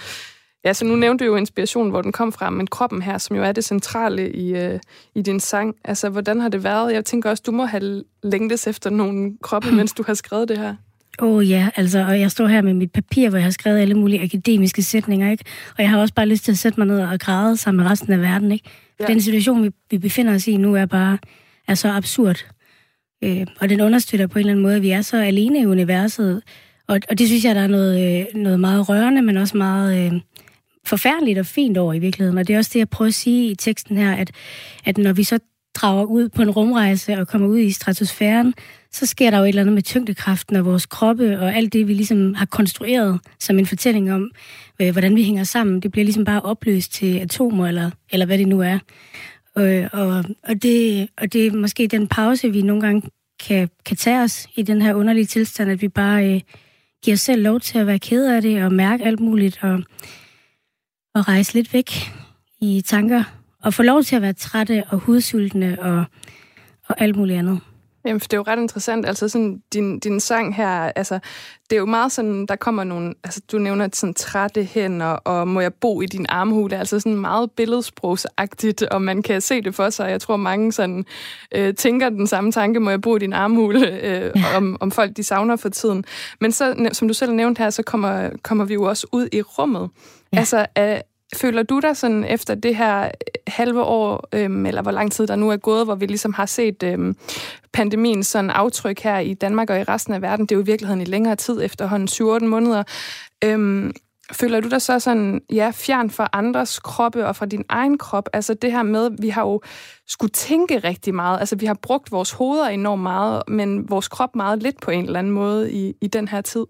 Ja, 0.64 0.72
så 0.72 0.85
nu 0.85 0.97
nævnte 0.97 1.24
du 1.24 1.31
jo 1.31 1.37
inspirationen, 1.37 1.91
hvor 1.91 2.03
den 2.03 2.12
kom 2.12 2.33
fra, 2.33 2.51
men 2.51 2.66
kroppen 2.66 3.03
her, 3.03 3.18
som 3.18 3.37
jo 3.37 3.43
er 3.43 3.53
det 3.53 3.64
centrale 3.64 4.33
i, 4.33 4.55
øh, 4.55 4.81
i 5.14 5.22
din 5.22 5.41
sang. 5.41 5.76
Altså, 5.85 6.09
hvordan 6.09 6.41
har 6.41 6.49
det 6.49 6.64
været? 6.64 6.93
Jeg 6.93 7.05
tænker 7.05 7.31
også, 7.31 7.43
du 7.47 7.53
må 7.53 7.64
have 7.64 8.05
længtes 8.22 8.66
efter 8.66 8.91
nogle 8.91 9.39
kroppe, 9.43 9.72
mens 9.76 9.93
du 9.93 10.03
har 10.07 10.14
skrevet 10.14 10.49
det 10.49 10.59
her. 10.59 10.74
Åh 11.23 11.37
oh, 11.37 11.51
ja, 11.51 11.69
altså, 11.77 11.99
og 12.07 12.21
jeg 12.21 12.31
står 12.31 12.47
her 12.47 12.62
med 12.62 12.75
mit 12.75 12.93
papir, 12.93 13.29
hvor 13.29 13.39
jeg 13.39 13.45
har 13.45 13.51
skrevet 13.51 13.79
alle 13.79 13.95
mulige 13.95 14.23
akademiske 14.23 14.83
sætninger, 14.83 15.31
ikke? 15.31 15.45
Og 15.77 15.83
jeg 15.83 15.91
har 15.91 15.99
også 16.01 16.14
bare 16.14 16.27
lyst 16.29 16.45
til 16.45 16.53
at 16.53 16.59
sætte 16.59 16.81
mig 16.81 16.87
ned 16.87 17.01
og 17.01 17.21
græde 17.21 17.57
sammen 17.57 17.83
med 17.85 17.91
resten 17.91 18.12
af 18.12 18.21
verden, 18.21 18.53
ikke? 18.53 18.64
For 18.97 19.07
Ja. 19.09 19.12
den 19.12 19.23
situation, 19.23 19.62
vi, 19.62 19.71
vi 19.91 19.99
befinder 19.99 20.35
os 20.35 20.47
i 20.49 20.57
nu, 20.57 20.75
er 20.75 20.87
bare 20.87 21.19
er 21.69 21.75
så 21.75 21.89
absurd. 21.93 22.47
Øh, 23.25 23.47
og 23.61 23.69
den 23.69 23.81
understøtter 23.81 24.27
på 24.27 24.39
en 24.39 24.41
eller 24.41 24.53
anden 24.53 24.62
måde, 24.62 24.77
at 24.77 24.83
vi 24.83 24.91
er 24.91 25.03
så 25.03 25.16
alene 25.16 25.61
i 25.61 25.66
universet. 25.66 26.43
Og, 26.89 27.01
og 27.11 27.19
det 27.19 27.27
synes 27.27 27.45
jeg, 27.45 27.55
der 27.55 27.61
er 27.61 27.66
noget, 27.66 28.21
øh, 28.21 28.43
noget 28.43 28.61
meget 28.61 28.89
rørende, 28.89 29.23
men 29.23 29.37
også 29.37 29.57
meget 29.57 30.07
øh, 30.12 30.21
forfærdeligt 30.87 31.39
og 31.39 31.47
fint 31.47 31.79
over 31.79 31.93
i 31.95 31.99
virkeligheden. 31.99 32.39
Og 32.39 32.49
det 32.49 32.55
er 32.55 32.59
også 32.59 32.71
det, 32.75 32.79
jeg 32.79 32.89
prøver 32.89 33.07
at 33.09 33.14
sige 33.14 33.51
i 33.51 33.55
teksten 33.55 33.97
her, 33.97 34.12
at, 34.12 34.31
at 34.85 34.99
når 34.99 35.12
vi 35.12 35.25
så 35.25 35.39
drager 35.75 36.05
ud 36.05 36.29
på 36.29 36.43
en 36.43 36.51
rumrejse 36.51 37.19
og 37.19 37.29
kommer 37.29 37.49
ud 37.49 37.59
i 37.59 37.71
stratosfæren, 37.71 38.55
så 38.93 39.07
sker 39.07 39.31
der 39.31 39.39
jo 39.39 39.45
et 39.45 39.49
eller 39.49 39.62
andet 39.62 39.75
med 39.75 39.83
tyngdekraften 39.83 40.57
og 40.57 40.64
vores 40.64 40.87
kroppe 40.87 41.41
og 41.41 41.55
alt 41.55 41.73
det, 41.73 41.89
vi 41.89 41.95
ligesom 41.95 42.35
har 42.35 42.47
konstrueret 42.47 43.21
som 43.39 43.59
en 43.59 43.66
fortælling 43.66 44.12
om, 44.12 44.31
øh, 44.81 44.93
hvordan 44.93 45.16
vi 45.16 45.23
hænger 45.23 45.45
sammen. 45.45 45.81
Det 45.81 45.93
bliver 45.93 46.05
ligesom 46.05 46.25
bare 46.25 46.41
opløst 46.41 46.93
til 46.93 47.19
atomer, 47.19 47.66
eller, 47.66 47.91
eller 48.12 48.27
hvad 48.27 48.39
det 48.39 48.49
nu 48.49 48.61
er. 48.61 48.79
Øh, 49.59 49.89
og, 49.93 50.25
og, 50.43 50.62
det, 50.62 51.09
og 51.16 51.33
det 51.33 51.47
er 51.47 51.53
måske 51.53 51.87
den 51.87 52.07
pause, 52.07 52.53
vi 52.53 52.62
nogle 52.62 52.83
gange 52.83 53.03
kan, 53.41 53.71
kan 53.87 53.97
tage 53.97 54.23
os 54.23 54.49
i 54.57 54.62
den 54.62 54.83
her 54.83 54.95
underlige 54.95 55.27
tilstand, 55.27 55.71
at 55.71 55.83
vi 55.83 55.89
bare 55.89 56.35
øh, 56.35 56.41
giver 57.05 57.14
os 57.14 57.21
selv 57.21 57.43
lov 57.43 57.61
til 57.61 57.79
at 57.79 57.87
være 57.87 57.99
ked 57.99 58.27
af 58.27 58.43
det 58.43 58.64
og 58.64 58.73
mærke 58.73 59.05
alt 59.05 59.21
muligt 59.21 59.59
og, 59.62 59.83
og 61.14 61.29
rejse 61.29 61.55
lidt 61.55 61.73
væk 61.73 61.91
i 62.61 62.83
tanker 62.87 63.38
og 63.62 63.74
få 63.74 63.82
lov 63.82 64.02
til 64.02 64.16
at 64.16 64.22
være 64.22 64.32
trætte 64.32 64.84
og 64.90 64.98
hudsultne 64.98 65.78
og, 65.80 66.04
og 66.88 67.00
alt 67.00 67.16
muligt 67.16 67.38
andet. 67.38 67.61
Jamen, 68.04 68.20
for 68.20 68.28
det 68.28 68.32
er 68.32 68.38
jo 68.38 68.44
ret 68.46 68.59
interessant. 68.59 69.06
Altså, 69.06 69.28
sådan, 69.28 69.62
din, 69.72 69.98
din 69.98 70.20
sang 70.20 70.56
her, 70.56 70.68
altså, 70.70 71.18
det 71.70 71.76
er 71.76 71.80
jo 71.80 71.86
meget 71.86 72.12
sådan, 72.12 72.46
der 72.46 72.56
kommer 72.56 72.84
nogle, 72.84 73.14
altså, 73.24 73.40
du 73.52 73.59
nævner 73.59 73.88
sådan 73.92 74.14
trætte 74.14 74.64
hænder, 74.64 75.06
og 75.06 75.48
må 75.48 75.61
jeg 75.61 75.74
bo 75.74 76.00
i 76.00 76.06
din 76.06 76.26
armhule, 76.28 76.76
altså 76.76 77.00
sådan 77.00 77.16
meget 77.16 77.50
billedsprogsagtigt, 77.50 78.82
og 78.82 79.02
man 79.02 79.22
kan 79.22 79.40
se 79.40 79.62
det 79.62 79.74
for 79.74 79.90
sig. 79.90 80.11
Jeg 80.11 80.20
tror, 80.20 80.36
mange 80.36 80.72
sådan, 80.72 81.04
øh, 81.54 81.74
tænker 81.74 82.09
den 82.09 82.26
samme 82.26 82.52
tanke, 82.52 82.80
må 82.80 82.90
jeg 82.90 83.00
bo 83.00 83.16
i 83.16 83.18
din 83.18 83.32
armhule, 83.32 84.00
øh, 84.02 84.30
om, 84.56 84.76
om 84.80 84.90
folk, 84.90 85.16
de 85.16 85.22
savner 85.22 85.56
for 85.56 85.68
tiden. 85.68 86.04
Men 86.40 86.52
så, 86.52 86.88
som 86.92 87.09
du 87.09 87.14
selv 87.14 87.32
nævnte 87.32 87.59
her, 87.59 87.70
så 87.70 87.82
kommer, 87.82 88.30
kommer 88.42 88.64
vi 88.64 88.74
jo 88.74 88.82
også 88.82 89.06
ud 89.12 89.28
i 89.32 89.42
rummet. 89.42 89.90
Ja. 90.32 90.38
Altså, 90.38 90.66
øh, 90.78 90.98
Føler 91.37 91.62
du 91.62 91.81
dig 91.81 91.97
sådan 91.97 92.24
efter 92.24 92.55
det 92.55 92.76
her 92.76 93.05
øh, 93.05 93.11
halve 93.47 93.83
år, 93.83 94.29
øhm, 94.35 94.66
eller 94.66 94.83
hvor 94.83 94.91
lang 94.91 95.12
tid 95.12 95.26
der 95.26 95.37
nu 95.37 95.51
er 95.51 95.57
gået, 95.57 95.85
hvor 95.85 95.95
vi 95.95 96.07
ligesom 96.07 96.33
har 96.33 96.47
set 96.47 96.83
øhm, 96.83 97.16
pandemien 97.72 98.22
sådan 98.22 98.51
aftryk 98.51 99.01
her 99.01 99.18
i 99.18 99.35
Danmark 99.35 99.70
og 99.70 99.81
i 99.81 99.83
resten 99.83 100.14
af 100.14 100.22
verden, 100.22 100.47
det 100.47 100.55
er 100.55 100.57
jo 100.57 100.62
i 100.62 100.66
virkeligheden 100.66 101.01
i 101.01 101.05
længere 101.05 101.37
tid 101.37 101.62
efterhånden, 101.62 102.09
7-8 102.43 102.45
måneder. 102.45 102.83
Øhm, 103.45 103.93
føler 104.33 104.61
du 104.61 104.68
dig 104.68 104.83
så 104.83 104.99
sådan, 104.99 105.41
ja, 105.53 105.72
fjern 105.74 106.11
fra 106.11 106.29
andres 106.33 106.79
kroppe 106.79 107.26
og 107.26 107.37
fra 107.37 107.47
din 107.47 107.64
egen 107.68 107.99
krop? 107.99 108.29
Altså 108.33 108.55
det 108.55 108.72
her 108.72 108.83
med, 108.83 109.11
vi 109.20 109.29
har 109.29 109.43
jo 109.43 109.61
skulle 110.07 110.31
tænke 110.31 110.79
rigtig 110.79 111.14
meget. 111.14 111.41
Altså 111.41 111.57
vi 111.57 111.66
har 111.66 111.74
brugt 111.83 112.12
vores 112.12 112.33
hoveder 112.33 112.68
enormt 112.68 113.03
meget, 113.03 113.43
men 113.49 113.91
vores 113.91 114.09
krop 114.09 114.37
meget 114.37 114.62
lidt 114.62 114.81
på 114.81 114.91
en 114.91 115.05
eller 115.05 115.18
anden 115.18 115.33
måde 115.33 115.72
i, 115.72 115.95
i 116.01 116.07
den 116.07 116.29
her 116.29 116.41
tid. 116.41 116.66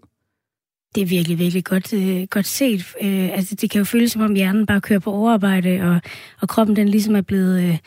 Det 0.95 1.01
er 1.01 1.05
virkelig, 1.05 1.39
virkelig 1.39 1.63
godt, 1.65 1.93
øh, 1.93 2.27
godt 2.29 2.47
set. 2.47 2.85
Øh, 3.01 3.29
altså, 3.37 3.55
det 3.55 3.69
kan 3.69 3.79
jo 3.79 3.85
føles, 3.85 4.11
som 4.11 4.21
om 4.21 4.35
hjernen 4.35 4.65
bare 4.65 4.81
kører 4.81 4.99
på 4.99 5.11
overarbejde, 5.11 5.81
og, 5.81 6.01
og 6.41 6.49
kroppen 6.49 6.75
den 6.75 6.89
ligesom 6.89 7.15
er 7.15 7.21
blevet, 7.21 7.63
øh, 7.63 7.77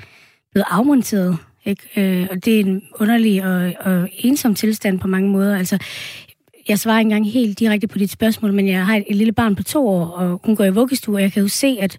blevet 0.53 0.67
afmonteret. 0.71 1.37
Ikke? 1.65 1.83
Øh, 1.97 2.29
og 2.31 2.45
det 2.45 2.57
er 2.57 2.61
en 2.61 2.83
underlig 3.01 3.45
og, 3.45 3.73
og 3.81 4.09
ensom 4.19 4.55
tilstand 4.55 4.99
på 4.99 5.09
mange 5.09 5.31
måder. 5.31 5.59
Altså, 5.59 5.79
jeg 6.69 6.79
svarer 6.79 6.99
ikke 6.99 7.07
engang 7.07 7.33
helt 7.33 7.59
direkte 7.59 7.89
på 7.89 7.99
dit 7.99 8.11
spørgsmål, 8.11 8.53
men 8.53 8.69
jeg 8.69 8.87
har 8.87 8.97
et, 8.97 9.05
et 9.09 9.17
lille 9.17 9.33
barn 9.33 9.57
på 9.57 9.63
to 9.63 9.89
år, 9.89 10.07
og 10.07 10.41
hun 10.45 10.57
går 10.57 10.65
i 10.65 10.71
vuggestue, 10.71 11.17
og 11.17 11.23
jeg 11.23 11.33
kan 11.33 11.43
jo 11.43 11.49
se, 11.49 11.77
at, 11.81 11.99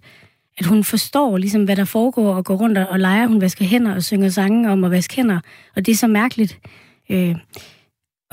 at 0.58 0.66
hun 0.66 0.84
forstår, 0.84 1.38
ligesom, 1.38 1.64
hvad 1.64 1.76
der 1.76 1.84
foregår, 1.84 2.34
og 2.34 2.44
går 2.44 2.56
rundt 2.56 2.78
og, 2.78 2.86
og 2.86 3.00
leger. 3.00 3.26
Hun 3.26 3.40
vasker 3.40 3.64
hænder 3.64 3.94
og 3.94 4.02
synger 4.02 4.28
sange 4.28 4.70
om 4.70 4.84
at 4.84 4.90
vaske 4.90 5.16
hænder, 5.16 5.40
og 5.76 5.86
det 5.86 5.92
er 5.92 5.96
så 5.96 6.06
mærkeligt. 6.06 6.58
Øh, 7.10 7.34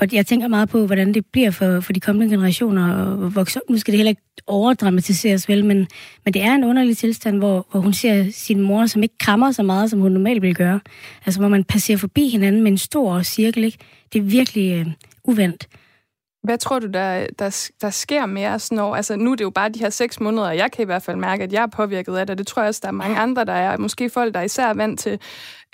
og 0.02 0.08
jeg 0.12 0.26
tænker 0.26 0.48
meget 0.48 0.68
på, 0.68 0.86
hvordan 0.86 1.14
det 1.14 1.26
bliver 1.26 1.50
for, 1.50 1.80
for 1.80 1.92
de 1.92 2.00
kommende 2.00 2.34
generationer 2.34 2.84
at 3.26 3.34
vokse 3.34 3.58
op. 3.58 3.70
Nu 3.70 3.78
skal 3.78 3.92
det 3.92 3.98
heller 3.98 4.10
ikke 4.10 4.22
overdramatiseres 4.46 5.48
vel, 5.48 5.64
men, 5.64 5.86
men 6.24 6.34
det 6.34 6.42
er 6.42 6.54
en 6.54 6.64
underlig 6.64 6.96
tilstand, 6.96 7.38
hvor, 7.38 7.66
hvor 7.70 7.80
hun 7.80 7.92
ser 7.92 8.30
sin 8.30 8.60
mor, 8.60 8.86
som 8.86 9.02
ikke 9.02 9.18
krammer 9.18 9.50
så 9.50 9.62
meget, 9.62 9.90
som 9.90 10.00
hun 10.00 10.12
normalt 10.12 10.42
ville 10.42 10.54
gøre. 10.54 10.80
Altså, 11.26 11.40
hvor 11.40 11.48
man 11.48 11.64
passerer 11.64 11.98
forbi 11.98 12.28
hinanden 12.28 12.62
med 12.62 12.72
en 12.72 12.78
stor 12.78 13.22
cirkel, 13.22 13.64
ikke? 13.64 13.78
Det 14.12 14.18
er 14.18 14.22
virkelig 14.22 14.72
øh, 14.72 14.86
uvendt. 15.24 15.68
Hvad 16.42 16.58
tror 16.58 16.78
du, 16.78 16.86
der, 16.86 17.26
der, 17.38 17.70
der 17.80 17.90
sker 17.90 18.26
med 18.26 18.46
os, 18.46 18.72
når... 18.72 18.96
Altså, 18.96 19.16
nu 19.16 19.32
er 19.32 19.36
det 19.36 19.44
jo 19.44 19.50
bare 19.50 19.68
de 19.68 19.78
her 19.78 19.90
seks 19.90 20.20
måneder, 20.20 20.48
og 20.48 20.56
jeg 20.56 20.72
kan 20.72 20.82
i 20.82 20.84
hvert 20.84 21.02
fald 21.02 21.16
mærke, 21.16 21.42
at 21.42 21.52
jeg 21.52 21.62
er 21.62 21.66
påvirket 21.66 22.16
af 22.16 22.26
det. 22.26 22.38
Det 22.38 22.46
tror 22.46 22.62
jeg 22.62 22.68
også, 22.68 22.80
der 22.82 22.88
er 22.88 22.92
mange 22.92 23.18
andre, 23.18 23.44
der 23.44 23.52
er. 23.52 23.76
Måske 23.76 24.10
folk, 24.10 24.34
der 24.34 24.40
er 24.40 24.44
især 24.44 24.74
vant 24.74 25.00
til... 25.00 25.18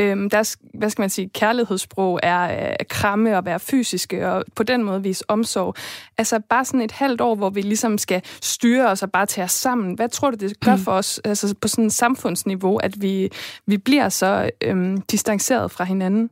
Øhm, 0.01 0.31
deres, 0.31 0.59
hvad 0.75 0.91
skal 0.91 1.03
man 1.03 1.11
sige, 1.11 1.29
kærlighedssprog 1.29 2.21
er 2.23 2.39
at 2.81 2.89
kramme 2.89 3.37
og 3.37 3.45
være 3.45 3.61
fysiske, 3.61 4.29
og 4.29 4.45
på 4.57 4.63
den 4.63 4.85
måde 4.85 5.03
vise 5.03 5.25
omsorg. 5.29 5.75
Altså, 6.19 6.41
bare 6.51 6.65
sådan 6.65 6.81
et 6.81 6.93
halvt 6.93 7.21
år, 7.21 7.35
hvor 7.35 7.51
vi 7.51 7.61
ligesom 7.61 7.99
skal 7.99 8.23
styre 8.43 8.89
os 8.89 9.03
og 9.03 9.13
bare 9.13 9.27
tage 9.27 9.45
os 9.45 9.53
sammen. 9.53 9.95
Hvad 9.95 10.09
tror 10.09 10.31
du, 10.31 10.37
det 10.37 10.61
gør 10.61 10.77
for 10.77 10.93
os 10.93 11.21
altså 11.25 11.55
på 11.61 11.69
sådan 11.69 11.87
et 11.87 11.93
samfundsniveau, 11.93 12.77
at 12.77 13.03
vi, 13.03 13.31
vi 13.67 13.79
bliver 13.79 14.09
så 14.09 14.51
øhm, 14.63 15.01
distanceret 15.01 15.71
fra 15.71 15.85
hinanden? 15.85 16.31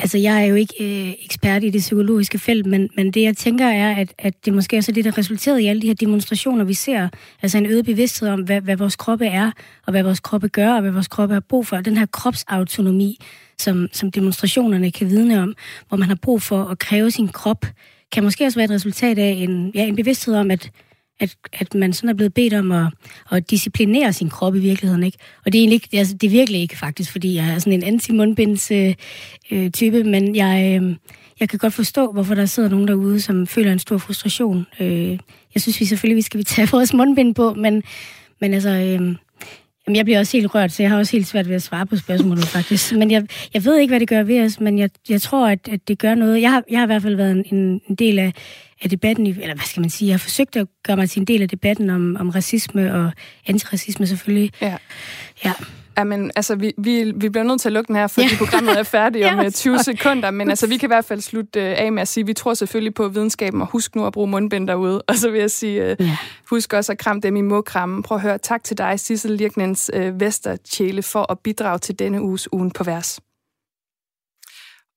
Altså, 0.00 0.18
jeg 0.18 0.42
er 0.42 0.46
jo 0.46 0.54
ikke 0.54 0.74
øh, 0.80 1.14
ekspert 1.24 1.64
i 1.64 1.70
det 1.70 1.78
psykologiske 1.80 2.38
felt, 2.38 2.66
men, 2.66 2.88
men 2.96 3.10
det, 3.10 3.22
jeg 3.22 3.36
tænker, 3.36 3.66
er, 3.66 3.94
at, 3.94 4.14
at 4.18 4.44
det 4.44 4.54
måske 4.54 4.76
også 4.76 4.92
er 4.92 4.94
det, 4.94 5.04
der 5.04 5.18
resulterede 5.18 5.62
i 5.62 5.66
alle 5.66 5.82
de 5.82 5.86
her 5.86 5.94
demonstrationer, 5.94 6.64
vi 6.64 6.74
ser. 6.74 7.08
Altså 7.42 7.58
en 7.58 7.66
øget 7.66 7.84
bevidsthed 7.84 8.28
om, 8.28 8.40
hvad, 8.40 8.60
hvad 8.60 8.76
vores 8.76 8.96
kroppe 8.96 9.26
er, 9.26 9.50
og 9.86 9.90
hvad 9.90 10.02
vores 10.02 10.20
kroppe 10.20 10.48
gør, 10.48 10.72
og 10.72 10.80
hvad 10.80 10.90
vores 10.90 11.08
kroppe 11.08 11.32
har 11.32 11.40
brug 11.40 11.66
for. 11.66 11.76
Den 11.76 11.96
her 11.96 12.06
kropsautonomi, 12.06 13.18
som, 13.58 13.88
som 13.92 14.10
demonstrationerne 14.10 14.90
kan 14.90 15.10
vidne 15.10 15.42
om, 15.42 15.54
hvor 15.88 15.96
man 15.96 16.08
har 16.08 16.18
brug 16.22 16.42
for 16.42 16.64
at 16.64 16.78
kræve 16.78 17.10
sin 17.10 17.28
krop, 17.28 17.66
kan 18.12 18.22
måske 18.24 18.44
også 18.44 18.58
være 18.58 18.64
et 18.64 18.70
resultat 18.70 19.18
af 19.18 19.30
en, 19.30 19.72
ja, 19.74 19.86
en 19.86 19.96
bevidsthed 19.96 20.34
om, 20.34 20.50
at, 20.50 20.70
at, 21.20 21.36
at 21.52 21.74
man 21.74 21.92
sådan 21.92 22.10
er 22.10 22.14
blevet 22.14 22.34
bedt 22.34 22.54
om 22.54 22.72
at, 22.72 22.86
at 23.32 23.50
disciplinere 23.50 24.12
sin 24.12 24.30
krop 24.30 24.54
i 24.54 24.58
virkeligheden, 24.58 25.02
ikke? 25.02 25.18
Og 25.46 25.52
det 25.52 25.58
er 25.58 25.62
egentlig 25.62 25.74
ikke, 25.74 25.98
altså, 25.98 26.14
det 26.14 26.26
er 26.26 26.30
virkelig 26.30 26.60
ikke 26.60 26.78
faktisk, 26.78 27.12
fordi 27.12 27.34
jeg 27.34 27.50
er 27.50 27.58
sådan 27.58 27.72
en 27.72 27.82
anti-mundbinds-type, 27.82 28.96
øh, 29.52 29.64
øh, 29.64 29.70
type, 29.70 30.04
men 30.04 30.36
jeg, 30.36 30.80
øh, 30.82 30.96
jeg 31.40 31.48
kan 31.48 31.58
godt 31.58 31.74
forstå, 31.74 32.12
hvorfor 32.12 32.34
der 32.34 32.46
sidder 32.46 32.68
nogen 32.68 32.88
derude, 32.88 33.20
som 33.20 33.46
føler 33.46 33.72
en 33.72 33.78
stor 33.78 33.98
frustration. 33.98 34.66
Øh, 34.80 35.18
jeg 35.54 35.62
synes 35.62 35.80
vi 35.80 35.84
selvfølgelig, 35.84 36.16
vi 36.16 36.22
skal 36.22 36.44
tage 36.44 36.68
vores 36.76 36.94
mundbind 36.94 37.34
på, 37.34 37.54
men, 37.54 37.82
men 38.40 38.54
altså... 38.54 38.70
Øh, 38.70 39.16
Jamen, 39.86 39.96
jeg 39.96 40.04
bliver 40.04 40.18
også 40.18 40.36
helt 40.36 40.54
rørt, 40.54 40.72
så 40.72 40.82
jeg 40.82 40.90
har 40.90 40.98
også 40.98 41.12
helt 41.12 41.26
svært 41.26 41.48
ved 41.48 41.54
at 41.54 41.62
svare 41.62 41.86
på 41.86 41.96
spørgsmålet, 41.96 42.44
faktisk. 42.56 42.92
Men 42.92 43.10
jeg, 43.10 43.26
jeg 43.54 43.64
ved 43.64 43.78
ikke, 43.78 43.90
hvad 43.90 44.00
det 44.00 44.08
gør 44.08 44.22
ved 44.22 44.44
os, 44.44 44.60
men 44.60 44.78
jeg, 44.78 44.90
jeg 45.08 45.22
tror, 45.22 45.48
at, 45.48 45.68
at 45.68 45.88
det 45.88 45.98
gør 45.98 46.14
noget. 46.14 46.40
Jeg 46.40 46.50
har, 46.50 46.62
jeg 46.70 46.78
har 46.78 46.86
i 46.86 46.86
hvert 46.86 47.02
fald 47.02 47.16
været 47.16 47.44
en, 47.50 47.80
en 47.88 47.94
del 47.94 48.18
af, 48.18 48.32
af 48.82 48.90
debatten, 48.90 49.26
eller 49.26 49.54
hvad 49.54 49.64
skal 49.64 49.80
man 49.80 49.90
sige, 49.90 50.08
jeg 50.08 50.14
har 50.14 50.18
forsøgt 50.18 50.56
at 50.56 50.66
gøre 50.82 50.96
mig 50.96 51.10
til 51.10 51.20
en 51.20 51.26
del 51.26 51.42
af 51.42 51.48
debatten 51.48 51.90
om, 51.90 52.16
om 52.20 52.28
racisme 52.30 52.94
og 52.94 53.12
antiracisme 53.46 54.06
selvfølgelig. 54.06 54.50
Ja. 54.60 54.76
Ja. 55.44 55.52
Jamen, 55.98 56.30
altså, 56.36 56.56
vi, 56.56 56.72
vi, 56.78 57.12
vi 57.16 57.28
bliver 57.28 57.44
nødt 57.44 57.60
til 57.60 57.68
at 57.68 57.72
lukke 57.72 57.88
den 57.88 57.96
her, 57.96 58.06
fordi 58.06 58.26
ja. 58.26 58.36
programmet 58.38 58.78
er 58.78 58.82
færdigt 58.82 59.26
om 59.32 59.40
ja, 59.40 59.50
20 59.50 59.78
sekunder. 59.78 60.30
Men 60.30 60.50
altså, 60.50 60.66
vi 60.66 60.76
kan 60.76 60.86
i 60.86 60.92
hvert 60.92 61.04
fald 61.04 61.20
slutte 61.20 61.60
uh, 61.60 61.66
af 61.66 61.92
med 61.92 62.02
at 62.02 62.08
sige, 62.08 62.22
at 62.22 62.26
vi 62.26 62.32
tror 62.32 62.54
selvfølgelig 62.54 62.94
på 62.94 63.08
videnskaben, 63.08 63.60
og 63.60 63.66
husk 63.66 63.96
nu 63.96 64.06
at 64.06 64.12
bruge 64.12 64.28
mundbind 64.28 64.68
derude. 64.68 65.02
Og 65.08 65.14
så 65.14 65.30
vil 65.30 65.40
jeg 65.40 65.50
sige, 65.50 65.82
uh, 65.82 66.06
ja. 66.06 66.16
husk 66.50 66.72
også 66.72 66.92
at 66.92 66.98
kramme 66.98 67.20
dem, 67.20 67.36
I 67.36 67.40
må 67.40 67.62
kramme. 67.62 68.02
Prøv 68.02 68.16
at 68.16 68.22
høre, 68.22 68.38
tak 68.38 68.64
til 68.64 68.78
dig, 68.78 69.00
Sissel 69.00 69.30
Lirknens 69.30 69.90
uh, 69.96 70.20
Vestertjæle, 70.20 71.02
for 71.02 71.32
at 71.32 71.38
bidrage 71.38 71.78
til 71.78 71.98
denne 71.98 72.22
uges 72.22 72.52
Ugen 72.52 72.70
på 72.70 72.84
Vers. 72.84 73.20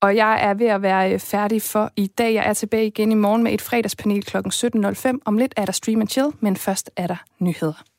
Og 0.03 0.15
jeg 0.15 0.43
er 0.43 0.53
ved 0.53 0.67
at 0.67 0.81
være 0.81 1.13
øh, 1.13 1.19
færdig 1.19 1.61
for 1.61 1.91
i 1.95 2.07
dag. 2.07 2.33
Jeg 2.33 2.43
er 2.49 2.53
tilbage 2.53 2.87
igen 2.87 3.11
i 3.11 3.15
morgen 3.15 3.43
med 3.43 3.53
et 3.53 3.61
fredagspanel 3.61 4.25
kl. 4.25 4.37
17.05. 4.37 5.17
Om 5.25 5.37
lidt 5.37 5.53
er 5.57 5.65
der 5.65 5.71
Stream 5.71 6.01
and 6.01 6.09
Chill, 6.09 6.27
men 6.39 6.57
først 6.57 6.91
er 6.95 7.07
der 7.07 7.23
nyheder. 7.39 7.92